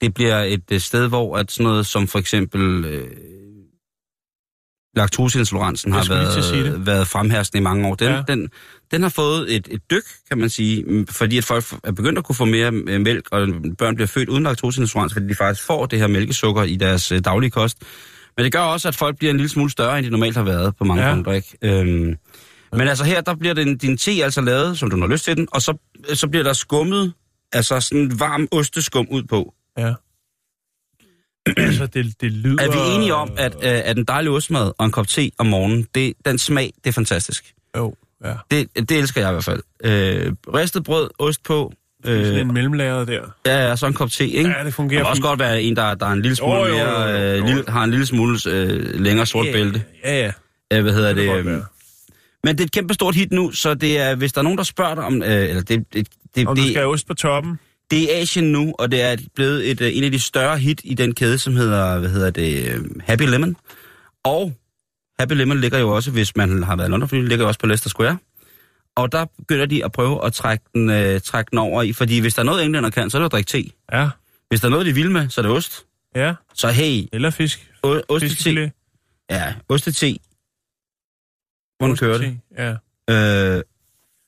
det 0.00 0.14
bliver 0.14 0.42
et 0.42 0.64
øh, 0.72 0.80
sted, 0.80 1.08
hvor 1.08 1.36
at 1.36 1.52
sådan 1.52 1.64
noget 1.64 1.86
som 1.86 2.08
for 2.08 2.18
eksempel 2.18 2.84
øh, 2.84 3.10
laktoseintoleransen 4.96 5.92
har 5.92 6.04
været, 6.08 6.86
været 6.86 7.06
fremherskende 7.08 7.60
i 7.60 7.62
mange 7.62 7.88
år. 7.88 7.94
Den, 7.94 8.08
Ja. 8.12 8.22
den, 8.28 8.48
den 8.90 9.02
har 9.02 9.08
fået 9.08 9.56
et, 9.56 9.68
et 9.70 9.90
dyk, 9.90 10.02
kan 10.28 10.38
man 10.38 10.48
sige, 10.50 10.82
mm, 10.84 11.06
fordi 11.06 11.38
at 11.38 11.44
folk 11.44 11.64
er 11.84 11.92
begyndt 11.92 12.18
at 12.18 12.24
kunne 12.24 12.36
få 12.36 12.44
mere 12.44 12.72
øh, 12.86 13.00
mælk, 13.00 13.28
og 13.32 13.48
børn 13.78 13.94
bliver 13.94 14.06
født 14.08 14.28
uden 14.28 14.42
laktoseintolerans, 14.44 15.12
fordi 15.12 15.28
de 15.28 15.34
faktisk 15.34 15.66
får 15.66 15.86
det 15.86 15.98
her 15.98 16.06
mælkesukker 16.06 16.62
i 16.62 16.76
deres 16.76 17.12
øh, 17.12 17.20
daglige 17.24 17.50
kost. 17.50 17.78
Men 18.36 18.44
det 18.44 18.52
gør 18.52 18.60
også, 18.60 18.88
at 18.88 18.96
folk 18.96 19.18
bliver 19.18 19.30
en 19.30 19.36
lille 19.36 19.48
smule 19.50 19.70
større, 19.70 19.98
end 19.98 20.06
de 20.06 20.10
normalt 20.10 20.36
har 20.36 20.42
været 20.44 20.76
på 20.76 20.84
mange 20.84 21.02
Ja. 21.04 21.14
punkter. 21.14 21.32
Ikke? 21.32 21.48
Øhm, 21.62 22.14
men 22.72 22.88
altså 22.88 23.04
her, 23.04 23.20
der 23.20 23.34
bliver 23.34 23.54
den, 23.54 23.76
din 23.76 23.96
te 23.96 24.10
altså 24.24 24.40
lavet, 24.40 24.78
som 24.78 24.90
du 24.90 25.00
har 25.00 25.06
lyst 25.06 25.24
til 25.24 25.36
den, 25.36 25.48
og 25.52 25.62
så, 25.62 25.78
så 26.14 26.28
bliver 26.28 26.42
der 26.44 26.52
skummet, 26.52 27.12
altså 27.52 27.80
sådan 27.80 27.98
en 28.02 28.20
varm 28.20 28.48
osteskum 28.52 29.06
ud 29.10 29.22
på. 29.22 29.54
Ja. 29.78 29.94
Altså, 31.56 31.86
det, 31.86 32.20
det 32.20 32.32
lyder... 32.32 32.62
Er 32.64 32.70
vi 32.70 32.94
enige 32.94 33.14
om, 33.14 33.30
at, 33.36 33.54
øh, 33.54 33.80
at 33.84 33.98
en 33.98 34.04
dejlig 34.04 34.30
ostmad 34.32 34.72
og 34.78 34.86
en 34.86 34.92
kop 34.92 35.08
te 35.08 35.30
om 35.38 35.46
morgenen, 35.46 35.86
det, 35.94 36.12
den 36.24 36.38
smag, 36.38 36.72
det 36.84 36.90
er 36.90 36.94
fantastisk. 36.94 37.54
Jo, 37.76 37.94
ja. 38.24 38.32
Det, 38.50 38.88
det 38.88 38.98
elsker 38.98 39.20
jeg 39.20 39.30
i 39.30 39.32
hvert 39.32 39.44
fald. 39.44 39.62
Øh, 39.84 40.32
ristet 40.54 40.84
brød, 40.84 41.10
ost 41.18 41.42
på, 41.42 41.72
Sådan 42.04 42.34
øh, 42.34 42.40
en 42.40 42.52
mellemlager 42.54 43.04
der. 43.04 43.20
ja, 43.46 43.68
ja, 43.68 43.76
så 43.76 43.86
en 43.86 43.92
kop 43.94 44.10
te, 44.10 44.26
ikke? 44.28 44.50
Ja, 44.50 44.64
det 44.64 44.74
fungerer 44.74 44.98
Det 45.00 45.04
kan 45.06 45.10
også 45.10 45.22
godt 45.22 45.40
være 45.40 45.62
en, 45.62 45.76
der, 45.76 45.94
der 45.94 46.06
er 46.06 46.10
en 46.12 46.22
lille 46.22 46.36
smule 46.36 46.54
Jo, 46.58 46.66
jo, 46.66 46.72
jo, 46.78 46.84
mere, 46.84 47.00
jo, 47.00 47.16
jo. 47.16 47.36
øh, 47.38 47.46
lille, 47.46 47.64
har 47.68 47.84
en 47.84 47.90
lille 47.90 48.06
smule 48.06 48.38
øh, 48.48 49.00
længere 49.00 49.26
sort 49.26 49.46
bælte. 49.52 49.82
Ja, 50.04 50.18
ja. 50.20 50.32
Øh, 50.72 50.82
hvad 50.82 50.92
hedder 50.92 51.14
Det 51.14 51.28
det? 51.28 51.36
øhm. 51.46 51.62
Men 52.44 52.54
det 52.56 52.60
er 52.60 52.64
et 52.64 52.72
kæmpe 52.72 52.94
stort 52.94 53.14
hit 53.14 53.32
nu, 53.32 53.52
så 53.52 53.74
det 53.74 53.98
er, 54.00 54.14
hvis 54.14 54.32
der 54.32 54.38
er 54.38 54.42
nogen, 54.42 54.58
der 54.58 54.64
spørger 54.64 54.94
dig 54.94 55.04
om, 55.04 55.22
øh, 55.22 55.48
eller 55.48 55.62
det, 55.62 55.84
det, 55.94 56.08
det, 56.34 56.46
Om 56.46 56.56
du 56.56 56.62
det, 56.62 56.70
skal 56.70 56.80
have 56.82 56.92
ost 56.92 57.06
på 57.06 57.14
toppen. 57.14 57.58
Det 57.90 58.16
er 58.16 58.20
Asien 58.22 58.52
nu, 58.52 58.74
og 58.78 58.90
det 58.90 59.02
er 59.02 59.16
blevet 59.34 59.70
et, 59.70 59.80
øh, 59.80 59.96
en 59.96 60.04
af 60.04 60.10
de 60.10 60.20
større 60.20 60.58
hit 60.58 60.80
i 60.84 60.94
den 60.94 61.14
kæde, 61.14 61.38
som 61.38 61.56
hedder, 61.56 61.98
hvad 61.98 62.10
hedder 62.10 62.30
det, 62.30 62.68
øh, 62.74 62.84
Happy 63.00 63.22
Lemon. 63.22 63.56
Og 64.24 64.52
Happy 65.18 65.32
Lemon 65.32 65.60
ligger 65.60 65.78
jo 65.78 65.94
også, 65.94 66.10
hvis 66.10 66.36
man 66.36 66.62
har 66.62 66.76
været 66.76 66.88
i 66.88 66.90
London, 66.90 67.08
fordi 67.08 67.20
det 67.20 67.28
ligger 67.28 67.46
også 67.46 67.60
på 67.60 67.66
Leicester 67.66 67.90
Square. 67.90 68.18
Og 68.96 69.12
der 69.12 69.26
begynder 69.38 69.66
de 69.66 69.84
at 69.84 69.92
prøve 69.92 70.24
at 70.26 70.32
trække 70.32 70.64
den, 70.74 70.90
øh, 70.90 71.20
trække 71.20 71.50
den 71.50 71.58
over 71.58 71.82
i, 71.82 71.92
fordi 71.92 72.18
hvis 72.18 72.34
der 72.34 72.40
er 72.40 72.44
noget, 72.46 72.64
englænder 72.64 72.90
kan, 72.90 73.10
så 73.10 73.18
er 73.18 73.20
det 73.20 73.26
at 73.26 73.32
drikke 73.32 73.48
te. 73.48 73.64
Ja, 73.92 74.08
Hvis 74.48 74.60
der 74.60 74.66
er 74.66 74.70
noget, 74.70 74.86
de 74.86 74.92
vil 74.94 75.10
med, 75.10 75.28
så 75.28 75.40
er 75.40 75.42
det 75.42 75.52
ost. 75.56 75.86
ja. 76.16 76.34
Så 76.54 76.68
hey, 76.68 77.08
Eller 77.12 77.30
fisk. 77.30 77.70
o- 77.86 78.00
ostete. 78.08 78.72
Ja, 79.30 79.54
ostete. 79.68 80.18
Hvordan 81.78 81.96
kører 81.96 82.18
det? 82.18 82.40
Ja. 82.58 82.74
Øh, 83.56 83.62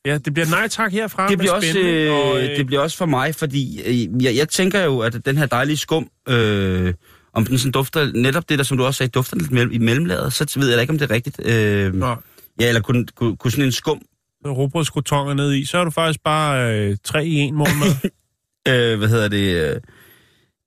ja, 0.07 0.19
det 0.19 0.35
bliver 0.35 0.47
nej 0.51 0.69
tak 0.69 0.92
herfra. 0.92 1.29
det, 1.29 1.38
bliver 1.38 1.53
også, 1.53 1.79
øh, 1.79 2.12
og, 2.12 2.40
det 2.40 2.66
bliver 2.66 2.83
også 2.83 2.97
for 2.97 3.07
mig, 3.07 3.35
fordi 3.35 3.83
øh, 3.87 4.25
jeg, 4.25 4.37
jeg 4.37 4.49
tænker 4.49 4.85
jo, 4.85 4.99
at 4.99 5.27
den 5.27 5.37
her 5.37 5.47
dejlige 5.47 5.77
skum, 5.77 6.09
øh, 6.29 6.95
om 7.33 7.47
den 7.47 7.59
sådan 7.59 7.73
dufter, 7.73 8.12
netop 8.14 8.49
det 8.49 8.59
der, 8.59 8.64
som 8.64 8.77
du 8.77 8.85
også 8.85 8.99
sagde, 8.99 9.11
dufter 9.11 9.37
lidt 9.37 9.51
mellem, 9.51 9.73
i 9.73 9.79
mellemlaget, 9.79 10.33
så 10.33 10.53
ved 10.57 10.69
jeg 10.69 10.77
da 10.77 10.81
ikke, 10.81 10.90
om 10.90 10.99
det 10.99 11.11
er 11.11 11.14
rigtigt. 11.14 11.47
Øh, 11.47 11.95
Nå, 11.95 12.16
ja, 12.61 12.69
eller 12.69 12.81
kunne, 12.81 13.07
kunne, 13.07 13.37
kunne 13.37 13.51
sådan 13.51 13.64
en 13.64 13.73
skum, 13.73 14.03
råbrødskrotonger 14.47 15.35
ned 15.35 15.55
i, 15.55 15.64
så 15.64 15.79
er 15.79 15.85
du 15.85 15.90
faktisk 15.90 16.21
bare 16.25 16.75
øh, 16.75 16.97
tre 17.05 17.27
i 17.27 17.35
en 17.35 17.55
morgenmad. 17.55 18.11
øh, 18.92 18.99
hvad 18.99 19.09
hedder 19.09 19.29
det, 19.29 19.71
øh, 19.71 19.81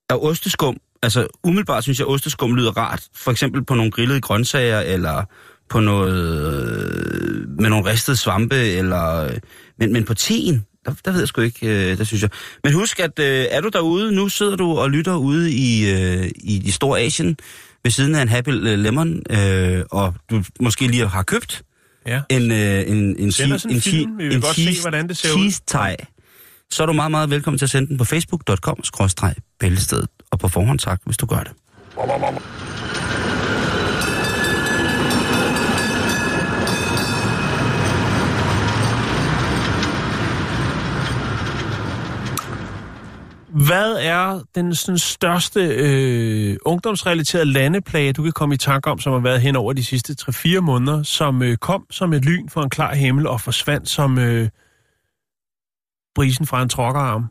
og 0.09 0.23
osteskum, 0.23 0.77
altså 1.03 1.27
umiddelbart 1.43 1.83
synes 1.83 1.99
jeg, 1.99 2.07
at 2.07 2.11
osteskum 2.11 2.55
lyder 2.55 2.77
rart. 2.77 3.03
For 3.15 3.31
eksempel 3.31 3.65
på 3.65 3.75
nogle 3.75 3.91
grillede 3.91 4.21
grøntsager, 4.21 4.79
eller 4.79 5.23
på 5.69 5.79
noget, 5.79 6.15
øh, 6.15 7.49
med 7.59 7.69
nogle 7.69 7.91
ristede 7.91 8.17
svampe, 8.17 8.55
eller, 8.55 9.29
men, 9.79 9.93
men 9.93 10.05
på 10.05 10.13
teen, 10.13 10.65
der, 10.85 10.93
der 11.05 11.11
ved 11.11 11.19
jeg 11.19 11.27
sgu 11.27 11.41
ikke, 11.41 11.91
øh, 11.91 11.97
der 11.97 12.03
synes 12.03 12.21
jeg. 12.21 12.29
Men 12.63 12.73
husk, 12.73 12.99
at 12.99 13.19
øh, 13.19 13.45
er 13.51 13.61
du 13.61 13.69
derude, 13.73 14.11
nu 14.11 14.29
sidder 14.29 14.55
du 14.55 14.77
og 14.77 14.89
lytter 14.89 15.15
ude 15.15 15.51
i, 15.51 15.91
øh, 15.91 16.31
i 16.35 16.59
de 16.59 16.71
store 16.71 16.99
Asien, 16.99 17.37
ved 17.83 17.91
siden 17.91 18.15
af 18.15 18.21
en 18.21 18.29
Happy 18.29 18.49
Lemon, 18.51 19.21
øh, 19.29 19.83
og 19.91 20.15
du 20.29 20.43
måske 20.59 20.87
lige 20.87 21.07
har 21.07 21.23
købt 21.23 21.61
ja. 22.07 22.21
en, 22.29 22.51
øh, 22.51 22.57
en, 22.57 22.87
en, 22.87 23.17
en 23.17 23.31
en, 23.69 23.81
film. 23.81 24.17
Vi 24.17 24.27
vil 24.27 24.41
godt 24.41 24.55
se, 24.55 24.81
hvordan 24.81 25.07
det 25.07 25.17
ser 25.17 25.29
ud. 25.29 25.33
cheese 25.37 25.61
thai, 25.67 25.95
så 26.71 26.83
er 26.83 26.87
du 26.87 26.93
meget, 26.93 27.11
meget 27.11 27.29
velkommen 27.29 27.57
til 27.57 27.65
at 27.65 27.69
sende 27.69 27.87
den 27.87 27.97
på 27.97 28.03
facebook.com-bæltestedet. 28.03 30.07
Og 30.31 30.39
på 30.39 30.47
forhånd 30.47 30.79
tak, 30.79 31.01
hvis 31.05 31.17
du 31.17 31.25
gør 31.25 31.39
det. 31.39 31.51
Hvad 43.49 43.93
er 43.93 44.41
den 44.55 44.75
sådan, 44.75 44.97
største 44.97 45.59
øh, 45.59 46.57
ungdomsrelaterede 46.65 47.45
landeplage, 47.45 48.13
du 48.13 48.23
kan 48.23 48.31
komme 48.31 48.55
i 48.55 48.57
tanke 48.57 48.91
om, 48.91 48.99
som 48.99 49.13
har 49.13 49.19
været 49.19 49.41
hen 49.41 49.55
over 49.55 49.73
de 49.73 49.83
sidste 49.83 50.15
3-4 50.21 50.59
måneder, 50.59 51.03
som 51.03 51.43
øh, 51.43 51.57
kom 51.57 51.85
som 51.89 52.13
et 52.13 52.25
lyn 52.25 52.49
fra 52.49 52.63
en 52.63 52.69
klar 52.69 52.95
himmel 52.95 53.27
og 53.27 53.41
forsvandt 53.41 53.89
som 53.89 54.19
øh, 54.19 54.49
brisen 56.15 56.45
fra 56.45 56.61
en 56.61 56.69
trokkerarm? 56.69 57.25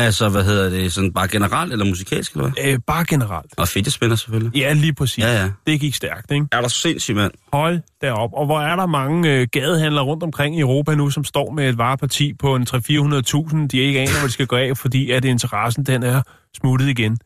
Altså, 0.00 0.28
hvad 0.28 0.44
hedder 0.44 0.70
det, 0.70 0.92
sådan 0.92 1.12
bare 1.12 1.28
generelt 1.28 1.72
eller 1.72 1.84
musikalsk, 1.84 2.32
eller 2.32 2.50
hvad? 2.50 2.64
Øh, 2.64 2.78
bare 2.86 3.04
generelt. 3.08 3.54
Og 3.58 3.68
fedtespænder 3.68 4.16
selvfølgelig. 4.16 4.56
Ja, 4.56 4.72
lige 4.72 4.94
præcis. 4.94 5.24
Ja, 5.24 5.42
ja. 5.42 5.50
Det 5.66 5.80
gik 5.80 5.94
stærkt, 5.94 6.30
ikke? 6.30 6.46
Er 6.52 6.60
der 6.60 6.68
sindssygt, 6.68 7.16
mand? 7.16 7.32
Hold 7.52 7.80
derop. 8.00 8.30
Og 8.32 8.46
hvor 8.46 8.60
er 8.60 8.76
der 8.76 8.86
mange 8.86 9.30
øh, 9.30 9.48
gadehandlere 9.52 10.04
rundt 10.04 10.22
omkring 10.22 10.56
i 10.56 10.60
Europa 10.60 10.94
nu, 10.94 11.10
som 11.10 11.24
står 11.24 11.50
med 11.50 11.68
et 11.68 11.78
vareparti 11.78 12.34
på 12.34 12.54
en 12.56 12.62
300-400.000, 12.62 13.66
de 13.66 13.78
ikke 13.78 14.00
aner, 14.00 14.18
hvor 14.18 14.26
de 14.26 14.32
skal 14.32 14.46
gå 14.46 14.56
af, 14.56 14.76
fordi 14.76 15.10
at 15.10 15.24
interessen 15.24 15.86
den 15.86 16.02
er 16.02 16.22
smuttet 16.56 16.88
igen 16.88 17.18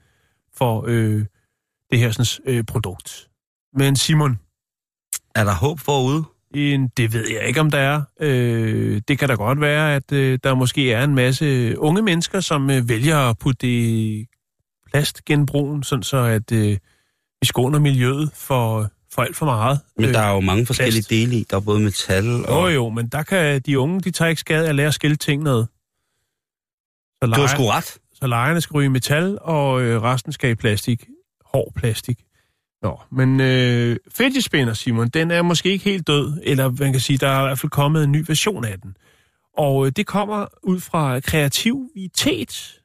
for 0.56 0.84
øh, 0.86 1.24
det 1.90 1.98
her 1.98 2.10
sådan, 2.10 2.54
øh, 2.54 2.64
produkt. 2.64 3.28
Men 3.76 3.96
Simon, 3.96 4.38
Er 5.34 5.44
der 5.44 5.54
håb 5.54 5.80
forude? 5.80 6.24
En, 6.54 6.88
det 6.88 7.12
ved 7.12 7.30
jeg 7.30 7.46
ikke, 7.48 7.60
om 7.60 7.70
der 7.70 7.78
er. 7.78 8.02
Øh, 8.20 9.00
det 9.08 9.18
kan 9.18 9.28
da 9.28 9.34
godt 9.34 9.60
være, 9.60 9.94
at 9.94 10.12
øh, 10.12 10.38
der 10.44 10.54
måske 10.54 10.92
er 10.92 11.04
en 11.04 11.14
masse 11.14 11.78
unge 11.78 12.02
mennesker, 12.02 12.40
som 12.40 12.70
øh, 12.70 12.88
vælger 12.88 13.18
at 13.18 13.38
putte 13.38 13.66
det 13.66 13.72
i 13.72 14.26
plastgenbrugen, 14.90 15.82
sådan 15.82 16.02
så 16.02 16.16
at 16.16 16.52
øh, 16.52 16.70
vi 17.40 17.46
skåner 17.46 17.78
miljøet 17.78 18.30
for, 18.34 18.90
for 19.14 19.22
alt 19.22 19.36
for 19.36 19.46
meget. 19.46 19.80
Men 19.96 20.06
Øh, 20.08 20.14
der 20.14 20.20
er 20.20 20.32
jo 20.34 20.40
mange 20.40 20.66
forskellige 20.66 20.94
plast. 21.00 21.10
dele 21.10 21.36
i. 21.36 21.44
Der 21.50 21.56
er 21.56 21.60
både 21.60 21.80
metal 21.80 22.46
og... 22.46 22.62
Jo 22.62 22.74
jo, 22.74 22.88
men 22.88 23.08
der 23.08 23.22
kan 23.22 23.60
de 23.60 23.78
unge, 23.78 24.00
de 24.00 24.10
tager 24.10 24.28
ikke 24.28 24.40
skade 24.40 24.64
af 24.64 24.68
at 24.68 24.74
lære 24.74 24.86
at 24.88 24.94
skille 24.94 25.16
ting 25.16 25.42
ned. 25.42 25.64
Så, 27.22 27.30
Du 27.36 27.40
har 27.40 27.46
sgu 27.46 27.62
ret. 27.66 27.98
så 28.14 28.26
lejerne 28.26 28.60
skal 28.60 28.74
ryge 28.74 28.86
i 28.86 28.88
metal, 28.88 29.38
og 29.40 29.82
øh, 29.82 30.02
resten 30.02 30.32
skal 30.32 30.50
i 30.50 30.54
plastik. 30.54 31.06
Hård 31.44 31.72
plastik. 31.76 32.18
Nå, 32.84 33.00
men 33.12 33.40
øh, 33.40 33.96
fidget 34.14 34.44
spinner, 34.44 34.74
Simon, 34.74 35.08
den 35.08 35.30
er 35.30 35.42
måske 35.42 35.68
ikke 35.70 35.84
helt 35.84 36.06
død, 36.06 36.32
eller 36.42 36.70
man 36.70 36.92
kan 36.92 37.00
sige, 37.00 37.18
der 37.18 37.28
er 37.28 37.40
i 37.40 37.46
hvert 37.46 37.58
fald 37.58 37.70
kommet 37.70 38.04
en 38.04 38.12
ny 38.12 38.24
version 38.28 38.64
af 38.64 38.80
den. 38.80 38.96
Og 39.58 39.86
øh, 39.86 39.92
det 39.96 40.06
kommer 40.06 40.46
ud 40.62 40.80
fra 40.80 41.20
kreativitet. 41.20 42.80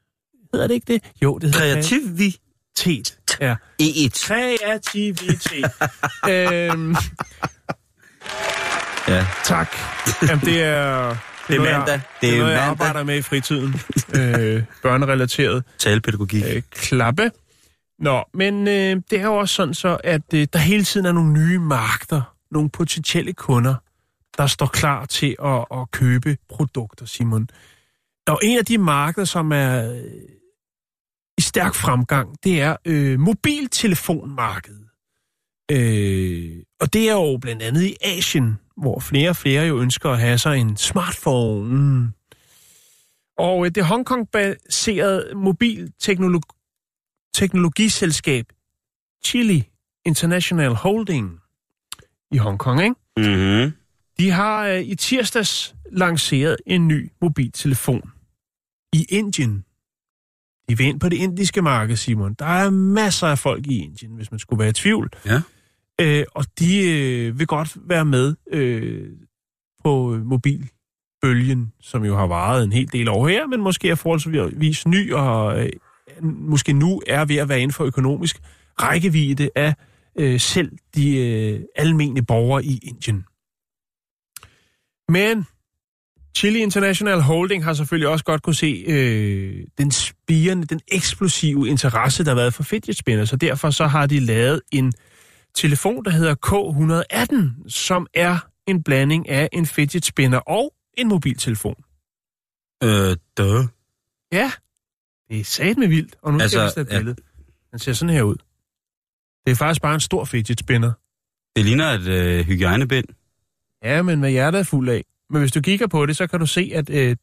Hedder 0.53 0.67
det 0.67 0.73
ikke 0.73 0.93
det? 0.93 1.03
Jo, 1.21 1.37
det 1.37 1.55
hedder 1.55 1.73
Kreativitet. 1.73 3.17
Ja. 3.41 3.55
E1. 3.81 4.27
Kreativitet. 4.27 5.65
øhm, 6.29 6.95
Ja. 9.07 9.25
Tak. 9.43 9.75
Jamen, 10.29 10.45
det 10.45 10.63
er... 10.63 11.15
Det 11.47 11.55
er 11.55 11.59
noget, 11.59 11.71
mandag. 11.73 11.91
Jeg, 11.93 12.01
Det 12.21 12.21
det 12.21 12.33
er 12.33 12.37
noget, 12.39 12.51
jeg 12.53 12.59
mandag. 12.59 12.87
arbejder 12.87 13.03
med 13.03 13.17
i 13.17 13.21
fritiden. 13.21 13.73
øh, 14.15 14.63
børnerelateret. 14.83 15.63
Talepædagogik. 15.77 16.43
Øh, 16.55 16.61
klappe. 16.71 17.31
Nå, 17.99 18.23
men 18.33 18.67
øh, 18.67 19.01
det 19.09 19.19
er 19.19 19.25
jo 19.25 19.35
også 19.35 19.55
sådan 19.55 19.73
så, 19.73 19.97
at 20.03 20.33
øh, 20.33 20.47
der 20.53 20.59
hele 20.59 20.83
tiden 20.83 21.05
er 21.05 21.11
nogle 21.11 21.33
nye 21.33 21.59
markeder, 21.59 22.35
nogle 22.51 22.69
potentielle 22.69 23.33
kunder, 23.33 23.75
der 24.37 24.47
står 24.47 24.65
klar 24.65 25.05
til 25.05 25.35
at, 25.43 25.65
at 25.71 25.91
købe 25.91 26.37
produkter, 26.49 27.05
Simon. 27.05 27.49
Og 28.27 28.39
en 28.43 28.57
af 28.57 28.65
de 28.65 28.77
markeder, 28.77 29.25
som 29.25 29.51
er 29.51 29.91
øh, 29.91 30.03
i 31.37 31.41
stærk 31.41 31.75
fremgang, 31.75 32.35
det 32.43 32.61
er 32.61 32.75
øh, 32.85 33.19
mobiltelefonmarkedet. 33.19 34.85
Øh, 35.71 36.63
og 36.79 36.93
det 36.93 37.09
er 37.09 37.13
jo 37.13 37.37
blandt 37.37 37.61
andet 37.61 37.83
i 37.83 37.95
Asien, 38.01 38.59
hvor 38.77 38.99
flere 38.99 39.29
og 39.29 39.35
flere 39.35 39.67
jo 39.67 39.81
ønsker 39.81 40.09
at 40.09 40.19
have 40.19 40.37
sig 40.37 40.57
en 40.57 40.77
smartphone. 40.77 42.11
Og 43.37 43.65
øh, 43.65 43.71
det 43.71 43.83
Hongkong-baserede 43.83 45.35
mobilteknologiselskab 47.39 48.45
Chili 49.25 49.63
International 50.05 50.73
Holding 50.73 51.39
i 52.31 52.37
Hongkong, 52.37 52.81
ikke? 52.81 52.95
Mm-hmm. 53.17 53.71
De 54.19 54.31
har 54.31 54.67
øh, 54.67 54.81
i 54.81 54.95
tirsdags 54.95 55.75
lanceret 55.91 56.57
en 56.65 56.87
ny 56.87 57.11
mobiltelefon 57.21 58.11
i 58.93 59.05
Indien. 59.09 59.65
De 60.69 60.77
vil 60.77 60.87
ind 60.87 60.99
på 60.99 61.09
det 61.09 61.17
indiske 61.17 61.61
marked, 61.61 61.95
Simon. 61.95 62.33
Der 62.33 62.45
er 62.45 62.69
masser 62.69 63.27
af 63.27 63.39
folk 63.39 63.67
i 63.67 63.77
Indien, 63.83 64.15
hvis 64.15 64.31
man 64.31 64.39
skulle 64.39 64.59
være 64.59 64.69
i 64.69 64.73
tvivl. 64.73 65.09
Ja. 65.25 65.41
Øh, 66.01 66.25
og 66.31 66.45
de 66.59 66.91
øh, 66.91 67.39
vil 67.39 67.47
godt 67.47 67.77
være 67.89 68.05
med 68.05 68.35
øh, 68.51 69.09
på 69.83 70.19
mobilbølgen, 70.23 71.73
som 71.81 72.05
jo 72.05 72.17
har 72.17 72.27
varet 72.27 72.63
en 72.63 72.71
hel 72.71 72.91
del 72.91 73.09
år 73.09 73.27
her, 73.27 73.47
men 73.47 73.61
måske 73.61 73.89
er 73.89 73.95
forholdsvis 73.95 74.87
ny, 74.87 75.13
og 75.13 75.63
øh, 75.65 75.69
måske 76.21 76.73
nu 76.73 77.01
er 77.07 77.25
ved 77.25 77.35
at 77.35 77.49
være 77.49 77.61
inden 77.61 77.73
for 77.73 77.83
økonomisk 77.83 78.39
rækkevidde 78.81 79.49
af 79.55 79.73
øh, 80.19 80.39
selv 80.39 80.71
de 80.95 81.17
øh, 81.17 81.61
almene 81.75 82.25
borgere 82.25 82.65
i 82.65 82.79
Indien. 82.83 83.25
Men 85.09 85.45
Chili 86.37 86.59
International 86.59 87.21
Holding 87.21 87.63
har 87.63 87.73
selvfølgelig 87.73 88.07
også 88.07 88.25
godt 88.25 88.41
kunne 88.41 88.55
se 88.55 88.83
øh, 88.87 89.65
den 89.77 89.91
spirende, 89.91 90.67
den 90.67 90.79
eksplosive 90.87 91.67
interesse, 91.67 92.23
der 92.23 92.29
har 92.29 92.35
været 92.35 92.53
for 92.53 92.63
fidget 92.63 92.97
spinner, 92.97 93.25
så 93.25 93.35
derfor 93.35 93.69
så 93.69 93.87
har 93.87 94.05
de 94.05 94.19
lavet 94.19 94.61
en 94.71 94.93
telefon, 95.55 96.05
der 96.05 96.11
hedder 96.11 96.35
K118, 96.45 97.69
som 97.69 98.07
er 98.13 98.37
en 98.67 98.83
blanding 98.83 99.29
af 99.29 99.49
en 99.51 99.65
fidget 99.65 100.05
spinner 100.05 100.37
og 100.37 100.73
en 100.97 101.07
mobiltelefon. 101.07 101.75
Øh, 102.83 103.17
dø. 103.37 103.61
Ja, 104.31 104.51
det 105.29 105.39
er 105.39 105.43
sat 105.43 105.77
med 105.77 105.87
vildt, 105.87 106.15
og 106.21 106.33
nu 106.33 106.39
Altså, 106.39 106.59
altså, 106.59 106.71
skal 106.71 106.85
vi 106.85 106.89
et 106.89 106.93
ja. 106.93 106.97
billede. 106.99 107.15
Den 107.71 107.79
ser 107.79 107.93
sådan 107.93 108.15
her 108.15 108.23
ud. 108.23 108.35
Det 109.45 109.51
er 109.51 109.55
faktisk 109.55 109.81
bare 109.81 109.93
en 109.93 109.99
stor 109.99 110.25
fidget 110.25 110.59
spinner. 110.59 110.91
Det 111.55 111.65
ligner 111.65 111.85
et 111.85 112.07
øh, 112.07 112.45
hygiejnebind. 112.45 113.05
Ja, 113.83 114.01
men 114.01 114.19
hvad 114.19 114.29
hjertet 114.29 114.59
er 114.59 114.63
fuld 114.63 114.89
af. 114.89 115.03
Men 115.29 115.39
hvis 115.39 115.51
du 115.51 115.61
kigger 115.61 115.87
på 115.87 116.05
det, 116.05 116.17
så 116.17 116.27
kan 116.27 116.39
du 116.39 116.45
se, 116.45 116.71
at 116.75 116.89
øh, 116.89 117.15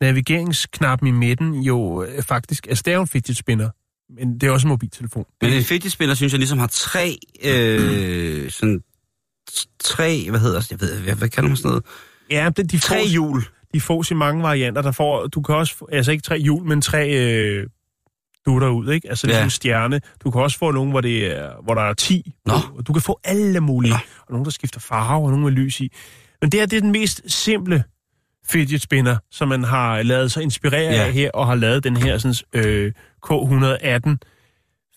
navigeringsknappen 0.00 1.08
i 1.08 1.10
midten 1.10 1.54
jo 1.54 2.04
øh, 2.04 2.22
faktisk 2.22 2.66
er 2.70 2.74
staven 2.74 3.06
fidget 3.06 3.36
spinner. 3.36 3.70
Men 4.16 4.34
det 4.40 4.46
er 4.46 4.50
også 4.50 4.66
en 4.66 4.68
mobiltelefon. 4.68 5.26
Men 5.42 5.52
en 5.52 5.62
fidget 5.62 5.92
spinner, 5.92 6.14
synes 6.14 6.32
jeg, 6.32 6.38
ligesom 6.38 6.58
har 6.58 6.66
tre, 6.66 7.18
øh, 7.44 8.50
sådan, 8.50 8.82
tre, 9.80 10.30
hvad 10.30 10.40
hedder 10.40 10.60
det, 10.60 10.70
jeg 10.70 10.80
ved, 10.80 11.00
hvad, 11.00 11.14
hvad 11.14 11.28
kalder 11.28 11.48
man 11.48 11.56
sådan 11.56 11.68
noget? 11.68 11.84
Ja, 12.30 12.50
det, 12.56 12.72
de 12.72 12.78
Tre 12.78 13.00
fås, 13.00 13.10
hjul. 13.10 13.44
De 13.74 13.80
fås 13.80 14.10
i 14.10 14.14
mange 14.14 14.42
varianter. 14.42 14.82
Der 14.82 14.92
får, 14.92 15.26
du 15.26 15.42
kan 15.42 15.54
også, 15.54 15.76
få- 15.76 15.88
altså 15.92 16.12
ikke 16.12 16.22
tre 16.22 16.38
hjul, 16.38 16.64
men 16.66 16.80
tre 16.80 17.08
øh, 17.10 17.66
dutter 18.46 18.68
ud, 18.68 18.88
ikke? 18.90 19.08
Altså 19.08 19.26
det 19.26 19.34
er 19.34 19.38
Ja. 19.38 19.44
en 19.44 19.50
stjerne. 19.50 20.00
Du 20.24 20.30
kan 20.30 20.40
også 20.40 20.58
få 20.58 20.70
nogen, 20.70 20.90
hvor, 20.90 21.00
det 21.00 21.38
er, 21.38 21.50
hvor 21.64 21.74
der 21.74 21.82
er 21.82 21.94
10. 21.94 22.32
Nå. 22.46 22.52
Og 22.78 22.86
du 22.86 22.92
kan 22.92 23.02
få 23.02 23.20
alle 23.24 23.60
mulige. 23.60 23.90
Nå. 23.92 23.96
Og 24.26 24.32
nogen, 24.32 24.44
der 24.44 24.50
skifter 24.50 24.80
farve, 24.80 25.24
og 25.24 25.30
nogen 25.30 25.44
med 25.44 25.52
lys 25.52 25.80
i. 25.80 25.92
Men 26.40 26.50
det 26.52 26.60
her, 26.60 26.66
det 26.66 26.76
er 26.76 26.80
den 26.80 26.92
mest 26.92 27.22
simple 27.26 27.84
fidget 28.48 28.82
spinner, 28.82 29.16
som 29.30 29.48
man 29.48 29.64
har 29.64 30.02
lavet 30.02 30.32
sig 30.32 30.42
inspirere 30.42 30.92
ja. 30.92 31.04
af 31.06 31.12
her, 31.12 31.30
og 31.34 31.46
har 31.46 31.54
lavet 31.54 31.84
den 31.84 31.96
her 31.96 32.18
sådan, 32.18 32.34
øh, 32.66 32.92
K118 33.26 34.16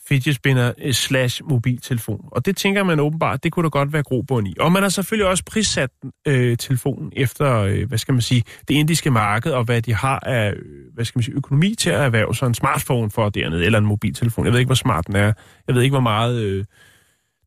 fidget 0.10 0.36
spinner 0.36 0.74
øh, 0.82 0.94
slash 0.94 1.42
mobiltelefon. 1.50 2.30
Og 2.32 2.46
det 2.46 2.58
tænker 2.58 2.84
man 2.84 3.00
åbenbart, 3.00 3.44
det 3.44 3.52
kunne 3.52 3.64
da 3.64 3.70
godt 3.70 3.94
være 3.94 4.04
grobund 4.04 4.48
i. 4.48 4.56
Og 4.60 4.72
man 4.72 4.82
har 4.82 4.90
selvfølgelig 4.90 5.28
også 5.28 5.44
prissat 5.46 5.90
øh, 6.28 6.58
telefonen 6.58 7.12
efter, 7.16 7.54
øh, 7.54 7.88
hvad 7.88 7.98
skal 7.98 8.14
man 8.14 8.22
sige, 8.22 8.44
det 8.68 8.74
indiske 8.74 9.12
marked, 9.12 9.52
og 9.52 9.64
hvad 9.64 9.82
de 9.82 9.94
har 9.94 10.20
af, 10.20 10.54
øh, 10.54 10.94
hvad 10.94 11.06
skal 11.06 11.18
man 11.20 11.24
sige, 11.24 11.36
økonomi 11.36 11.76
til 11.76 11.90
at 11.90 12.02
erhverve 12.02 12.36
sig 12.36 12.48
en 12.48 12.54
smartphone 12.54 13.12
for 13.12 13.30
dernede, 13.30 13.66
eller 13.66 13.80
en 13.80 13.86
mobiltelefon. 13.86 14.46
Jeg 14.46 14.54
ved 14.54 14.60
ikke, 14.60 14.70
hvor 14.70 14.76
smart 14.76 15.08
den 15.08 15.16
er. 15.16 15.34
Jeg 15.68 15.76
ved 15.76 15.82
ikke, 15.82 15.94
hvor 15.94 16.00
meget... 16.02 16.42
Øh, 16.42 16.66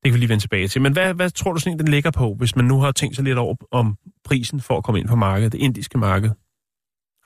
det 0.03 0.05
kan 0.05 0.15
vi 0.15 0.19
lige 0.19 0.29
vende 0.29 0.43
tilbage 0.43 0.69
til. 0.69 0.83
Men 0.83 0.93
hvad, 0.93 1.15
hvad 1.15 1.31
tror 1.31 1.53
du 1.53 1.61
sådan 1.61 1.73
en, 1.73 1.79
den 1.79 1.89
ligger 1.89 2.11
på, 2.11 2.35
hvis 2.39 2.57
man 2.57 2.65
nu 2.65 2.81
har 2.81 2.93
tænkt 2.93 3.17
sig 3.17 3.25
lidt 3.25 3.39
over 3.39 3.57
om 3.73 3.97
prisen 4.25 4.61
for 4.61 4.77
at 4.77 4.85
komme 4.85 5.01
ind 5.01 5.09
på 5.09 5.17
markedet, 5.17 5.53
det 5.53 5.59
indiske 5.59 5.99
marked? 5.99 6.31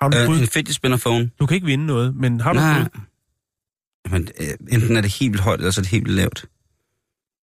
Har 0.01 0.09
du 0.09 0.17
Øh, 0.33 0.41
en 0.41 0.47
fidget 0.47 0.75
spinner 0.75 0.97
phone. 0.97 1.31
Du 1.41 1.47
kan 1.47 1.55
ikke 1.55 1.67
vinde 1.67 1.87
noget, 1.87 2.17
men 2.17 2.41
har 2.41 2.53
du 2.53 2.59
Nej. 2.59 2.79
bud? 2.79 3.01
Men 4.11 4.29
øh, 4.41 4.75
enten 4.77 4.97
er 4.97 5.01
det 5.01 5.13
helt 5.13 5.41
højt, 5.41 5.61
eller 5.61 5.71
så 5.71 5.81
er 5.81 5.83
det 5.83 5.91
helt 5.91 6.09
lavt. 6.09 6.47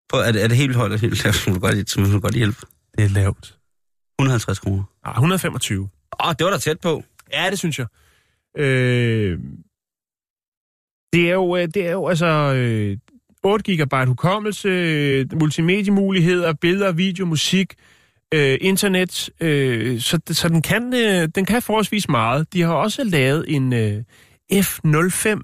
Prøv, 0.09 0.19
er 0.19 0.31
det, 0.31 0.43
er 0.43 0.47
det 0.47 0.57
helt 0.57 0.75
højt 0.75 0.91
eller 0.91 0.99
helt 0.99 1.23
lavt, 1.23 1.35
så 1.35 1.49
må 1.49 1.53
du 1.53 1.59
godt, 1.59 1.89
så 1.89 1.99
må 1.99 2.07
du 2.07 2.19
godt 2.19 2.35
hjælpe. 2.35 2.57
Det 2.97 3.03
er 3.03 3.09
lavt. 3.09 3.57
150 4.19 4.59
kroner. 4.59 4.83
Ah, 5.03 5.13
125. 5.13 5.81
Åh, 5.81 6.27
oh, 6.27 6.33
det 6.39 6.45
var 6.45 6.51
da 6.51 6.57
tæt 6.57 6.79
på. 6.79 7.03
Ja, 7.33 7.49
det 7.49 7.59
synes 7.59 7.79
jeg. 7.79 7.87
Øh, 8.57 9.39
det 11.13 11.29
er 11.29 11.33
jo, 11.33 11.57
øh, 11.57 11.67
det 11.73 11.87
er 11.87 11.91
jo 11.91 12.07
altså 12.07 12.53
øh, 12.55 12.97
8 13.43 13.75
GB 13.75 13.93
hukommelse, 14.07 14.69
multimediemuligheder, 15.33 16.53
billeder, 16.53 16.91
video, 16.91 17.25
musik, 17.25 17.73
øh, 18.33 18.57
internet, 18.61 19.29
øh, 19.41 19.99
så, 19.99 20.19
så 20.27 20.49
den, 20.49 20.61
kan, 20.61 20.93
øh, 20.93 21.27
den 21.35 21.45
kan 21.45 21.61
forholdsvis 21.61 22.09
meget. 22.09 22.53
De 22.53 22.61
har 22.61 22.73
også 22.73 23.03
lavet 23.03 23.45
en 23.47 23.73
øh, 23.73 24.03
F05, 24.53 25.41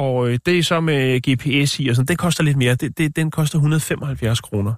og 0.00 0.28
øh, 0.28 0.38
det 0.46 0.58
er 0.58 0.62
så 0.62 0.80
med 0.80 1.20
GPS 1.20 1.80
i, 1.80 1.88
og 1.88 1.96
sådan. 1.96 2.06
det 2.06 2.18
koster 2.18 2.44
lidt 2.44 2.56
mere. 2.56 2.74
Det, 2.74 2.98
det, 2.98 3.16
den 3.16 3.30
koster 3.30 3.58
175 3.58 4.40
kroner. 4.40 4.74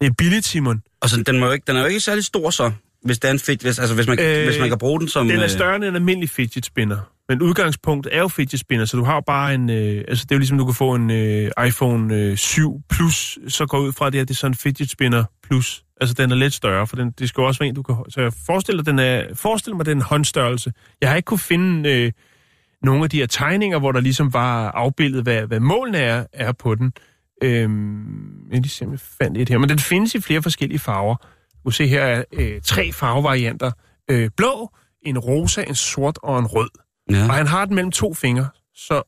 Det 0.00 0.06
er 0.06 0.12
billigt, 0.18 0.46
Simon. 0.46 0.82
Altså, 1.02 1.22
den, 1.22 1.38
må 1.38 1.46
jo 1.46 1.52
ikke, 1.52 1.64
den 1.66 1.76
er 1.76 1.80
jo 1.80 1.86
ikke 1.86 2.00
særlig 2.00 2.24
stor 2.24 2.50
så, 2.50 2.72
hvis 3.04 3.18
det 3.18 3.28
er 3.28 3.32
en 3.32 3.38
fedt, 3.38 3.62
hvis, 3.62 3.78
altså, 3.78 3.94
hvis 3.94 4.06
man, 4.06 4.18
øh, 4.20 4.44
hvis 4.44 4.58
man 4.60 4.68
kan 4.68 4.78
bruge 4.78 5.00
den 5.00 5.08
som... 5.08 5.28
Den 5.28 5.38
er 5.38 5.44
øh, 5.44 5.50
større 5.50 5.76
end 5.76 5.84
en 5.84 5.94
almindelig 5.94 6.30
fidget 6.30 6.66
spinner. 6.66 6.98
Men 7.28 7.42
udgangspunktet 7.42 8.16
er 8.16 8.20
jo 8.20 8.28
fidget 8.28 8.60
spinner, 8.60 8.84
så 8.84 8.96
du 8.96 9.04
har 9.04 9.20
bare 9.20 9.54
en... 9.54 9.70
Øh, 9.70 10.04
altså 10.08 10.24
det 10.24 10.32
er 10.32 10.36
jo 10.36 10.38
ligesom, 10.38 10.58
du 10.58 10.64
kan 10.64 10.74
få 10.74 10.94
en 10.94 11.10
øh, 11.10 11.50
iPhone 11.66 12.14
øh, 12.14 12.36
7 12.36 12.80
Plus, 12.90 13.38
så 13.48 13.66
går 13.66 13.78
ud 13.78 13.92
fra 13.92 14.06
det 14.06 14.14
her, 14.14 14.24
det 14.24 14.30
er 14.30 14.34
sådan 14.34 14.52
en 14.52 14.56
fidget 14.56 14.90
spinner 14.90 15.24
Plus. 15.42 15.84
Altså 16.00 16.14
den 16.14 16.30
er 16.30 16.36
lidt 16.36 16.54
større, 16.54 16.86
for 16.86 16.96
den, 16.96 17.10
det 17.18 17.28
skal 17.28 17.42
jo 17.42 17.46
også 17.46 17.58
være 17.58 17.68
en, 17.68 17.74
du 17.74 17.82
kan... 17.82 17.96
Så 18.08 18.20
jeg 18.20 18.32
forestiller, 18.46 18.82
den 18.82 18.98
er, 18.98 19.24
forestil 19.34 19.76
mig, 19.76 19.86
den 19.86 19.98
er 19.98 20.02
en 20.02 20.08
håndstørrelse. 20.08 20.72
Jeg 21.00 21.08
har 21.08 21.16
ikke 21.16 21.26
kunne 21.26 21.38
finde 21.38 21.90
øh, 21.90 22.12
nogle 22.82 23.04
af 23.04 23.10
de 23.10 23.18
her 23.18 23.26
tegninger, 23.26 23.78
hvor 23.78 23.92
der 23.92 24.00
ligesom 24.00 24.32
var 24.32 24.70
afbildet, 24.70 25.22
hvad, 25.22 25.42
hvad 25.46 25.60
målene 25.60 25.98
er, 25.98 26.26
er 26.32 26.52
på 26.52 26.74
den. 26.74 26.92
Øhm, 27.42 28.50
jeg 28.52 28.60
lige 28.60 28.90
jeg 28.90 29.00
fandt 29.20 29.38
et 29.38 29.48
her. 29.48 29.58
Men 29.58 29.68
den 29.68 29.78
findes 29.78 30.14
i 30.14 30.20
flere 30.20 30.42
forskellige 30.42 30.78
farver. 30.78 31.16
Du 31.16 31.62
kan 31.64 31.72
se 31.72 31.86
her 31.86 32.02
er 32.02 32.24
øh, 32.32 32.60
tre 32.64 32.92
farvevarianter. 32.92 33.70
Øh, 34.10 34.30
blå, 34.36 34.70
en 35.02 35.18
rosa, 35.18 35.62
en 35.68 35.74
sort 35.74 36.18
og 36.22 36.38
en 36.38 36.46
rød. 36.46 36.68
Ja. 37.10 37.24
Og 37.28 37.34
han 37.34 37.46
har 37.46 37.64
den 37.64 37.74
mellem 37.74 37.92
to 37.92 38.14
fingre, 38.14 38.48
så 38.74 39.02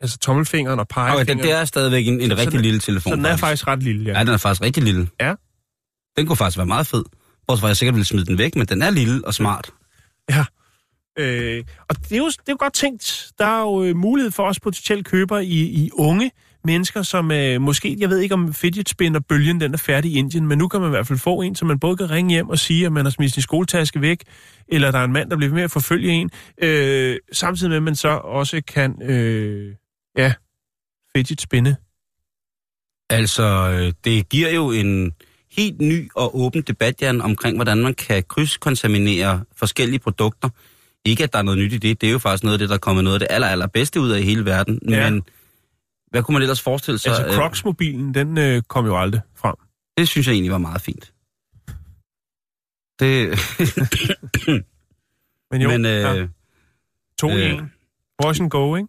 altså 0.00 0.18
tommelfingeren 0.18 0.78
og 0.80 0.86
Okay, 0.90 0.94
pegefingeren. 0.94 1.38
den 1.38 1.46
der 1.48 1.56
er 1.56 1.64
stadigvæk 1.64 2.06
en, 2.06 2.20
en 2.20 2.38
rigtig 2.38 2.52
den- 2.52 2.60
lille 2.60 2.80
telefon. 2.80 3.10
så 3.12 3.16
den 3.16 3.24
er 3.26 3.36
faktisk 3.36 3.66
ret 3.66 3.82
lille, 3.82 4.04
ja. 4.10 4.18
Ja, 4.18 4.24
den 4.24 4.28
er 4.34 4.36
faktisk 4.36 4.62
rigtig 4.62 4.82
lille. 4.82 5.08
Ja. 5.20 5.34
Den 6.16 6.26
kunne 6.26 6.36
faktisk 6.36 6.58
være 6.58 6.66
meget 6.66 6.86
fed. 6.86 7.04
Bortset 7.46 7.60
fra, 7.60 7.66
jeg 7.68 7.76
sikkert 7.76 7.94
ville 7.94 8.04
smide 8.06 8.24
den 8.26 8.38
væk, 8.38 8.56
men 8.56 8.66
den 8.66 8.82
er 8.82 8.90
lille 8.90 9.26
og 9.26 9.34
smart. 9.34 9.70
ja. 10.30 10.44
Øh, 11.18 11.64
og 11.88 11.96
det 11.96 12.12
er, 12.12 12.18
jo, 12.18 12.26
det 12.26 12.38
er 12.48 12.52
jo 12.52 12.56
godt 12.58 12.72
tænkt. 12.72 13.32
Der 13.38 13.44
er 13.44 13.60
jo 13.60 13.84
øh, 13.84 13.96
mulighed 13.96 14.30
for 14.30 14.42
os 14.42 14.60
potentielle 14.60 15.04
købere 15.04 15.44
i, 15.44 15.84
i 15.84 15.90
unge 15.92 16.30
mennesker, 16.64 17.02
som 17.02 17.30
øh, 17.30 17.60
måske, 17.60 17.96
jeg 17.98 18.10
ved 18.10 18.18
ikke 18.18 18.34
om 18.34 18.54
fidget 18.54 18.88
spinner 18.88 19.20
bølgen 19.20 19.60
den 19.60 19.74
er 19.74 19.78
færdig 19.78 20.12
i 20.12 20.18
Indien, 20.18 20.46
men 20.46 20.58
nu 20.58 20.68
kan 20.68 20.80
man 20.80 20.88
i 20.88 20.90
hvert 20.90 21.06
fald 21.06 21.18
få 21.18 21.40
en, 21.40 21.54
så 21.54 21.64
man 21.64 21.78
både 21.78 21.96
kan 21.96 22.10
ringe 22.10 22.30
hjem 22.30 22.48
og 22.48 22.58
sige, 22.58 22.86
at 22.86 22.92
man 22.92 23.04
har 23.04 23.10
smidt 23.10 23.32
sin 23.32 23.42
skoletaske 23.42 24.00
væk, 24.00 24.24
eller 24.68 24.90
der 24.90 24.98
er 24.98 25.04
en 25.04 25.12
mand, 25.12 25.30
der 25.30 25.36
bliver 25.36 25.50
ved 25.50 25.54
med 25.54 25.62
at 25.62 25.70
forfølge 25.70 26.12
en, 26.12 26.30
øh, 26.62 27.16
samtidig 27.32 27.70
med, 27.70 27.76
at 27.76 27.82
man 27.82 27.96
så 27.96 28.08
også 28.08 28.62
kan, 28.66 29.02
øh, 29.02 29.74
ja, 30.16 30.32
fidget 31.16 31.40
spinne. 31.40 31.76
Altså, 33.10 33.44
øh, 33.44 33.92
det 34.04 34.28
giver 34.28 34.50
jo 34.50 34.70
en 34.70 35.12
helt 35.56 35.80
ny 35.80 36.10
og 36.14 36.40
åben 36.40 36.62
debat, 36.62 37.02
Jan, 37.02 37.20
omkring, 37.20 37.56
hvordan 37.56 37.78
man 37.78 37.94
kan 37.94 38.22
krydskontaminere 38.28 39.44
forskellige 39.56 39.98
produkter. 39.98 40.48
Ikke, 41.08 41.24
at 41.24 41.32
der 41.32 41.38
er 41.38 41.42
noget 41.42 41.58
nyt 41.58 41.72
i 41.72 41.78
det. 41.78 42.00
Det 42.00 42.06
er 42.06 42.12
jo 42.12 42.18
faktisk 42.18 42.44
noget 42.44 42.52
af 42.52 42.58
det, 42.58 42.68
der 42.68 42.74
er 42.74 42.78
kommet 42.78 43.04
noget 43.04 43.14
af 43.14 43.20
det 43.20 43.26
aller, 43.30 43.48
allerbedste 43.48 44.00
ud 44.00 44.10
af 44.10 44.20
i 44.20 44.22
hele 44.22 44.44
verden. 44.44 44.80
Ja. 44.88 45.10
Men 45.10 45.22
hvad 46.10 46.22
kunne 46.22 46.32
man 46.32 46.42
ellers 46.42 46.60
forestille 46.60 46.98
sig? 46.98 47.12
Altså, 47.12 47.26
øh, 47.26 47.34
Crocs-mobilen, 47.34 48.14
den 48.14 48.38
øh, 48.38 48.62
kom 48.62 48.86
jo 48.86 49.00
aldrig 49.00 49.20
frem. 49.36 49.54
Det 49.98 50.08
synes 50.08 50.26
jeg 50.26 50.32
egentlig 50.32 50.52
var 50.52 50.58
meget 50.58 50.80
fint. 50.80 51.12
Det, 53.00 53.38
Men 55.50 55.62
jo, 55.62 55.68
men 55.68 55.84
øh, 55.84 55.92
ja, 55.92 56.26
to 57.18 57.30
øh, 57.30 57.50
en. 57.50 57.72
Wash 58.24 58.42
and 58.42 58.50
go, 58.50 58.76
ikke? 58.76 58.88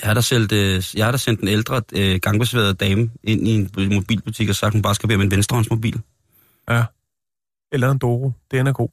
jeg 0.00 0.08
har 0.08 0.14
da 0.14 0.20
sendt, 0.20 0.52
øh, 0.52 0.82
jeg 0.94 1.04
har 1.04 1.12
da 1.12 1.18
sendt 1.18 1.40
en 1.40 1.48
ældre 1.48 1.82
øh, 1.92 2.20
gangbesværede 2.20 2.74
dame 2.74 3.10
ind 3.22 3.48
i 3.48 3.54
en 3.54 3.94
mobilbutik 3.94 4.48
og 4.48 4.54
sagt, 4.54 4.68
at 4.68 4.72
hun 4.72 4.82
bare 4.82 4.94
skal 4.94 5.06
bede 5.06 5.16
om 5.16 5.22
en 5.22 5.30
venstrehåndsmobil. 5.30 6.00
Ja. 6.68 6.84
Eller 7.72 7.90
en 7.90 7.98
Doro. 7.98 8.32
Den 8.50 8.66
er 8.66 8.72
god. 8.72 8.88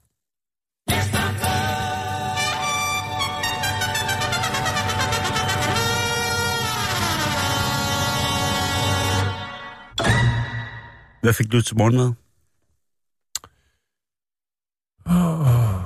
Hvad 11.22 11.34
fik 11.34 11.52
du 11.52 11.62
til 11.62 11.78
morgenmad? 11.78 12.14
Oh. 15.12 15.80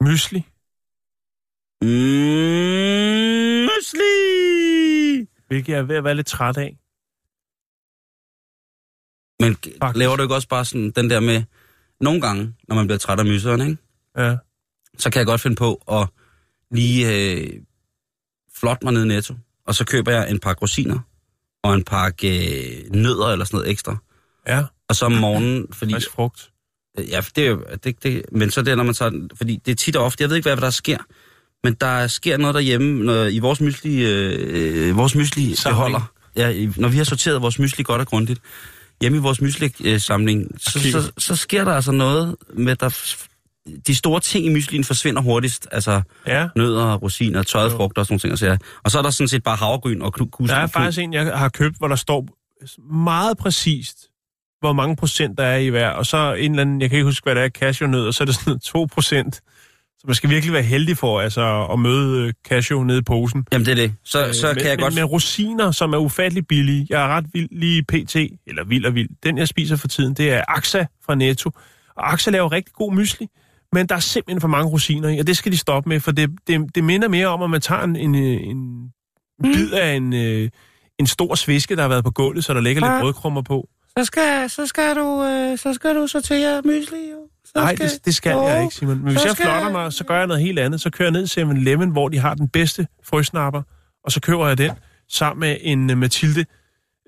Mysli. 0.00 0.40
Mm, 1.82 3.62
musli! 3.68 4.12
Hvilket 5.46 5.72
jeg 5.72 5.78
er 5.78 5.82
ved 5.82 5.96
at 5.96 6.04
være 6.04 6.14
lidt 6.14 6.26
træt 6.26 6.56
af. 6.56 6.78
Men 9.42 9.54
Faktisk. 9.54 9.98
laver 9.98 10.16
du 10.16 10.22
ikke 10.22 10.34
også 10.34 10.48
bare 10.48 10.64
sådan 10.64 10.90
den 10.90 11.10
der 11.10 11.20
med, 11.20 11.42
nogle 12.00 12.20
gange, 12.20 12.54
når 12.68 12.74
man 12.76 12.86
bliver 12.86 12.98
træt 12.98 13.18
af 13.18 13.24
myseren, 13.24 13.60
ikke? 13.60 13.82
Ja. 14.16 14.36
så 14.98 15.10
kan 15.10 15.18
jeg 15.18 15.26
godt 15.26 15.40
finde 15.40 15.56
på 15.56 15.74
at 15.90 16.08
lige 16.70 17.00
øh, 17.12 17.62
flot 18.54 18.82
mig 18.82 18.92
ned 18.92 19.04
i 19.04 19.08
netto, 19.08 19.34
og 19.66 19.74
så 19.74 19.84
køber 19.86 20.12
jeg 20.12 20.30
en 20.30 20.40
pakke 20.40 20.62
rosiner 20.62 21.00
og 21.62 21.74
en 21.74 21.84
pakke 21.84 22.28
øh, 22.84 22.90
nødder 22.90 23.26
eller 23.26 23.44
sådan 23.44 23.56
noget 23.58 23.70
ekstra. 23.70 23.96
Ja, 24.48 24.62
Og 24.88 24.96
så 24.96 25.06
om 25.06 25.12
morgenen, 25.26 25.66
fordi... 25.72 25.92
frisk 25.92 26.10
frugt. 26.10 26.48
Øh, 26.98 27.10
Ja, 27.10 27.20
det 27.36 27.46
er 27.46 27.50
jo, 27.50 27.64
det, 27.84 28.02
det, 28.02 28.22
men 28.32 28.50
så 28.50 28.62
det, 28.62 28.76
når 28.76 28.84
man 28.84 28.94
så, 28.94 29.28
fordi 29.34 29.56
det 29.66 29.72
er 29.72 29.76
tit 29.76 29.96
og 29.96 30.04
ofte, 30.04 30.22
jeg 30.22 30.28
ved 30.28 30.36
ikke, 30.36 30.48
hvad 30.48 30.56
der 30.56 30.70
sker, 30.70 30.98
men 31.64 31.74
der 31.80 32.06
sker 32.06 32.36
noget 32.36 32.54
derhjemme, 32.54 33.04
når, 33.04 33.24
i 33.24 33.38
vores 33.38 33.60
mysli, 33.60 34.04
øh, 34.04 34.96
vores 34.96 35.14
mysli 35.14 35.54
Samling. 35.54 35.76
beholder. 35.76 36.12
Ja, 36.36 36.66
når 36.76 36.88
vi 36.88 36.96
har 36.96 37.04
sorteret 37.04 37.42
vores 37.42 37.58
mysli 37.58 37.84
godt 37.84 38.00
og 38.00 38.06
grundigt, 38.06 38.40
hjemme 39.00 39.18
i 39.18 39.20
vores 39.20 39.40
mysli-samling, 39.40 40.60
så, 40.60 40.78
Arkiv. 40.78 40.92
så, 40.92 41.12
så, 41.18 41.36
sker 41.36 41.64
der 41.64 41.72
altså 41.72 41.92
noget 41.92 42.36
med, 42.54 42.76
der 42.76 42.88
de 43.86 43.94
store 43.94 44.20
ting 44.20 44.46
i 44.46 44.48
myslien 44.48 44.84
forsvinder 44.84 45.22
hurtigst, 45.22 45.68
altså 45.72 46.02
Ja. 46.26 46.48
nødder, 46.56 46.94
rosiner, 46.94 47.42
tørrede 47.42 47.70
Jo. 47.70 47.76
frugter 47.76 48.02
og 48.02 48.06
sådan 48.06 48.12
nogle 48.14 48.20
ting. 48.20 48.32
Og, 48.32 48.38
så, 48.38 48.56
og 48.84 48.90
så 48.90 48.98
er 48.98 49.02
der 49.02 49.10
sådan 49.10 49.28
set 49.28 49.42
bare 49.42 49.56
havregryn 49.56 50.02
og 50.02 50.12
kus. 50.12 50.50
Der 50.50 50.56
er 50.56 50.66
faktisk 50.66 50.98
en, 50.98 51.12
jeg 51.12 51.38
har 51.38 51.48
købt, 51.48 51.78
hvor 51.78 51.88
der 51.88 51.96
står 51.96 52.28
meget 52.94 53.38
præcist, 53.38 53.98
hvor 54.60 54.72
mange 54.72 54.96
procent 54.96 55.38
der 55.38 55.44
er 55.44 55.56
i 55.56 55.68
hver, 55.68 55.88
og 55.88 56.06
så 56.06 56.34
en 56.34 56.50
eller 56.50 56.60
anden, 56.62 56.80
jeg 56.80 56.90
kan 56.90 56.96
ikke 56.96 57.06
huske, 57.06 57.24
hvad 57.24 57.34
det 57.34 57.44
er, 57.44 57.48
cashewnød, 57.48 58.06
og 58.06 58.14
så 58.14 58.24
er 58.24 58.26
det 58.26 58.34
sådan 58.34 58.50
noget 58.50 58.62
2 58.62 58.84
procent. 58.92 59.34
Så 59.98 60.06
man 60.06 60.14
skal 60.14 60.30
virkelig 60.30 60.52
være 60.52 60.62
heldig 60.62 60.96
for 60.96 61.20
altså, 61.20 61.66
at 61.72 61.78
møde 61.78 62.26
øh, 62.26 62.32
cashew 62.48 62.82
nede 62.84 62.98
i 62.98 63.02
posen. 63.02 63.46
Jamen 63.52 63.66
det 63.66 63.72
er 63.72 63.76
det. 63.76 63.94
Så, 64.04 64.32
så 64.32 64.50
Øh, 64.50 64.56
kan 64.56 64.66
jeg 64.66 64.78
godt... 64.78 64.94
Men 64.94 65.04
rosiner, 65.04 65.70
som 65.70 65.92
er 65.92 65.98
ufattelig 65.98 66.46
billige, 66.46 66.86
jeg 66.90 67.02
er 67.02 67.08
ret 67.08 67.26
vild 67.32 67.48
lige 67.52 67.82
pt, 67.82 68.16
eller 68.46 68.64
vild 68.64 68.86
og 68.86 68.94
vild, 68.94 69.08
den 69.22 69.38
jeg 69.38 69.48
spiser 69.48 69.76
for 69.76 69.88
tiden, 69.88 70.14
det 70.14 70.32
er 70.32 70.44
Axa 70.48 70.84
fra 71.06 71.14
Netto. 71.14 71.50
Og 71.96 72.12
Axa 72.12 72.30
laver 72.30 72.52
rigtig 72.52 72.74
god 72.74 72.92
mysli, 72.94 73.26
men 73.72 73.86
der 73.86 73.94
er 73.94 74.00
simpelthen 74.00 74.40
for 74.40 74.48
mange 74.48 74.70
rosiner 74.70 75.08
i, 75.08 75.18
og 75.18 75.26
det 75.26 75.36
skal 75.36 75.52
de 75.52 75.56
stoppe 75.56 75.88
med, 75.88 76.00
for 76.00 76.12
det, 76.12 76.30
det, 76.46 76.74
det 76.74 76.84
minder 76.84 77.08
mere 77.08 77.26
om, 77.26 77.42
at 77.42 77.50
man 77.50 77.60
tager 77.60 77.82
en, 77.82 77.96
en, 77.96 78.14
en 78.14 78.92
bid 79.42 79.72
af 79.72 79.92
en, 79.94 80.12
øh, 80.12 80.48
en 80.98 81.06
stor 81.06 81.34
sviske, 81.34 81.76
der 81.76 81.82
har 81.82 81.88
været 81.88 82.04
på 82.04 82.10
gulvet, 82.10 82.44
så 82.44 82.54
der 82.54 82.60
ligger 82.60 82.82
lidt 82.92 83.00
brødkrummer 83.00 83.42
på. 83.42 83.68
Så 83.98 84.04
skal, 84.04 84.50
så 84.50 84.66
skal 84.66 84.96
du, 84.96 85.24
øh, 85.24 85.58
så 85.58 85.74
skal 85.74 85.94
du 85.96 86.06
sortere 86.06 86.62
mysli, 86.64 87.10
jo. 87.12 87.18
Så 87.44 87.52
Nej, 87.54 87.74
det, 87.74 88.04
det 88.04 88.14
skal 88.14 88.36
jeg 88.36 88.62
ikke, 88.62 88.74
Simon. 88.74 88.94
Men 88.98 89.04
hvis 89.06 89.20
så 89.20 89.26
jeg 89.28 89.34
skal- 89.36 89.46
flotter 89.46 89.72
mig, 89.72 89.92
så 89.92 90.04
gør 90.04 90.18
jeg 90.18 90.26
noget 90.26 90.42
helt 90.42 90.58
andet. 90.58 90.80
Så 90.80 90.90
kører 90.90 91.06
jeg 91.06 91.12
ned 91.12 91.26
til 91.26 91.40
7-Eleven, 91.44 91.90
hvor 91.90 92.08
de 92.08 92.18
har 92.18 92.34
den 92.34 92.48
bedste 92.48 92.86
frøsnapper, 93.04 93.62
og 94.04 94.12
så 94.12 94.20
køber 94.20 94.48
jeg 94.48 94.58
den 94.58 94.70
sammen 95.08 95.40
med 95.40 95.56
en 95.60 95.90
uh, 95.90 95.98
Mathilde 95.98 96.44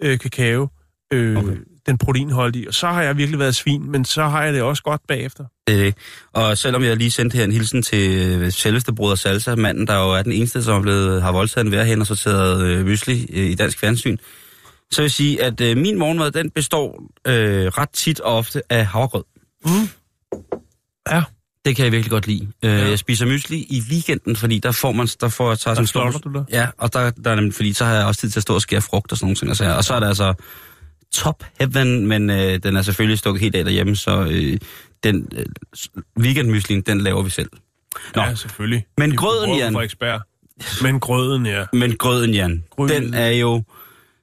øh, 0.03 0.19
kakao, 0.19 0.69
øh, 1.13 1.37
Okay. 1.37 1.57
Den 1.87 1.99
proteinholdige. 1.99 2.69
Og 2.69 2.75
så 2.75 2.87
har 2.87 3.03
jeg 3.03 3.17
virkelig 3.17 3.39
været 3.41 3.57
svin, 3.57 3.91
men 3.91 4.05
så 4.05 4.23
har 4.23 4.43
jeg 4.43 4.55
det 4.55 4.63
også 4.63 4.83
godt 4.83 5.01
bagefter. 5.09 5.45
Det 5.67 5.75
er 5.75 5.79
det. 5.79 5.95
Og 6.33 6.59
selvom 6.59 6.83
jeg 6.83 6.97
lige 6.97 7.11
sendte 7.11 7.37
her 7.37 7.45
en 7.45 7.53
hilsen 7.53 7.83
til 7.83 8.11
øh, 8.11 8.53
selveste 8.53 8.93
Broder 8.93 9.15
Salsa, 9.15 9.55
manden, 9.55 9.87
der 9.87 9.95
jo 9.95 10.11
er 10.11 10.23
den 10.23 10.33
eneste, 10.33 10.63
som 10.63 10.79
er 10.79 10.83
blevet, 10.83 11.23
har 11.23 11.33
voldtaget 11.33 11.65
en 11.67 11.73
værhen 11.73 12.01
og 12.01 12.07
sorteret 12.07 12.63
øh, 12.63 12.87
mysli 12.87 13.27
øh, 13.33 13.51
i 13.51 13.55
dansk 13.55 13.79
fjernsyn, 13.79 14.17
så 14.93 15.01
vil 15.01 15.05
jeg 15.05 15.11
sige, 15.11 15.43
at 15.43 15.61
øh, 15.61 15.77
min 15.77 15.99
morgenmad, 15.99 16.31
den 16.31 16.51
består 16.51 17.03
øh, 17.27 17.67
ret 17.67 17.91
tit 17.91 18.21
og 18.21 18.37
ofte 18.37 18.63
af 18.71 18.87
havregrød. 18.87 19.25
Mm. 19.65 19.89
Ja. 21.11 21.23
Det 21.65 21.77
kan 21.77 21.85
jeg 21.85 21.93
virkelig 21.93 22.11
godt 22.11 22.27
lide. 22.27 22.49
Øh, 22.65 22.71
Ja. 22.71 22.89
Jeg 22.89 22.99
spiser 22.99 23.27
mysli 23.27 23.57
i 23.57 23.83
weekenden, 23.91 24.37
fordi 24.37 24.59
der 24.59 24.73
får 24.73 24.93
man, 24.93 25.09
der 25.21 25.29
får 25.29 25.49
jeg 25.49 25.59
tager 25.59 25.75
sådan 25.75 25.83
en 25.83 25.87
stor... 25.87 26.11
du 26.11 26.33
dig. 26.33 26.45
Ja, 26.51 26.67
og 26.79 26.93
der, 26.93 27.11
der 27.11 27.31
er 27.31 27.35
nemlig, 27.35 27.55
fordi 27.55 27.73
så 27.73 27.85
har 27.85 27.95
jeg 27.95 28.05
også 28.07 28.21
tid 28.21 28.31
til 28.31 28.39
at 28.39 28.43
stå 28.43 28.55
og 28.55 28.61
skære 28.61 28.81
frugt 28.81 29.13
og 29.13 29.19
sådan 29.19 29.27
nogle 29.27 29.37
ting. 29.37 29.51
Og, 29.51 29.57
så, 29.57 29.75
og 29.77 29.85
så 29.85 29.95
er 29.95 30.01
det 30.01 30.07
altså 30.07 30.35
top 31.15 31.45
heaven, 31.61 32.07
men 32.07 32.31
øh, 32.31 32.59
den 32.63 32.77
er 32.77 32.83
selvfølgelig 32.83 33.19
stukket 33.19 33.41
helt 33.41 33.57
af 33.57 33.65
derhjemme, 33.65 33.97
så 33.97 34.29
øh, 34.31 34.59
den 35.05 35.29
øh, 35.37 35.45
weekendmyslin, 36.21 36.81
den 36.83 37.01
laver 37.01 37.23
vi 37.23 37.31
selv. 37.31 37.51
Nå. 38.15 38.23
Ja, 38.23 38.35
selvfølgelig. 38.35 38.87
Men 38.99 39.11
De 39.11 39.17
grøden, 39.17 39.57
Jan. 39.57 39.73
Men 40.83 41.01
grøden, 41.01 41.47
ja. 41.47 41.65
Men 41.73 41.97
grøden, 41.97 42.35
Jan, 42.35 42.65
Grøden. 42.71 43.03
den 43.03 43.15
er 43.15 43.31
jo 43.31 43.63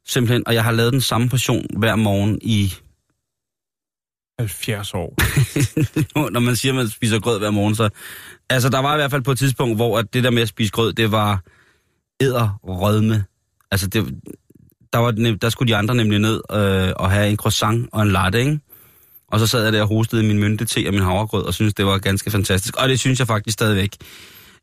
simpelthen, 0.07 0.43
og 0.47 0.53
jeg 0.53 0.63
har 0.63 0.71
lavet 0.71 0.93
den 0.93 1.01
samme 1.01 1.29
portion 1.29 1.65
hver 1.77 1.95
morgen 1.95 2.39
i, 2.41 2.73
70 4.39 4.93
år. 4.93 5.15
når 6.31 6.39
man 6.39 6.55
siger, 6.55 6.71
at 6.71 6.75
man 6.75 6.89
spiser 6.89 7.19
grød 7.19 7.39
hver 7.39 7.51
morgen, 7.51 7.75
så, 7.75 7.89
altså 8.49 8.69
der 8.69 8.79
var 8.79 8.93
i 8.93 8.97
hvert 8.97 9.11
fald 9.11 9.21
på 9.21 9.31
et 9.31 9.37
tidspunkt, 9.37 9.75
hvor 9.75 9.97
at 9.97 10.13
det 10.13 10.23
der 10.23 10.29
med 10.29 10.41
at 10.41 10.47
spise 10.47 10.71
grød, 10.71 10.93
det 10.93 11.11
var 11.11 11.41
æderrødme. 12.21 13.25
Altså 13.71 13.87
det, 13.87 14.15
der, 14.93 14.99
var, 14.99 15.35
der 15.41 15.49
skulle 15.49 15.71
de 15.71 15.77
andre 15.77 15.95
nemlig 15.95 16.19
ned 16.19 16.41
øh, 16.51 16.93
og 16.95 17.11
have 17.11 17.29
en 17.29 17.37
croissant 17.37 17.89
og 17.91 18.01
en 18.01 18.11
latte, 18.11 18.39
ikke? 18.39 18.59
Og 19.27 19.39
så 19.39 19.47
sad 19.47 19.63
jeg 19.63 19.73
der 19.73 19.81
og 19.81 19.87
hostede 19.87 20.23
min 20.23 20.39
mynte 20.39 20.65
te 20.65 20.87
og 20.87 20.93
min 20.93 21.03
havregrød, 21.03 21.43
og 21.43 21.53
synes 21.53 21.73
det 21.73 21.85
var 21.85 21.97
ganske 21.97 22.31
fantastisk. 22.31 22.75
Og 22.77 22.89
det 22.89 22.99
synes 22.99 23.19
jeg 23.19 23.27
faktisk 23.27 23.53
stadigvæk. 23.53 23.95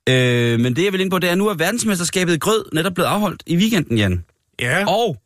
Øh, 0.08 0.60
men 0.60 0.76
det 0.76 0.84
jeg 0.84 0.92
vil 0.92 1.00
ind 1.00 1.10
på, 1.10 1.18
det 1.18 1.30
er, 1.30 1.34
nu 1.34 1.48
er 1.48 1.54
verdensmesterskabet 1.54 2.34
i 2.34 2.38
grød 2.38 2.64
netop 2.72 2.94
blevet 2.94 3.08
afholdt 3.08 3.42
i 3.46 3.56
weekenden, 3.56 3.98
Jan. 3.98 4.24
Ja, 4.60 4.84
Og 4.86 5.16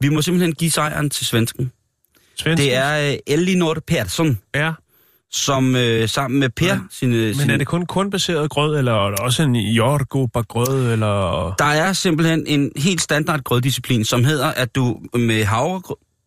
vi 0.00 0.08
må 0.08 0.22
simpelthen 0.22 0.54
give 0.54 0.70
sejren 0.70 1.10
til 1.10 1.26
svensken. 1.26 1.72
Svendsen. 2.36 2.66
Det 2.66 2.74
er 2.74 3.10
øh, 3.12 3.18
Elinor 3.26 3.76
Persson, 3.86 4.38
Ja, 4.54 4.72
som 5.32 5.76
øh, 5.76 6.08
sammen 6.08 6.40
med 6.40 6.48
Per, 6.48 6.66
Ja. 6.66 6.78
sine, 6.90 7.16
men 7.16 7.34
sine, 7.34 7.52
er 7.52 7.56
det 7.56 7.66
kun 7.66 7.86
kornbaseret 7.86 8.50
grød, 8.50 8.78
eller 8.78 8.92
er 8.92 9.10
der 9.10 9.22
også 9.22 9.42
en 9.42 9.56
jorgo 9.56 10.26
grød, 10.48 10.92
eller... 10.92 11.54
der 11.58 11.64
er 11.64 11.92
simpelthen 11.92 12.44
en 12.46 12.70
helt 12.76 13.00
standard 13.00 13.42
grøddisciplin, 13.42 14.04
som 14.04 14.24
hedder, 14.24 14.46
at 14.46 14.74
du 14.74 14.98
med 15.14 15.44
havre, 15.44 15.82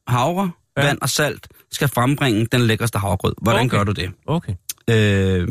havre 0.07 0.51
Ja. 0.77 0.85
vand 0.85 0.97
og 1.01 1.09
salt 1.09 1.47
skal 1.71 1.87
frembringe 1.87 2.47
den 2.51 2.61
lækkerste 2.61 2.99
havregrød. 2.99 3.33
Hvordan 3.41 3.65
Okay. 3.65 3.77
gør 3.77 3.83
du 3.83 3.91
det? 3.91 4.11
Okay. 4.27 4.53
Øh, 4.89 5.47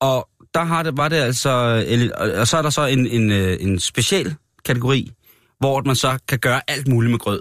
og 0.00 0.28
der 0.54 0.64
har 0.64 0.82
det, 0.82 0.96
var 0.96 1.08
det 1.08 1.16
altså, 1.16 1.84
Eli- 1.86 2.10
og 2.38 2.46
så 2.48 2.56
er 2.56 2.62
der 2.62 2.70
så 2.70 2.86
en, 2.86 3.06
en, 3.06 3.30
øh, 3.32 3.56
en 3.60 3.80
special 3.80 4.34
kategori, 4.64 5.10
hvor 5.58 5.82
man 5.86 5.96
så 5.96 6.18
kan 6.28 6.38
gøre 6.38 6.60
alt 6.68 6.88
muligt 6.88 7.10
med 7.10 7.18
grød. 7.18 7.40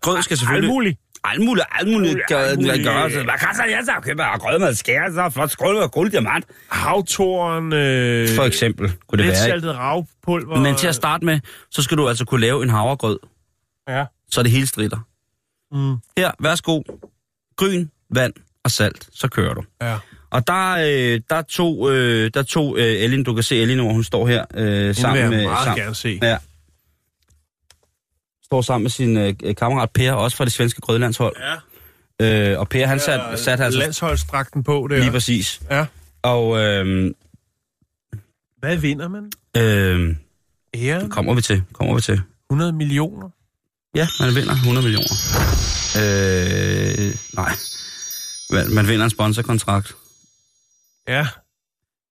Grød 0.00 0.22
skal 0.22 0.36
selvfølgelig... 0.36 0.68
Alt 0.68 0.74
muligt, 0.74 0.98
alt 1.32 1.44
muligt 1.44 1.66
Alt 1.72 1.86
gør 1.86 1.94
muligt. 2.56 2.74
den 2.74 2.84
gøre. 2.84 3.10
Så, 3.10 3.46
så 3.56 3.62
jeg 3.70 3.80
så 3.84 3.92
købe 4.02 4.22
af 4.24 4.40
grød 4.40 4.58
med 4.58 4.74
skære, 4.74 5.12
så 5.12 5.30
flot 5.30 5.50
skål 5.50 5.74
med 5.74 5.88
gulddiamant. 5.88 6.44
Havtoren, 6.70 7.72
øh, 7.72 8.28
For 8.36 8.42
eksempel, 8.42 8.92
kunne 9.08 9.16
det 9.18 9.24
lidt 9.26 9.32
være. 9.32 9.36
saltet 9.48 9.74
ravpulver. 9.76 10.60
Men 10.60 10.74
til 10.74 10.86
at 10.86 10.94
starte 10.94 11.24
med, 11.24 11.40
så 11.70 11.82
skal 11.82 11.96
du 11.96 12.08
altså 12.08 12.24
kunne 12.24 12.40
lave 12.40 12.62
en 12.62 12.70
havregrød, 12.70 13.18
Ja. 13.88 14.04
så 14.30 14.42
det 14.42 14.50
hele 14.50 14.66
strider. 14.66 14.98
Mm. 15.72 15.96
Her, 16.18 16.30
værsgo. 16.40 16.82
Gryn, 17.56 17.86
vand 18.14 18.32
og 18.64 18.70
salt, 18.70 19.08
så 19.12 19.28
kører 19.28 19.54
du. 19.54 19.62
Ja. 19.82 19.96
Og 20.30 20.46
der, 20.46 20.72
øh, 20.72 21.20
der 21.30 21.42
tog, 21.42 21.92
øh, 21.92 22.30
der 22.34 22.42
tog 22.42 22.78
øh, 22.78 22.84
Ellen, 22.84 23.24
du 23.24 23.34
kan 23.34 23.42
se 23.42 23.56
Ellen, 23.62 23.78
hvor 23.78 23.92
hun 23.92 24.04
står 24.04 24.26
her 24.26 24.44
øh, 24.54 24.64
Det 24.66 24.86
vil 24.86 24.94
sammen 24.94 25.22
jeg 25.22 25.30
med... 25.30 25.42
meget 25.44 25.64
sammen, 25.64 25.82
gerne 25.82 25.94
se. 25.94 26.18
Ja. 26.22 26.36
Står 28.46 28.62
sammen 28.62 28.84
med 28.84 28.90
sin 28.90 29.16
øh, 29.16 29.34
kammerat 29.58 29.90
Per, 29.90 30.12
også 30.12 30.36
fra 30.36 30.44
det 30.44 30.52
svenske 30.52 30.80
grødlandshold. 30.80 31.36
Ja. 32.20 32.52
Øh, 32.52 32.60
og 32.60 32.68
Per, 32.68 32.86
han 32.86 33.00
sat, 33.00 33.38
sat 33.38 33.60
altså 33.60 33.78
Landsholdsdragten 33.80 34.64
på, 34.64 34.86
det 34.90 34.98
lige 35.00 35.10
præcis. 35.10 35.60
Ja. 35.70 35.86
Og 36.22 36.58
øh, 36.58 37.10
Hvad 38.58 38.76
vinder 38.76 39.08
man? 39.08 39.32
øh, 39.56 40.16
Æren? 40.74 41.10
kommer 41.10 41.34
vi 41.34 41.42
til, 41.42 41.62
kommer 41.72 41.94
vi 41.94 42.00
til. 42.00 42.20
100 42.50 42.72
millioner? 42.72 43.28
Ja, 43.94 44.06
man 44.20 44.34
vinder 44.34 44.52
100 44.52 44.82
millioner. 44.86 45.14
Øh, 45.98 47.14
nej. 47.34 47.52
Man, 48.50 48.74
man 48.74 48.88
vinder 48.88 49.04
en 49.04 49.10
sponsorkontrakt. 49.10 49.94
Ja. 51.08 51.26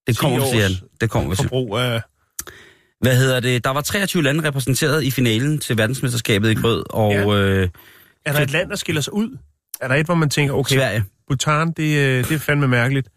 Det 0.07 0.15
10 0.15 0.19
kommer 0.19 0.39
vi 0.51 0.57
til, 0.59 0.81
Det 1.01 1.09
kommer 1.09 1.29
vi 1.29 1.35
til. 1.35 1.43
Forbrug 1.43 1.77
af... 1.77 2.01
Hvad 3.05 3.17
hedder 3.17 3.39
det? 3.39 3.63
Der 3.63 3.69
var 3.69 3.81
23 3.81 4.23
lande 4.23 4.47
repræsenteret 4.47 5.03
i 5.03 5.11
finalen 5.11 5.59
til 5.59 5.77
verdensmesterskabet 5.77 6.51
i 6.51 6.53
grød, 6.53 6.83
og 6.89 7.11
Ja. 7.11 7.35
øh, 7.35 7.69
Er 8.25 8.33
der 8.33 8.39
et 8.39 8.51
land, 8.51 8.69
der 8.69 8.75
skiller 8.75 9.01
sig 9.01 9.13
ud? 9.13 9.37
Er 9.81 9.87
der 9.87 9.95
et, 9.95 10.05
hvor 10.05 10.15
man 10.15 10.29
tænker, 10.29 10.53
okay, 10.53 10.75
Sverige. 10.75 11.03
Bhutan, 11.27 11.71
det, 11.71 11.97
øh, 11.97 12.23
det 12.29 12.31
er 12.35 12.39
fandme 12.39 12.67
mærkeligt. 12.67 13.07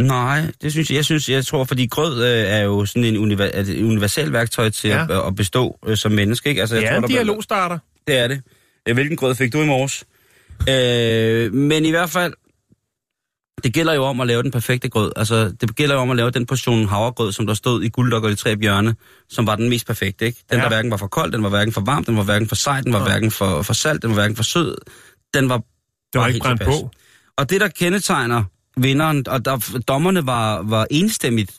Nej, 0.00 0.42
det 0.62 0.72
synes 0.72 0.90
jeg. 0.90 0.96
Jeg 0.96 1.04
synes, 1.04 1.28
jeg 1.28 1.46
tror, 1.46 1.64
fordi 1.64 1.86
grød 1.86 2.22
øh, 2.24 2.50
er 2.52 2.60
jo 2.60 2.84
sådan 2.86 3.04
en 3.04 3.16
univer, 3.16 3.44
er 3.44 3.60
et 4.22 4.32
værktøj 4.32 4.68
til 4.70 4.90
Ja. 4.90 5.02
at, 5.10 5.26
at 5.26 5.34
bestå 5.34 5.78
øh, 5.86 5.96
som 5.96 6.12
menneske, 6.12 6.48
ikke? 6.48 6.60
Altså, 6.60 6.76
jeg 6.76 6.82
Ja, 6.82 6.88
tror, 6.88 6.96
en 6.96 7.02
der 7.02 7.06
bliver- 7.08 7.22
dialog 7.22 7.42
starter. 7.42 7.78
Det 8.06 8.16
er 8.18 8.28
det. 8.28 8.40
Øh, 8.88 8.94
Hvilken 8.94 9.16
grød 9.16 9.34
fik 9.34 9.52
du 9.52 9.62
i 9.62 9.66
morges? 9.66 10.04
Øh, 10.68 11.54
men 11.54 11.84
i 11.84 11.90
hvert 11.90 12.10
fald, 12.10 12.32
det 13.64 13.72
gælder 13.74 13.92
jo 13.92 14.04
om 14.04 14.20
at 14.20 14.26
lave 14.26 14.42
den 14.42 14.50
perfekte 14.50 14.88
grød. 14.88 15.12
Altså, 15.16 15.52
det 15.60 15.76
gælder 15.76 15.94
jo 15.94 16.00
om 16.00 16.10
at 16.10 16.16
lave 16.16 16.30
den 16.30 16.46
portion 16.46 16.88
havregrød, 16.88 17.32
som 17.32 17.46
der 17.46 17.54
stod 17.54 17.82
i 17.82 17.88
gulddok 17.88 18.24
og 18.24 18.30
de 18.30 18.34
tre 18.34 18.56
bjørne, 18.56 18.96
som 19.28 19.46
var 19.46 19.56
den 19.56 19.68
mest 19.68 19.86
perfekte, 19.86 20.26
ikke? 20.26 20.38
Den, 20.50 20.56
Ja. 20.58 20.62
der 20.62 20.68
hverken 20.68 20.90
var 20.90 20.96
for 20.96 21.06
kold, 21.06 21.32
den 21.32 21.42
var 21.42 21.48
hverken 21.48 21.72
for 21.72 21.80
varm, 21.80 22.04
den 22.04 22.16
var 22.16 22.22
hverken 22.22 22.48
for 22.48 22.54
sej, 22.56 22.80
den 22.80 22.92
var 22.92 22.98
Ja. 22.98 23.04
hverken 23.04 23.30
for, 23.30 23.62
for 23.62 23.72
salt, 23.72 24.02
den 24.02 24.10
var 24.10 24.14
hverken 24.14 24.36
for 24.36 24.42
sød. 24.42 24.76
Den 25.34 25.48
var 25.48 25.56
Det 25.56 25.64
var 26.14 26.20
bare 26.20 26.28
ikke 26.30 26.34
helt 26.34 26.42
brændt 26.42 26.60
tilpas. 26.60 26.80
på. 26.82 26.90
Og 27.36 27.50
det, 27.50 27.60
der 27.60 27.68
kendetegner 27.68 28.44
vinderen, 28.76 29.28
og 29.28 29.44
der, 29.44 29.80
dommerne 29.88 30.26
var, 30.26 30.62
var 30.62 30.86
enstemmigt 30.90 31.54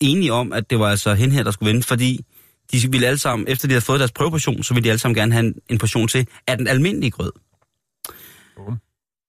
enige 0.00 0.32
om, 0.32 0.52
at 0.52 0.70
det 0.70 0.78
var 0.78 0.88
altså 0.90 1.14
hende 1.14 1.34
her, 1.34 1.42
der 1.42 1.50
skulle 1.50 1.72
vinde, 1.72 1.82
fordi 1.86 2.24
de 2.72 2.90
ville 2.90 3.06
alle 3.06 3.18
sammen, 3.18 3.48
efter 3.48 3.68
de 3.68 3.74
havde 3.74 3.84
fået 3.84 4.00
deres 4.00 4.12
prøveportion, 4.12 4.62
så 4.62 4.74
ville 4.74 4.84
de 4.84 4.90
alle 4.90 4.98
sammen 4.98 5.14
gerne 5.14 5.32
have 5.32 5.46
en, 5.46 5.54
en 5.70 5.78
portion 5.78 6.08
til 6.08 6.26
af 6.46 6.58
den 6.58 6.66
almindelige 6.68 7.10
grød. 7.10 7.32
Jo. 8.58 8.76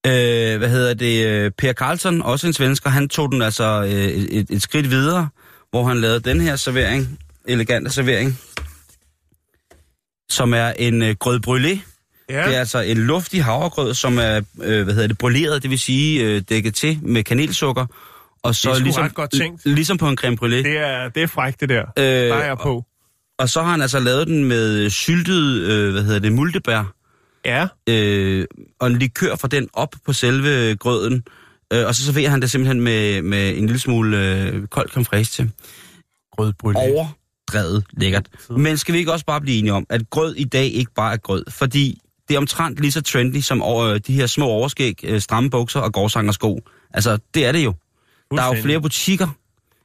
Øh, 0.07 0.57
hvad 0.57 0.69
hedder 0.69 0.93
det? 0.93 1.25
øh, 1.27 1.51
Per 1.57 1.73
Carlson, 1.73 2.21
også 2.21 2.47
en 2.47 2.53
svensker, 2.53 2.89
han 2.89 3.09
tog 3.09 3.31
den 3.31 3.41
altså 3.41 3.83
øh, 3.83 3.91
et, 3.91 4.47
et, 4.49 4.61
skridt 4.61 4.89
videre, 4.89 5.29
hvor 5.69 5.83
han 5.83 6.01
lavede 6.01 6.19
den 6.19 6.41
her 6.41 6.55
servering, 6.55 7.19
elegante 7.47 7.89
servering, 7.91 8.39
som 10.29 10.53
er 10.53 10.67
en 10.69 11.01
øh, 11.01 11.15
grød 11.19 11.39
brûlé. 11.47 11.79
Ja, 12.29 12.47
Det 12.47 12.55
er 12.55 12.59
altså 12.59 12.79
en 12.79 12.97
luftig 12.97 13.43
havregrød, 13.43 13.93
som 13.93 14.17
er, 14.17 14.41
øh, 14.61 14.83
hvad 14.83 14.93
hedder 14.93 15.07
det, 15.07 15.17
brûleret, 15.23 15.59
det 15.63 15.69
vil 15.69 15.79
sige 15.79 16.23
øh, 16.23 16.41
dækket 16.49 16.75
til 16.75 16.99
med 17.01 17.23
kanelsukker. 17.23 17.85
Og 18.43 18.55
så 18.55 18.69
Det 18.71 18.79
er 18.79 18.83
ligesom, 18.83 19.09
godt 19.09 19.31
tænkt. 19.31 19.61
ligesom 19.65 19.97
på 19.97 20.07
en 20.09 20.17
creme 20.17 20.37
brûlée. 20.41 20.49
det 20.63 20.77
er, 20.77 21.09
det 21.09 21.23
er 21.23 21.27
frækt, 21.27 21.59
det 21.61 21.69
der. 21.69 21.81
Øh, 21.97 22.03
Der 22.05 22.35
er 22.35 22.45
jeg 22.45 22.57
på. 22.57 22.85
Og 23.37 23.49
så 23.49 23.61
har 23.63 23.71
han 23.71 23.81
altså 23.81 23.99
lavet 23.99 24.27
den 24.27 24.43
med 24.45 24.89
syltet, 24.89 25.61
øh, 25.61 25.91
hvad 25.91 26.03
hedder 26.03 26.19
det, 26.19 26.31
multebær, 26.31 26.93
Ja, 27.45 27.67
øh, 27.89 28.45
og 28.79 28.87
en 28.87 28.99
likør 28.99 29.35
fra 29.35 29.47
den 29.47 29.69
op 29.73 29.95
på 30.05 30.13
selve 30.13 30.75
grøden. 30.75 31.23
Øh, 31.73 31.87
og 31.87 31.95
så 31.95 32.03
serverer 32.05 32.29
han 32.29 32.41
det 32.41 32.51
simpelthen 32.51 32.81
med, 32.81 33.21
med 33.21 33.57
en 33.57 33.65
lille 33.65 33.79
smule 33.79 34.17
øh, 34.17 34.67
kold 34.67 34.89
creme 34.89 35.23
til. 35.23 35.51
grød 36.31 36.53
brûlé. 36.63 36.77
Overdrevet 36.77 37.83
lækkert. 37.93 38.27
Men 38.49 38.77
skal 38.77 38.93
vi 38.93 38.99
ikke 38.99 39.11
også 39.11 39.25
bare 39.25 39.41
blive 39.41 39.57
enige 39.57 39.73
om, 39.73 39.85
at 39.89 40.09
grød 40.09 40.35
i 40.35 40.43
dag 40.43 40.65
ikke 40.65 40.91
bare 40.95 41.13
er 41.13 41.17
grød? 41.17 41.45
Fordi 41.49 41.99
det 42.27 42.33
er 42.33 42.37
omtrent 42.37 42.79
lige 42.79 42.91
så 42.91 43.01
trendy 43.01 43.41
som 43.41 43.61
over, 43.61 43.97
de 43.97 44.13
her 44.13 44.27
små 44.27 44.45
overskæg, 44.45 44.99
øh, 45.03 45.21
stramme 45.21 45.49
bukser 45.49 45.79
og 45.79 45.93
gårdsangersko. 45.93 46.61
Altså, 46.93 47.17
det 47.33 47.45
er 47.45 47.51
det 47.51 47.65
jo. 47.65 47.73
Der 48.31 48.41
er 48.41 48.55
jo 48.55 48.61
flere 48.61 48.81
butikker. 48.81 49.27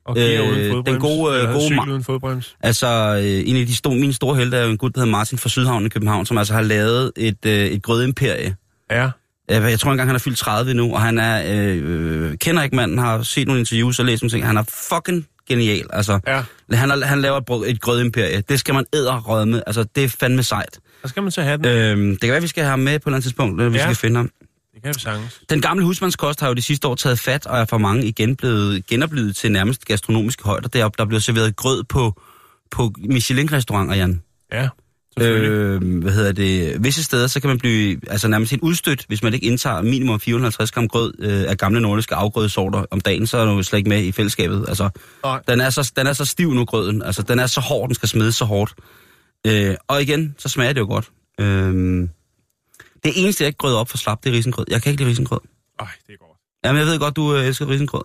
Og 0.09 0.15
gear 0.17 0.43
øh, 0.43 0.49
uden 0.49 0.61
den 0.61 0.73
fodbrems. 0.73 1.01
gode, 1.01 1.37
øh, 1.43 1.49
gode 1.53 1.61
cykel 1.67 1.89
uden 1.91 2.05
fodbrems. 2.05 2.57
Altså, 2.61 2.87
øh, 3.25 3.49
en 3.51 3.57
af 3.57 3.67
de 3.67 3.77
store, 3.77 3.95
mine 3.95 4.13
store 4.13 4.37
helte 4.37 4.57
er 4.57 4.65
jo 4.65 4.71
en 4.71 4.79
gut, 4.79 4.95
der 4.95 5.01
hedder 5.01 5.11
Martin 5.11 5.39
fra 5.39 5.49
Sydhavn 5.49 5.87
i 5.87 5.89
København, 5.89 6.27
som 6.27 6.39
altså 6.39 6.55
har 6.55 6.63
lavet 6.63 7.13
et, 7.17 7.47
øh, 7.47 7.53
et 7.67 7.83
grødimperie. 7.83 8.57
Ja. 8.91 9.11
Jeg 9.51 9.81
tror 9.81 9.91
engang, 9.91 10.09
han 10.09 10.15
er 10.15 10.21
fyldt 10.21 10.39
30 10.39 10.75
nu, 10.75 10.95
og 10.95 11.01
han 11.03 11.19
er, 11.19 11.43
øh, 11.55 11.83
øh, 12.31 12.37
kender 12.37 12.63
ikke 12.63 12.77
manden, 12.77 12.99
har 12.99 13.23
set 13.23 13.47
nogle 13.47 13.61
interviews 13.61 13.99
og 13.99 14.05
læst 14.07 14.23
nogle 14.23 14.31
ting. 14.31 14.47
Han 14.47 14.57
er 14.57 14.63
fucking 14.93 15.27
genial, 15.49 15.87
altså. 15.93 16.21
Ja. 16.27 16.43
Han, 16.77 16.91
er, 16.91 17.07
han 17.07 17.21
laver 17.21 17.37
et, 17.37 17.45
brød- 17.45 17.67
et 17.67 17.81
grødimperie. 17.81 18.43
Det 18.49 18.61
skal 18.61 18.75
man 18.75 18.85
æderrødme. 18.95 19.63
Altså, 19.67 19.85
det 19.97 20.05
er 20.05 20.09
fandme 20.09 20.43
sejt. 20.43 20.79
Så 21.03 21.09
skal 21.09 21.23
man 21.23 21.33
så 21.33 21.43
have 21.43 21.57
den. 21.57 21.65
Øhm, 21.67 22.11
det 22.11 22.21
kan 22.21 22.29
være, 22.29 22.37
at 22.37 22.43
vi 22.43 22.49
skal 22.49 22.63
have 22.65 22.71
ham 22.71 22.79
med 22.79 22.99
på 22.99 23.03
et 23.03 23.07
eller 23.07 23.17
andet 23.17 23.25
tidspunkt, 23.25 23.63
øh, 23.63 23.69
hvis 23.69 23.81
Ja. 23.81 23.89
vi 23.89 23.95
skal 23.95 24.01
finde 24.09 24.17
ham. 24.17 24.31
Det 24.79 24.85
kan 24.85 24.95
vi 24.95 25.01
sagtens. 25.01 25.41
Den 25.51 25.61
gamle 25.61 25.85
husmandskost 25.85 26.41
har 26.41 26.49
jo 26.49 26.55
de 26.55 26.63
sidste 26.63 26.89
år 26.89 26.95
taget 26.95 27.19
fat, 27.19 27.47
og 27.47 27.59
er 27.59 27.65
for 27.65 27.79
mange 27.79 28.05
igen 28.05 28.37
blevet 28.37 28.87
genoplevet 28.87 29.37
til 29.37 29.53
nærmest 29.53 29.85
gastronomiske 29.85 30.45
højder. 30.45 30.69
Der, 30.69 30.89
der 30.89 31.05
bliver 31.05 31.21
serveret 31.21 31.57
grød 31.57 31.85
på, 31.85 32.21
på 32.71 32.93
Michelin-restauranter, 32.99 33.95
Jan. 33.95 34.23
Ja. 34.53 34.69
Øh, 35.21 36.01
hvad 36.03 36.13
hedder 36.13 36.33
det? 36.33 36.85
Visse 36.85 37.05
steder, 37.05 37.27
så 37.27 37.41
kan 37.41 37.49
man 37.49 37.59
blive 37.59 38.01
altså 38.11 38.29
nærmest 38.29 38.51
helt 38.51 38.63
udstødt, 38.63 39.05
hvis 39.09 39.23
man 39.23 39.35
ikke 39.35 39.47
indtager 39.47 39.83
minimum 39.83 40.21
450 40.21 40.73
gram 40.73 40.89
grød 40.89 41.15
øh, 41.19 41.51
af 41.51 41.57
gamle 41.57 41.81
nordiske 41.81 42.15
afgrødesorter 42.15 42.85
om 42.91 43.01
dagen, 43.01 43.27
så 43.27 43.39
er 43.39 43.45
du 43.45 43.63
slet 43.63 43.79
ikke 43.79 43.89
med 43.89 44.03
i 44.03 44.13
fællesskabet. 44.13 44.65
Altså, 44.69 44.89
Nej. 45.25 45.41
den 45.49 45.61
er, 45.61 45.71
så, 45.71 45.93
den 45.97 46.07
er 46.07 46.13
så 46.13 46.25
stiv 46.25 46.55
nu, 46.55 46.65
grøden. 46.65 47.03
Altså, 47.03 47.23
den 47.23 47.39
er 47.39 47.47
så 47.47 47.61
hård, 47.61 47.89
den 47.89 47.95
skal 47.95 48.09
smedes 48.09 48.35
så 48.37 48.45
hårdt. 48.45 48.75
Øh, 49.47 49.75
og 49.89 50.03
igen, 50.03 50.35
så 50.39 50.49
smager 50.49 50.73
det 50.73 50.81
jo 50.81 50.87
godt. 50.87 51.11
Øh, 51.41 52.09
det 53.05 53.13
eneste, 53.17 53.43
jeg 53.43 53.47
ikke 53.49 53.59
grød 53.59 53.75
op 53.75 53.89
for 53.89 53.97
slap, 53.97 54.25
det 54.25 54.31
er 54.31 54.37
risengrød. 54.37 54.65
Jeg 54.71 54.83
kan 54.83 54.91
ikke 54.91 55.03
lide 55.03 55.11
risengrød. 55.11 55.41
Ej, 55.81 55.87
det 56.07 56.13
er 56.13 56.17
godt. 56.19 56.39
Jamen, 56.65 56.79
jeg 56.79 56.87
ved 56.87 56.99
godt, 56.99 57.17
du 57.17 57.37
øh, 57.37 57.47
elsker 57.47 57.69
risengrød. 57.69 58.03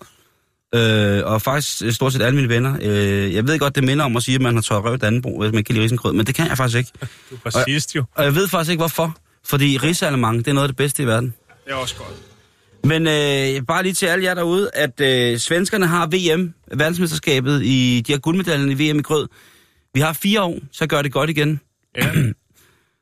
Øh, 0.74 1.26
og 1.26 1.42
faktisk 1.42 1.84
øh, 1.84 1.92
stort 1.92 2.12
set 2.12 2.22
alle 2.22 2.36
mine 2.36 2.48
venner. 2.48 2.76
Øh, 2.82 3.34
jeg 3.34 3.46
ved 3.46 3.58
godt, 3.58 3.74
det 3.74 3.84
minder 3.84 4.04
om 4.04 4.16
at 4.16 4.22
sige, 4.22 4.34
at 4.34 4.40
man 4.40 4.54
har 4.54 4.62
tørret 4.62 4.84
røv 4.84 4.98
Dannebro, 4.98 5.40
hvis 5.40 5.52
man 5.52 5.64
kan 5.64 5.74
lide 5.74 5.84
risengrød, 5.84 6.12
men 6.12 6.26
det 6.26 6.34
kan 6.34 6.48
jeg 6.48 6.56
faktisk 6.56 6.78
ikke. 6.78 6.90
Du 7.30 7.36
var 7.44 7.64
sidst 7.66 7.96
jo. 7.96 8.04
Og 8.14 8.24
jeg 8.24 8.34
ved 8.34 8.48
faktisk 8.48 8.70
ikke, 8.70 8.80
hvorfor. 8.80 9.16
Fordi 9.44 9.78
risalemang, 9.78 10.38
det 10.38 10.48
er 10.48 10.52
noget 10.52 10.64
af 10.64 10.68
det 10.68 10.76
bedste 10.76 11.02
i 11.02 11.06
verden. 11.06 11.34
Det 11.64 11.72
er 11.72 11.74
også 11.74 11.96
godt. 11.96 12.16
Men 12.84 13.06
øh, 13.06 13.66
bare 13.66 13.82
lige 13.82 13.92
til 13.92 14.06
alle 14.06 14.24
jer 14.24 14.34
derude, 14.34 14.70
at 14.74 15.00
øh, 15.00 15.38
svenskerne 15.38 15.86
har 15.86 16.06
VM, 16.06 16.54
verdensmesterskabet, 16.74 17.62
i, 17.62 18.02
de 18.06 18.12
har 18.12 18.18
guldmedaljen 18.18 18.70
i 18.70 18.74
VM 18.74 18.98
i 18.98 19.02
grød. 19.02 19.28
Vi 19.94 20.00
har 20.00 20.12
fire 20.12 20.42
år, 20.42 20.58
så 20.72 20.86
gør 20.86 21.02
det 21.02 21.12
godt 21.12 21.30
igen. 21.30 21.60
Ja. 21.96 22.12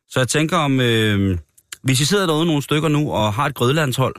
Så 0.09 0.21
jeg 0.21 0.29
tænker 0.29 0.57
om, 0.57 0.81
øh, 0.81 1.39
hvis 1.83 2.01
I 2.01 2.05
sidder 2.05 2.27
derude 2.27 2.47
nogle 2.47 2.63
stykker 2.63 2.89
nu 2.89 3.13
og 3.13 3.35
har 3.35 3.47
et 3.47 3.55
grødlandshold, 3.55 4.15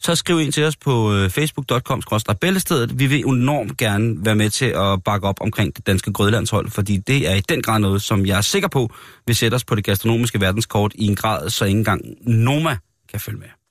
så 0.00 0.14
skriv 0.14 0.40
ind 0.40 0.52
til 0.52 0.64
os 0.64 0.76
på 0.76 1.14
øh, 1.14 1.30
facebook.com 1.30 2.02
bæltestedet. 2.40 2.98
Vi 2.98 3.06
vil 3.06 3.24
enormt 3.26 3.76
gerne 3.76 4.24
være 4.24 4.34
med 4.34 4.50
til 4.50 4.64
at 4.66 5.04
bakke 5.04 5.28
op 5.28 5.40
omkring 5.40 5.76
det 5.76 5.86
danske 5.86 6.12
grødlandshold, 6.12 6.70
fordi 6.70 6.96
det 6.96 7.30
er 7.30 7.34
i 7.34 7.40
den 7.40 7.62
grad 7.62 7.78
noget, 7.78 8.02
som 8.02 8.26
jeg 8.26 8.36
er 8.36 8.40
sikker 8.40 8.68
på, 8.68 8.90
vil 9.26 9.36
sætte 9.36 9.54
os 9.54 9.64
på 9.64 9.74
det 9.74 9.84
gastronomiske 9.84 10.40
verdenskort 10.40 10.92
i 10.94 11.06
en 11.06 11.16
grad, 11.16 11.50
så 11.50 11.64
ikke 11.64 11.78
engang 11.78 12.04
Noma 12.20 12.76
kan 13.10 13.20
følge 13.20 13.38
med. 13.38 13.61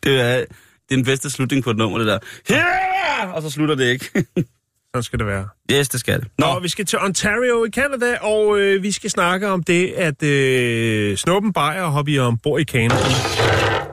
Det 0.03 0.21
er, 0.21 0.35
det 0.35 0.91
er 0.91 0.95
den 0.95 1.05
bedste 1.05 1.29
slutning 1.29 1.63
på 1.63 1.69
et 1.69 1.77
nummer, 1.77 1.97
det 1.97 2.07
der. 2.07 2.19
Yeah! 2.51 3.35
Og 3.35 3.41
så 3.41 3.49
slutter 3.49 3.75
det 3.75 3.85
ikke. 3.85 4.05
Sådan 4.95 5.03
skal 5.03 5.19
det 5.19 5.27
være. 5.27 5.47
yes, 5.71 5.89
det 5.89 5.99
skal 5.99 6.19
det. 6.19 6.27
Nå, 6.37 6.59
vi 6.59 6.69
skal 6.69 6.85
til 6.85 6.99
Ontario 6.99 7.65
i 7.65 7.69
Canada, 7.69 8.17
og 8.17 8.59
øh, 8.59 8.83
vi 8.83 8.91
skal 8.91 9.09
snakke 9.09 9.47
om 9.47 9.63
det, 9.63 9.87
at 9.87 10.23
øh, 10.23 11.17
Snuppen 11.17 11.53
Bayer 11.53 11.85
hopper 11.85 12.21
ombord 12.21 12.59
i 12.61 12.63
kano. 12.63 12.95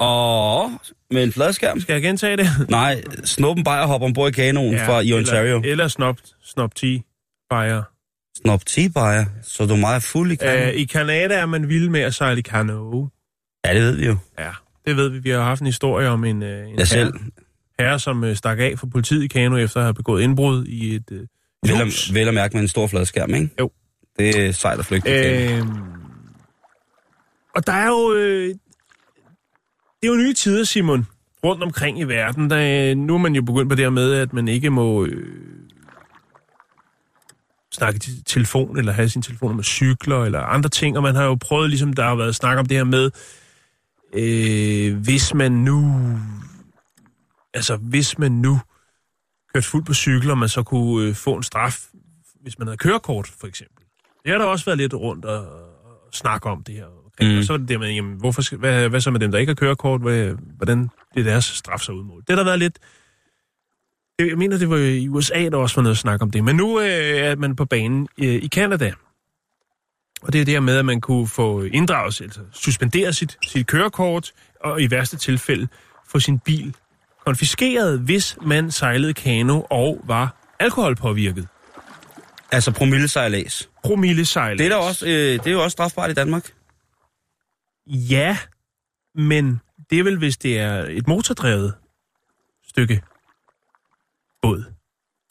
Og 0.00 0.70
med 1.10 1.24
en 1.24 1.32
fladskærm. 1.32 1.80
Skal 1.80 1.92
jeg 1.92 2.02
gentage 2.02 2.36
det? 2.36 2.46
Nej, 2.68 3.02
Snuppen 3.24 3.64
Bayer 3.64 3.86
hopper 3.86 4.06
ombord 4.06 4.28
i 4.28 4.32
kanoen 4.32 4.72
ja, 4.74 4.88
fra 4.88 5.00
i 5.00 5.12
Ontario. 5.12 5.56
Eller, 5.56 5.70
eller 5.70 5.88
Snop, 5.88 6.16
Snop 6.44 6.74
10 6.74 7.02
Bayer. 7.50 7.82
Snop 8.42 8.60
Bayer, 8.94 9.24
så 9.42 9.66
du 9.66 9.74
er 9.74 9.78
meget 9.78 10.02
fuld 10.02 10.32
i 10.32 10.34
kanoen. 10.34 10.68
Øh, 10.68 10.74
I 10.74 10.86
Canada 10.86 11.34
er 11.34 11.46
man 11.46 11.68
vild 11.68 11.88
med 11.88 12.00
at 12.00 12.14
sejle 12.14 12.38
i 12.38 12.42
kano. 12.42 13.06
Ja, 13.64 13.74
det 13.74 13.82
ved 13.82 13.96
vi 13.96 14.06
jo. 14.06 14.16
Ja, 14.38 14.50
det 14.86 14.96
ved 14.96 15.08
vi. 15.08 15.18
Vi 15.18 15.30
har 15.30 15.42
haft 15.42 15.60
en 15.60 15.66
historie 15.66 16.08
om 16.08 16.24
en, 16.24 16.42
øh, 16.42 16.68
en 16.68 16.78
Jeg 16.78 16.88
selv. 16.88 17.12
herre, 17.12 17.30
herre, 17.88 17.98
som 17.98 18.24
øh, 18.24 18.36
stak 18.36 18.58
af 18.58 18.74
for 18.78 18.86
politiet 18.86 19.22
i 19.24 19.26
kano 19.26 19.56
efter 19.56 19.76
at 19.80 19.84
have 19.84 19.94
begået 19.94 20.22
indbrud 20.22 20.66
i 20.66 20.94
et 20.94 21.12
øh, 21.12 21.26
Vel 21.66 21.80
at, 21.80 22.10
vel 22.14 22.28
at 22.28 22.34
mærke 22.34 22.54
med 22.54 22.62
en 22.62 22.68
stor 22.68 22.86
fladskærm, 22.86 23.34
ikke? 23.34 23.48
Jo. 23.60 23.70
Det 24.18 24.46
er 24.46 24.52
sejt 24.52 24.78
at 24.78 24.84
flygte. 24.84 25.10
Øh, 25.10 25.62
og 27.56 27.66
der 27.66 27.72
er 27.72 27.86
jo... 27.88 28.14
Øh, 28.14 28.48
det 30.02 30.08
er 30.08 30.12
jo 30.12 30.14
nye 30.16 30.32
tider, 30.34 30.64
Simon, 30.64 31.06
rundt 31.44 31.62
omkring 31.62 31.98
i 32.00 32.04
verden. 32.04 32.50
Der, 32.50 32.94
nu 32.94 33.14
er 33.14 33.18
man 33.18 33.34
jo 33.34 33.42
begyndt 33.42 33.68
på 33.68 33.74
det 33.74 33.84
her 33.84 33.90
med, 33.90 34.12
at 34.12 34.32
man 34.32 34.48
ikke 34.48 34.70
må 34.70 35.04
øh, 35.04 35.26
snakke 37.80 38.00
telefon, 38.26 38.78
eller 38.78 38.92
have 38.92 39.08
sin 39.08 39.22
telefon 39.22 39.56
med 39.56 39.64
cykler, 39.64 40.24
eller 40.24 40.40
andre 40.40 40.68
ting. 40.68 40.96
Og 40.96 41.02
man 41.02 41.14
har 41.14 41.24
jo 41.24 41.34
prøvet, 41.34 41.70
ligesom 41.70 41.92
der 41.92 42.04
har 42.04 42.14
været 42.14 42.34
snak 42.34 42.58
om 42.58 42.66
det 42.66 42.76
her 42.76 42.84
med, 42.84 43.10
øh, 44.14 45.02
hvis 45.02 45.34
man 45.34 45.52
nu... 45.52 46.00
Altså, 47.54 47.76
hvis 47.76 48.18
man 48.18 48.32
nu 48.32 48.60
kørte 49.54 49.66
fuld 49.66 49.84
på 49.84 49.94
cykel, 49.94 50.30
og 50.30 50.38
man 50.38 50.48
så 50.48 50.62
kunne 50.62 51.08
øh, 51.08 51.14
få 51.14 51.34
en 51.34 51.42
straf, 51.42 51.86
hvis 52.42 52.58
man 52.58 52.68
havde 52.68 52.78
kørekort, 52.78 53.32
for 53.40 53.46
eksempel. 53.46 53.84
Det 54.24 54.32
har 54.32 54.38
der 54.38 54.44
også 54.44 54.64
været 54.64 54.78
lidt 54.78 54.94
rundt 54.94 55.24
og, 55.24 55.38
og 55.38 56.08
snakke 56.12 56.50
om 56.50 56.62
det 56.62 56.74
her. 56.74 56.86
Okay? 57.06 57.32
Mm. 57.32 57.38
Og 57.38 57.44
så 57.44 57.52
er 57.52 57.56
det 57.56 57.68
det 57.68 57.80
med, 57.80 57.90
jamen, 57.90 58.18
hvorfor 58.18 58.42
skal, 58.42 58.58
hvad, 58.58 58.88
hvad 58.88 59.00
så 59.00 59.10
med 59.10 59.20
dem, 59.20 59.30
der 59.30 59.38
ikke 59.38 59.50
har 59.50 59.54
kørekort? 59.54 60.00
Hvad, 60.00 60.34
hvordan 60.56 60.90
bliver 61.12 61.24
deres 61.24 61.44
straf 61.44 61.80
så 61.80 61.92
udmålt? 61.92 62.28
Det 62.28 62.36
har 62.36 62.36
der 62.36 62.50
været 62.50 62.58
lidt... 62.58 62.78
Jeg 64.28 64.38
mener, 64.38 64.58
det 64.58 64.70
var 64.70 64.76
i 64.76 65.08
USA, 65.08 65.48
der 65.48 65.56
også 65.56 65.76
var 65.76 65.82
noget 65.82 65.94
at 65.94 65.98
snakke 65.98 66.22
om 66.22 66.30
det. 66.30 66.44
Men 66.44 66.56
nu 66.56 66.80
øh, 66.80 66.86
er 66.86 67.36
man 67.36 67.56
på 67.56 67.64
banen 67.64 68.08
øh, 68.18 68.34
i 68.34 68.48
Canada. 68.48 68.92
Og 70.22 70.32
det 70.32 70.40
er 70.40 70.44
det 70.44 70.54
her 70.54 70.60
med, 70.60 70.76
at 70.76 70.84
man 70.84 71.00
kunne 71.00 71.28
få 71.28 71.62
inddraget, 71.62 72.20
altså 72.20 72.40
suspendere 72.52 73.12
sit, 73.12 73.38
sit 73.46 73.66
kørekort, 73.66 74.32
og 74.60 74.82
i 74.82 74.90
værste 74.90 75.16
tilfælde 75.16 75.68
få 76.08 76.20
sin 76.20 76.38
bil 76.38 76.74
konfiskeret, 77.26 78.00
hvis 78.00 78.36
man 78.42 78.70
sejlede 78.70 79.14
kano 79.14 79.62
og 79.70 80.00
var 80.04 80.36
alkoholpåvirket. 80.58 81.48
altså 82.52 82.72
promillesejlads. 82.72 83.70
Promillesejlads. 83.84 84.58
Det 84.58 84.66
er, 84.66 84.68
der 84.68 84.86
også, 84.86 85.06
øh, 85.06 85.12
det 85.12 85.46
er 85.46 85.50
jo 85.50 85.62
også 85.62 85.72
strafbart 85.72 86.10
i 86.10 86.14
Danmark. 86.14 86.52
Ja, 87.86 88.38
men 89.14 89.60
det 89.90 89.98
er 89.98 90.02
vel, 90.02 90.18
hvis 90.18 90.36
det 90.36 90.58
er 90.58 90.84
et 90.88 91.08
motordrevet 91.08 91.74
stykke 92.68 93.02
båd. 94.42 94.64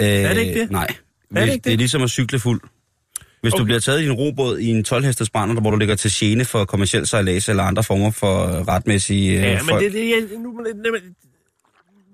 Øh, 0.01 0.07
Er 0.07 0.33
det 0.33 0.41
ikke 0.41 0.59
det? 0.59 0.71
Nej. 0.71 0.87
det 1.35 1.41
ikke 1.43 1.53
det 1.53 1.63
det? 1.65 1.73
er 1.73 1.77
ligesom 1.77 2.01
at 2.01 2.09
cykle 2.09 2.39
fuld. 2.39 2.61
Hvis 3.41 3.53
okay. 3.53 3.59
du 3.59 3.65
bliver 3.65 3.79
taget 3.79 4.01
i 4.01 4.05
en 4.05 4.11
robåd 4.11 4.57
i 4.59 4.67
en 4.67 4.83
12 4.83 5.03
hestes 5.05 5.29
brænder, 5.29 5.61
hvor 5.61 5.71
du 5.71 5.77
ligger 5.77 5.95
til 5.95 6.11
gene 6.13 6.45
for 6.45 6.65
kommersiel 6.65 7.07
sejlads 7.07 7.49
eller 7.49 7.63
andre 7.63 7.83
former 7.83 8.11
for 8.11 8.43
øh, 8.47 8.67
retmæssige 8.67 9.37
øh, 9.37 9.41
Ja, 9.43 9.57
men 9.61 9.69
folk. 9.69 9.83
det, 9.83 9.93
det, 9.93 10.09
jeg, 10.09 10.23
nu, 10.39 10.51
men- 10.53 11.15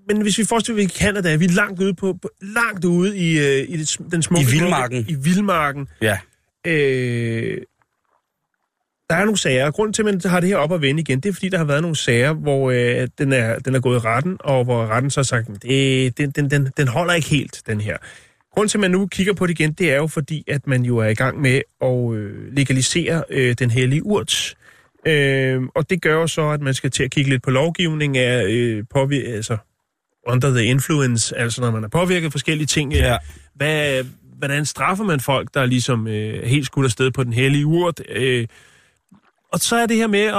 men 0.08 0.22
hvis 0.22 0.38
vi 0.38 0.44
forestiller 0.46 0.76
os, 0.76 0.86
at 0.86 0.90
vi 0.90 0.94
i 0.96 1.00
Canada, 1.04 1.36
vi 1.36 1.46
er 1.46 1.50
langt 1.50 1.82
ude, 1.82 1.94
på, 1.94 2.14
på 2.22 2.30
langt 2.42 2.86
ude 2.86 3.18
i, 3.18 3.40
øh, 3.40 3.66
i 3.70 3.78
det, 3.78 3.98
den 4.12 4.22
smukke... 4.24 4.48
I 4.48 4.52
vildmarken. 4.52 5.06
I 5.10 5.16
vildmarken. 5.16 5.88
Ja. 6.02 6.18
Øh, 6.68 7.58
der 9.10 9.16
er 9.16 9.26
nogle 9.26 9.38
sager, 9.38 9.66
og 9.66 9.74
grunden 9.74 9.94
til, 9.94 10.02
at 10.02 10.06
man 10.06 10.22
har 10.26 10.40
det 10.40 10.50
her 10.50 10.58
op 10.58 10.74
at 10.74 10.82
vende 10.82 11.02
igen, 11.02 11.20
det 11.20 11.30
er, 11.30 11.34
fordi 11.34 11.50
der 11.50 11.58
har 11.58 11.66
været 11.66 11.82
nogle 11.82 11.96
sager, 11.96 12.34
hvor 12.34 12.72
øh, 12.72 13.08
den, 13.18 13.34
er, 13.34 13.60
den 13.60 13.76
er 13.76 13.80
gået 13.80 13.96
i 13.96 14.00
retten, 14.00 14.38
og 14.40 14.64
hvor 14.64 14.88
retten 14.88 15.12
så 15.12 15.20
har 15.20 15.24
sagt, 15.24 15.48
det, 15.62 16.18
den, 16.18 16.32
den, 16.32 16.52
den, 16.52 16.72
den 16.78 16.88
holder 16.88 17.14
ikke 17.14 17.30
helt, 17.30 17.62
den 17.68 17.82
her. 17.82 17.98
Grunden 18.54 18.70
til, 18.70 18.78
at 18.78 18.82
man 18.82 18.92
nu 18.92 19.08
kigger 19.08 19.34
på 19.34 19.48
det 19.48 19.60
igen, 19.60 19.74
det 19.74 19.92
er 19.92 19.96
jo 19.96 20.08
fordi, 20.08 20.44
at 20.48 20.68
man 20.68 20.84
jo 20.84 20.98
er 20.98 21.08
i 21.08 21.14
gang 21.14 21.42
med 21.42 21.62
at 21.82 22.14
øh, 22.14 22.54
legalisere 22.54 23.24
øh, 23.30 23.56
den 23.60 23.72
hellige 23.72 24.06
urt. 24.06 24.56
Øh, 25.08 25.62
og 25.76 25.90
det 25.90 26.02
gør 26.02 26.14
jo 26.14 26.28
så, 26.28 26.50
at 26.50 26.62
man 26.62 26.74
skal 26.74 26.92
til 26.92 27.04
at 27.04 27.12
kigge 27.12 27.30
lidt 27.30 27.44
på 27.44 27.50
lovgivning 27.52 28.18
af 28.18 28.46
øh, 28.48 28.84
påvirke, 28.94 29.28
altså 29.28 29.58
under 30.28 30.50
the 30.50 30.66
influence, 30.66 31.38
altså 31.38 31.62
når 31.62 31.72
man 31.72 31.84
er 31.84 31.88
påvirket 31.88 32.26
af 32.26 32.32
forskellige 32.32 32.68
ting. 32.68 32.94
øh, 32.94 33.00
Ja. 33.00 33.18
Hvad, 33.56 34.04
hvordan 34.38 34.66
straffer 34.66 35.04
man 35.04 35.20
folk, 35.20 35.54
der 35.54 35.62
er 35.62 35.66
ligesom 35.66 36.08
øh, 36.08 36.44
helt 36.44 36.66
skudt 36.66 36.86
afsted 36.86 37.12
på 37.12 37.24
den 37.24 37.34
hellige 37.34 37.66
urt? 37.66 38.02
Øh, 38.10 38.48
og 39.56 39.60
så 39.62 39.76
er 39.76 39.86
det 39.86 39.98
her 39.98 40.08
med 40.08 40.20
at, 40.20 40.36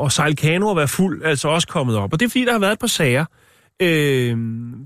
at, 0.00 0.06
at 0.06 0.12
sejle 0.12 0.36
kano 0.36 0.66
og 0.68 0.76
være 0.76 0.88
fuld 0.88 1.22
altså 1.24 1.48
også 1.48 1.68
kommet 1.68 1.96
op. 1.96 2.12
Og 2.12 2.20
det 2.20 2.26
er 2.26 2.30
fordi, 2.30 2.44
der 2.44 2.52
har 2.52 2.58
været 2.58 2.72
et 2.72 2.78
par 2.78 2.86
sager. 2.86 3.24
Øh, 3.82 4.36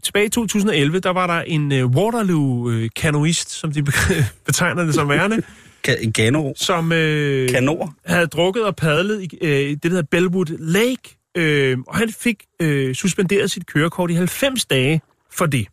tilbage 0.02 0.26
i 0.26 0.28
2011, 0.28 0.98
der 0.98 1.10
var 1.10 1.26
der 1.26 1.40
en 1.40 1.72
øh, 1.72 1.86
Waterloo-kanoist, 1.86 3.50
som 3.50 3.72
de 3.72 3.82
be- 3.82 3.92
betegner 4.46 4.84
det 4.84 4.94
som 4.94 5.08
værende, 5.08 5.42
Ka- 5.88 6.10
Gano. 6.10 6.52
som 6.56 6.92
øh, 6.92 7.48
Kanor. 7.48 7.94
havde 8.06 8.26
drukket 8.26 8.64
og 8.64 8.76
padlet 8.76 9.22
i 9.22 9.38
øh, 9.42 9.50
det, 9.70 9.82
der 9.82 9.88
hedder 9.88 10.02
Bellwood 10.10 10.58
Lake. 10.58 11.16
Øh, 11.36 11.78
og 11.86 11.96
han 11.96 12.08
fik 12.18 12.42
øh, 12.60 12.94
suspenderet 12.94 13.50
sit 13.50 13.66
kørekort 13.66 14.10
i 14.10 14.14
90 14.14 14.64
dage 14.64 15.00
for 15.32 15.46
det. 15.46 15.66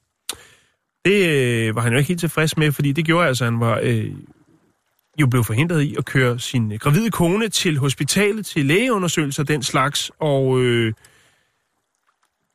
Det 1.06 1.26
øh, 1.28 1.76
var 1.76 1.82
han 1.82 1.92
jo 1.92 1.98
ikke 1.98 2.08
helt 2.08 2.20
tilfreds 2.20 2.58
med, 2.58 2.72
fordi 2.72 2.92
det 2.92 3.06
gjorde 3.06 3.28
altså, 3.28 3.44
at 3.46 3.52
han 3.52 3.60
var 3.60 3.80
øh, 3.84 4.06
jo 5.20 5.28
blev 5.28 5.44
forhindret 5.44 5.82
i 5.82 5.96
at 5.98 6.06
køre 6.06 6.40
sin 6.40 6.78
gravide 6.78 7.12
kone 7.12 7.50
til 7.50 7.78
hospitalet 7.78 8.46
til 8.46 8.66
lægeundersøgelser 8.66 9.44
den 9.44 9.64
slags, 9.64 10.12
og 10.20 10.62
øh, 10.62 10.94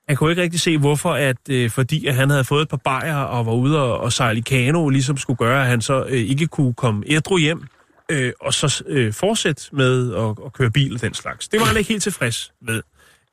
han 0.09 0.17
kunne 0.17 0.31
ikke 0.31 0.43
rigtig 0.43 0.61
se, 0.61 0.79
hvorfor, 0.79 1.13
at 1.13 1.37
øh, 1.51 1.71
fordi 1.71 2.07
at 2.07 2.15
han 2.15 2.31
havde 2.31 2.45
fået 2.45 2.63
et 2.63 2.69
par 2.69 2.77
bajer 2.77 3.17
og 3.17 3.47
var 3.47 3.53
ude 3.53 3.83
og, 3.83 3.99
og 3.99 4.13
sejle 4.13 4.39
i 4.39 4.43
kano, 4.43 4.89
ligesom 4.89 5.17
skulle 5.17 5.37
gøre, 5.37 5.61
at 5.63 5.67
han 5.69 5.81
så 5.81 6.05
øh, 6.05 6.13
ikke 6.13 6.47
kunne 6.47 6.75
komme 6.75 7.05
ædru 7.07 7.39
hjem, 7.39 7.63
øh, 8.11 8.33
og 8.41 8.55
så 8.55 8.85
øh, 8.87 9.13
fortsætte 9.13 9.63
med 9.73 10.15
at, 10.15 10.47
at 10.47 10.53
køre 10.53 10.71
bil 10.71 10.95
og 10.95 11.01
den 11.01 11.15
slags. 11.15 11.49
Det 11.49 11.61
var 11.61 11.67
han 11.67 11.77
ikke 11.77 11.89
helt 11.89 12.03
tilfreds 12.03 12.53
med. 12.63 12.83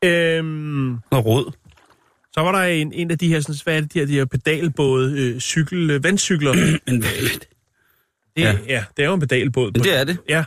Øhm, 0.03 0.99
Noget 1.11 1.25
råd. 1.25 1.51
så 2.33 2.41
var 2.41 2.51
der 2.51 2.63
en, 2.63 2.93
en 2.93 3.11
af 3.11 3.17
de 3.17 3.27
her, 3.27 3.39
sådan, 3.39 3.55
hvad 3.63 3.77
er 3.77 3.81
det, 3.81 3.93
de 3.93 3.99
her, 3.99 4.05
de 4.05 4.13
her 4.13 4.25
pedalbåde, 4.25 5.19
øh, 5.19 5.39
cykel, 5.39 5.91
øh, 5.91 6.03
vandcykler. 6.03 6.53
Men, 6.91 7.03
Det, 8.35 8.41
Ja. 8.43 8.57
ja. 8.67 8.83
det 8.97 9.03
er 9.03 9.07
jo 9.07 9.13
en 9.13 9.19
pedalbåd. 9.19 9.71
men 9.71 9.83
det 9.83 9.99
er 9.99 10.03
det. 10.03 10.17
Ja, 10.29 10.43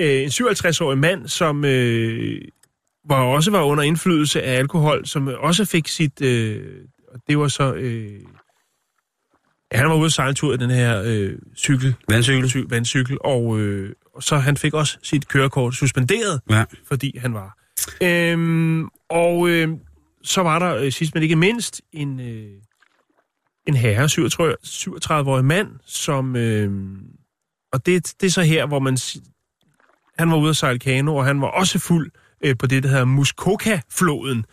øh, 0.00 0.22
en 0.22 0.28
57-årig 0.28 0.98
mand, 0.98 1.28
som 1.28 1.64
øh, 1.64 2.40
var 3.08 3.22
også 3.22 3.50
var 3.50 3.62
under 3.62 3.82
indflydelse 3.84 4.42
af 4.42 4.58
alkohol, 4.58 5.06
som 5.06 5.28
også 5.38 5.64
fik 5.64 5.88
sit... 5.88 6.22
Øh, 6.22 6.64
og 7.12 7.20
det 7.28 7.38
var 7.38 7.48
så... 7.48 7.74
Øh, 7.74 8.20
han 9.72 9.88
var 9.88 9.94
ude 9.96 10.10
sejle 10.10 10.28
en 10.28 10.34
tur 10.34 10.54
i 10.54 10.56
den 10.56 10.70
her 10.70 11.02
øh, 11.06 11.32
cykel, 11.56 11.94
Vandcykel. 12.08 12.44
cy- 12.48 12.66
vandcykel, 12.68 13.18
og, 13.20 13.60
øh, 13.60 13.92
og 14.14 14.22
så 14.22 14.36
han 14.36 14.56
fik 14.56 14.74
også 14.74 14.98
sit 15.02 15.28
kørekort 15.28 15.74
suspenderet, 15.74 16.40
Ja. 16.50 16.64
fordi 16.88 17.18
han 17.18 17.34
var. 17.34 17.58
Øhm, 18.02 18.88
og 19.10 19.48
øh, 19.48 19.68
så 20.22 20.42
var 20.42 20.58
der 20.58 20.74
øh, 20.76 20.92
sidst 20.92 21.14
men 21.14 21.22
ikke 21.22 21.36
mindst 21.36 21.82
en, 21.92 22.20
øh, 22.20 22.50
en 23.66 23.74
herre, 23.74 24.04
37-årig 24.04 25.44
mand, 25.44 25.68
som... 25.86 26.36
Øh, 26.36 26.70
og 27.72 27.86
det, 27.86 28.14
det 28.20 28.26
er 28.26 28.30
så 28.30 28.42
her, 28.42 28.66
hvor 28.66 28.78
man... 28.78 28.98
Han 30.18 30.30
var 30.30 30.36
ude 30.36 30.50
at 30.50 30.56
sejle 30.56 30.78
kano, 30.78 31.16
og 31.16 31.24
han 31.24 31.40
var 31.40 31.46
også 31.46 31.78
fuld 31.78 32.10
øh, 32.44 32.56
på 32.58 32.66
det, 32.66 32.82
der 32.82 32.88
hedder 32.88 33.04
Muskoka-floden 33.04 34.44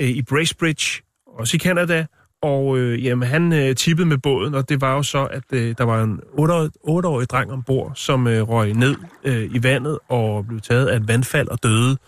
øh, 0.00 0.08
i 0.08 0.22
Bracebridge, 0.22 1.02
også 1.26 1.56
i 1.56 1.58
Canada. 1.58 2.06
Og 2.42 2.78
øh, 2.78 3.04
jamen, 3.04 3.28
han 3.28 3.52
øh, 3.52 3.76
tippede 3.76 4.08
med 4.08 4.18
båden, 4.18 4.54
og 4.54 4.68
det 4.68 4.80
var 4.80 4.94
jo 4.94 5.02
så, 5.02 5.24
at 5.24 5.44
øh, 5.52 5.74
der 5.78 5.84
var 5.84 6.02
en 6.02 6.20
8-årig 6.88 7.28
dreng 7.28 7.52
ombord, 7.52 7.92
som 7.94 8.26
øh, 8.26 8.48
røg 8.48 8.72
ned 8.72 8.96
øh, 9.24 9.50
i 9.54 9.62
vandet 9.62 9.98
og 10.08 10.46
blev 10.46 10.60
taget 10.60 10.86
af 10.86 10.96
et 10.96 11.08
vandfald 11.08 11.48
og 11.48 11.62
døde. 11.62 11.98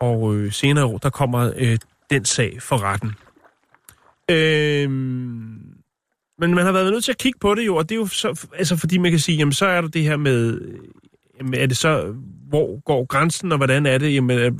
Og 0.00 0.34
øh, 0.34 0.52
senere 0.52 0.84
år, 0.84 0.98
der 0.98 1.10
kommer 1.10 1.52
øh, 1.56 1.78
den 2.10 2.24
sag 2.24 2.62
for 2.62 2.82
retten. 2.82 3.12
Øh, 4.30 4.90
men 6.38 6.54
man 6.54 6.64
har 6.64 6.72
været 6.72 6.92
nødt 6.92 7.04
til 7.04 7.12
at 7.12 7.18
kigge 7.18 7.38
på 7.38 7.54
det 7.54 7.66
jo, 7.66 7.76
og 7.76 7.88
det 7.88 7.94
er 7.94 7.98
jo 7.98 8.06
så, 8.06 8.46
altså 8.58 8.76
fordi 8.76 8.98
man 8.98 9.10
kan 9.10 9.20
sige, 9.20 9.38
jamen 9.38 9.52
så 9.52 9.66
er 9.66 9.80
der 9.80 9.88
det 9.88 10.02
her 10.02 10.16
med, 10.16 10.60
jamen 11.38 11.54
er 11.54 11.66
det 11.66 11.76
så, 11.76 12.14
hvor 12.48 12.80
går 12.80 13.06
grænsen, 13.06 13.52
og 13.52 13.58
hvordan 13.58 13.86
er 13.86 13.98
det, 13.98 14.14
jamen 14.14 14.38
øh, 14.38 14.52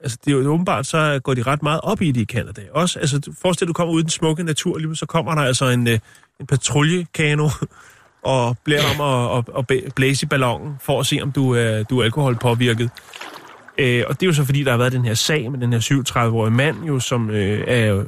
altså 0.00 0.18
det 0.24 0.32
er 0.32 0.36
jo 0.36 0.52
åbenbart, 0.52 0.86
så 0.86 1.20
går 1.24 1.34
de 1.34 1.42
ret 1.42 1.62
meget 1.62 1.80
op 1.82 2.02
i 2.02 2.12
det 2.12 2.20
i 2.20 2.24
Canada. 2.24 2.62
Også, 2.72 2.98
altså 2.98 3.32
forestil 3.42 3.66
dig, 3.66 3.68
du 3.68 3.72
kommer 3.72 3.94
ud 3.94 4.00
i 4.00 4.02
den 4.02 4.10
smukke 4.10 4.42
natur, 4.42 4.78
lige 4.78 4.96
så 4.96 5.06
kommer 5.06 5.34
der 5.34 5.42
altså 5.42 5.68
en, 5.68 5.88
øh, 5.88 5.98
en 6.40 6.46
patruljekano, 6.46 7.48
og 8.22 8.56
bliver 8.64 8.80
om 8.94 9.00
at, 9.00 9.44
at, 9.58 9.70
at 9.86 9.94
blæse 9.94 10.26
i 10.26 10.28
ballonen, 10.28 10.74
for 10.80 11.00
at 11.00 11.06
se, 11.06 11.18
om 11.22 11.32
du 11.32 11.54
er, 11.54 11.82
du 11.82 11.98
er 11.98 12.04
alkoholpåvirket. 12.04 12.90
Øh, 13.78 14.04
og 14.08 14.20
det 14.20 14.22
er 14.22 14.26
jo 14.26 14.32
så 14.32 14.44
fordi, 14.44 14.62
der 14.62 14.70
har 14.70 14.78
været 14.78 14.92
den 14.92 15.04
her 15.04 15.14
sag 15.14 15.50
med 15.50 15.60
den 15.60 15.72
her 15.72 15.80
37-årige 15.80 16.54
mand, 16.54 16.84
jo, 16.84 17.00
som 17.00 17.30
øh, 17.30 17.64
er 17.66 17.86
jo 17.86 18.04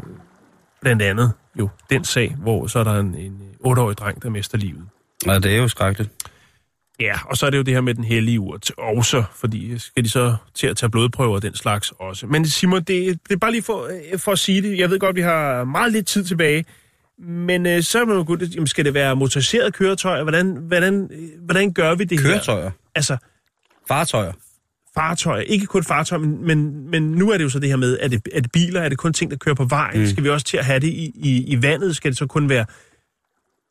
blandt 0.81 1.03
andet 1.03 1.33
jo 1.59 1.69
den 1.91 2.05
sag, 2.05 2.35
hvor 2.39 2.67
så 2.67 2.79
er 2.79 2.85
der 2.85 2.95
en, 2.95 3.15
en 3.15 3.41
8-årig 3.67 3.99
dreng, 3.99 4.23
der 4.23 4.31
mister 4.31 4.59
livet. 4.59 4.85
Ja, 5.27 5.39
det 5.39 5.53
er 5.53 5.57
jo 5.57 5.69
skrækkeligt. 5.69 6.11
Ja, 7.01 7.15
og 7.27 7.37
så 7.37 7.47
er 7.47 7.51
det 7.51 7.59
jo 7.59 7.63
det 7.63 7.75
her 7.75 7.81
med 7.81 7.95
den 7.95 8.05
hellige 8.05 8.41
urt 8.41 8.71
også, 8.79 9.25
fordi 9.35 9.79
skal 9.79 10.05
de 10.05 10.09
så 10.09 10.37
til 10.55 10.67
at 10.67 10.77
tage 10.77 10.91
blodprøver 10.91 11.35
og 11.35 11.43
den 11.43 11.55
slags 11.55 11.93
også. 11.99 12.27
Men 12.27 12.47
Simon, 12.47 12.83
det, 12.83 13.19
det 13.29 13.35
er 13.35 13.37
bare 13.37 13.53
lige 13.53 13.63
for, 13.63 13.89
øh, 14.13 14.19
for 14.19 14.33
at 14.33 14.39
sige 14.39 14.63
det. 14.63 14.79
Jeg 14.79 14.91
ved 14.91 14.99
godt, 14.99 15.17
vi 15.17 15.21
har 15.21 15.65
meget 15.65 15.93
lidt 15.93 16.07
tid 16.07 16.25
tilbage, 16.25 16.65
men 17.19 17.67
øh, 17.67 17.83
så 17.83 18.01
er 18.01 18.05
man 18.05 18.25
godt, 18.25 18.55
jamen, 18.55 18.67
skal 18.67 18.85
det 18.85 18.95
være 18.95 19.17
motoriseret 19.17 19.75
køretøj? 19.75 20.23
Hvordan, 20.23 20.57
hvordan, 20.57 21.11
øh, 21.13 21.45
hvordan 21.45 21.73
gør 21.73 21.95
vi 21.95 22.05
det 22.05 22.21
her? 22.21 22.29
Køretøjer. 22.29 22.71
Altså, 22.95 23.17
Fartøjer. 23.89 24.33
Fartøjer. 24.99 25.43
Ikke 25.43 25.67
kun 25.67 25.85
fartøjer, 25.85 26.21
men, 26.21 26.47
men, 26.47 26.91
men 26.91 27.03
nu 27.03 27.31
er 27.31 27.37
det 27.37 27.45
jo 27.45 27.49
så 27.49 27.59
det 27.59 27.69
her 27.69 27.77
med, 27.77 27.99
er 28.01 28.09
det, 28.09 28.29
er 28.33 28.41
det 28.41 28.53
biler, 28.53 28.81
er 28.81 28.89
det 28.89 28.99
kun 28.99 29.13
ting, 29.13 29.31
der 29.31 29.37
kører 29.37 29.55
på 29.55 29.65
vejen? 29.65 30.01
Mm. 30.01 30.07
Skal 30.07 30.25
vi 30.25 30.29
også 30.29 30.47
til 30.47 30.57
at 30.57 30.65
have 30.65 30.81
det 30.81 30.89
i, 30.89 31.13
i, 31.15 31.45
i 31.47 31.63
vandet? 31.63 31.97
Skal 31.97 32.11
det 32.11 32.19
så 32.19 32.27
kun 32.27 32.49
være 32.49 32.65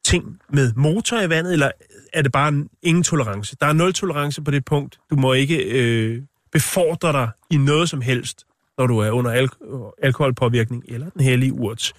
ting 0.05 0.39
med 0.53 0.73
motor 0.75 1.21
i 1.21 1.29
vandet, 1.29 1.53
eller 1.53 1.71
er 2.13 2.21
det 2.21 2.31
bare 2.31 2.47
en, 2.47 2.67
ingen 2.83 3.03
tolerance? 3.03 3.55
Der 3.61 3.67
er 3.67 3.73
nul 3.73 3.93
tolerance 3.93 4.41
på 4.41 4.51
det 4.51 4.65
punkt. 4.65 4.99
Du 5.09 5.15
må 5.15 5.33
ikke 5.33 5.63
øh, 5.63 6.21
befordre 6.51 7.11
dig 7.11 7.29
i 7.51 7.57
noget 7.57 7.89
som 7.89 8.01
helst, 8.01 8.45
når 8.77 8.87
du 8.87 8.97
er 8.97 9.11
under 9.11 9.31
al- 9.31 9.93
alkoholpåvirkning 10.03 10.83
eller 10.87 11.09
den 11.09 11.21
hellige 11.21 11.53
urt. 11.53 11.93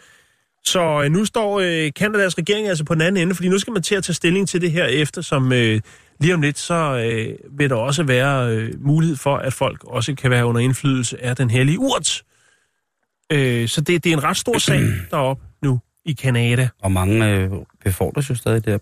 Så 0.64 1.02
øh, 1.04 1.10
nu 1.10 1.24
står 1.24 1.60
øh, 1.60 1.92
Kanadas 1.96 2.38
regering 2.38 2.68
altså 2.68 2.84
på 2.84 2.94
den 2.94 3.02
anden 3.02 3.22
ende, 3.22 3.34
fordi 3.34 3.48
nu 3.48 3.58
skal 3.58 3.72
man 3.72 3.82
til 3.82 3.94
at 3.94 4.04
tage 4.04 4.14
stilling 4.14 4.48
til 4.48 4.60
det 4.60 4.72
her 4.72 4.84
efter, 4.84 5.22
som 5.22 5.52
øh, 5.52 5.80
lige 6.20 6.34
om 6.34 6.40
lidt, 6.42 6.58
så 6.58 6.74
øh, 6.74 7.58
vil 7.58 7.70
der 7.70 7.76
også 7.76 8.02
være 8.02 8.48
øh, 8.54 8.72
mulighed 8.86 9.16
for, 9.16 9.36
at 9.36 9.52
folk 9.52 9.84
også 9.84 10.14
kan 10.14 10.30
være 10.30 10.46
under 10.46 10.60
indflydelse 10.60 11.24
af 11.24 11.36
den 11.36 11.50
hellige 11.50 11.78
urt. 11.78 12.22
Øh, 13.32 13.68
så 13.68 13.80
det, 13.80 14.04
det 14.04 14.12
er 14.12 14.16
en 14.16 14.24
ret 14.24 14.36
stor 14.36 14.58
sag 14.58 14.80
deroppe 15.10 15.42
nu 15.62 15.80
i 16.04 16.12
Kanada. 16.12 16.68
Og 16.82 16.92
mange 16.92 17.30
øh, 17.30 17.50
befordres 17.84 18.30
jo 18.30 18.34
stadig 18.34 18.64
der. 18.64 18.78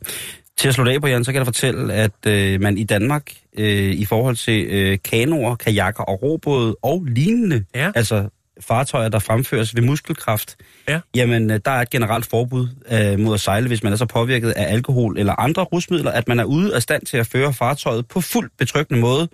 Til 0.59 0.69
at 0.69 0.75
slå 0.75 0.85
det 0.85 0.91
af 0.91 1.01
på, 1.01 1.07
Jan, 1.07 1.25
så 1.25 1.33
kan 1.33 1.39
jeg 1.39 1.47
fortælle, 1.47 1.95
at 1.95 2.27
øh, 2.27 2.61
man 2.61 2.79
i 2.79 2.85
Danmark 2.85 3.33
øh, 3.59 3.93
i 3.93 4.05
forhold 4.05 4.37
til 4.37 4.67
øh, 4.67 4.99
kanoer, 5.05 5.55
kajakker 5.57 6.03
og 6.03 6.23
robåde 6.23 6.77
og 6.83 7.05
lignende, 7.05 7.65
Ja. 7.75 7.93
altså 7.95 8.29
fartøjer, 8.61 9.09
der 9.09 9.19
fremføres 9.19 9.75
ved 9.77 9.83
muskelkraft, 9.83 10.57
Ja. 10.89 11.01
jamen 11.15 11.51
øh, 11.51 11.61
der 11.65 11.71
er 11.71 11.81
et 11.81 11.91
generelt 11.91 12.27
forbud 12.27 12.69
øh, 12.91 13.19
mod 13.19 13.35
at 13.35 13.41
sejle, 13.41 13.67
hvis 13.69 13.83
man 13.83 13.93
er 13.93 13.97
så 13.97 14.07
påvirket 14.07 14.51
af 14.51 14.73
alkohol 14.73 15.19
eller 15.19 15.41
andre 15.41 15.63
rusmidler, 15.63 16.11
at 16.11 16.29
man 16.29 16.41
er 16.41 16.45
ude 16.45 16.75
af 16.75 16.83
stand 16.83 17.07
til 17.07 17.17
at 17.17 17.27
føre 17.27 17.53
fartøjet 17.53 18.09
på 18.09 18.21
fuldt 18.21 18.53
betryggende 18.59 19.01
måde. 19.01 19.29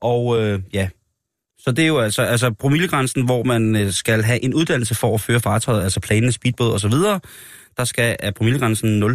Og 0.00 0.42
øh, 0.42 0.60
ja, 0.72 0.88
så 1.58 1.72
det 1.72 1.82
er 1.82 1.86
jo 1.86 1.98
altså, 2.00 2.22
altså 2.22 2.50
promillegrænsen, 2.50 3.24
hvor 3.24 3.42
man 3.42 3.76
øh, 3.76 3.92
skal 3.92 4.22
have 4.22 4.44
en 4.44 4.54
uddannelse 4.54 4.94
for 4.94 5.14
at 5.14 5.20
føre 5.20 5.40
fartøjet, 5.40 5.82
altså 5.82 6.00
plane, 6.00 6.32
speedbåd 6.32 6.72
osv., 6.72 6.92
der 7.76 7.84
skal 7.84 8.16
er 8.20 8.30
promillegrænsen 8.30 9.02
0,5. 9.02 9.08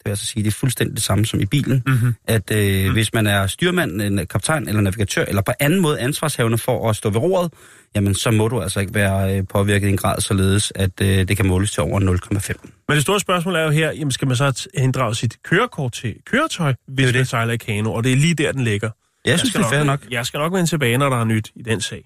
Det 0.00 0.04
vil 0.04 0.10
altså 0.10 0.26
sige, 0.26 0.42
det 0.42 0.48
er 0.48 0.52
fuldstændig 0.54 0.96
det 0.96 1.04
samme 1.04 1.26
som 1.26 1.40
i 1.40 1.46
bilen. 1.46 1.82
Mm-hmm. 1.86 2.14
At 2.26 2.50
øh, 2.52 2.86
mm. 2.86 2.92
hvis 2.92 3.12
man 3.14 3.26
er 3.26 3.46
styrmand, 3.46 4.02
en 4.02 4.26
kaptajn 4.26 4.68
eller 4.68 4.80
navigatør, 4.80 5.24
eller 5.24 5.42
på 5.42 5.52
anden 5.60 5.80
måde 5.80 6.00
ansvarshavende 6.00 6.58
for 6.58 6.90
at 6.90 6.96
stå 6.96 7.10
ved 7.10 7.20
roret, 7.20 7.52
jamen 7.94 8.14
så 8.14 8.30
må 8.30 8.48
du 8.48 8.60
altså 8.60 8.80
ikke 8.80 8.94
være 8.94 9.36
øh, 9.36 9.44
påvirket 9.48 9.86
i 9.86 9.90
en 9.90 9.96
grad 9.96 10.20
således, 10.20 10.72
at 10.74 11.00
øh, 11.02 11.28
det 11.28 11.36
kan 11.36 11.46
måles 11.46 11.70
til 11.72 11.82
over 11.82 12.00
0,5. 12.00 12.84
Men 12.88 12.94
det 12.94 13.02
store 13.02 13.20
spørgsmål 13.20 13.54
er 13.54 13.62
jo 13.62 13.70
her, 13.70 13.92
jamen 13.92 14.12
skal 14.12 14.28
man 14.28 14.36
så 14.36 14.68
inddrage 14.74 15.14
sit 15.14 15.36
kørekort 15.44 15.92
til 15.92 16.14
køretøj, 16.26 16.74
hvis 16.88 17.06
det, 17.06 17.14
det. 17.14 17.18
man 17.18 17.26
sejler 17.26 17.52
i 17.52 17.56
kano, 17.56 17.92
og 17.92 18.04
det 18.04 18.12
er 18.12 18.16
lige 18.16 18.34
der, 18.34 18.52
den 18.52 18.64
ligger. 18.64 18.90
Jeg, 19.24 19.30
jeg 19.30 19.38
synes, 19.38 19.54
det 19.54 19.62
er 19.62 19.68
fair 19.68 19.84
nok. 19.84 20.00
Jeg 20.10 20.26
skal 20.26 20.38
nok 20.38 20.52
vende 20.52 20.66
tilbage, 20.66 20.98
når 20.98 21.08
der 21.08 21.20
er 21.20 21.24
nyt 21.24 21.50
i 21.56 21.62
den 21.62 21.80
sag. 21.80 22.04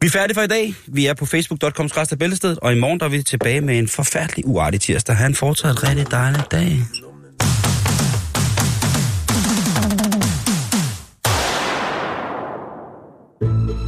Vi 0.00 0.06
er 0.06 0.10
færdige 0.10 0.34
for 0.34 0.42
i 0.42 0.46
dag. 0.46 0.74
Vi 0.86 1.06
er 1.06 1.14
på 1.14 1.26
facebook.com 1.26 1.90
Bæltested, 2.18 2.56
og 2.62 2.72
i 2.72 2.78
morgen 2.78 3.00
der 3.00 3.06
er 3.06 3.10
vi 3.10 3.22
tilbage 3.22 3.60
med 3.60 3.78
en 3.78 3.88
forfærdelig 3.88 4.46
uartig 4.46 4.80
tirsdag. 4.80 5.16
Han 5.16 5.34
fortsat 5.34 5.70
en 5.70 5.88
rigtig 5.88 6.10
dejlig 6.10 6.42
dag. 6.50 6.82
thank 13.40 13.70
you 13.70 13.87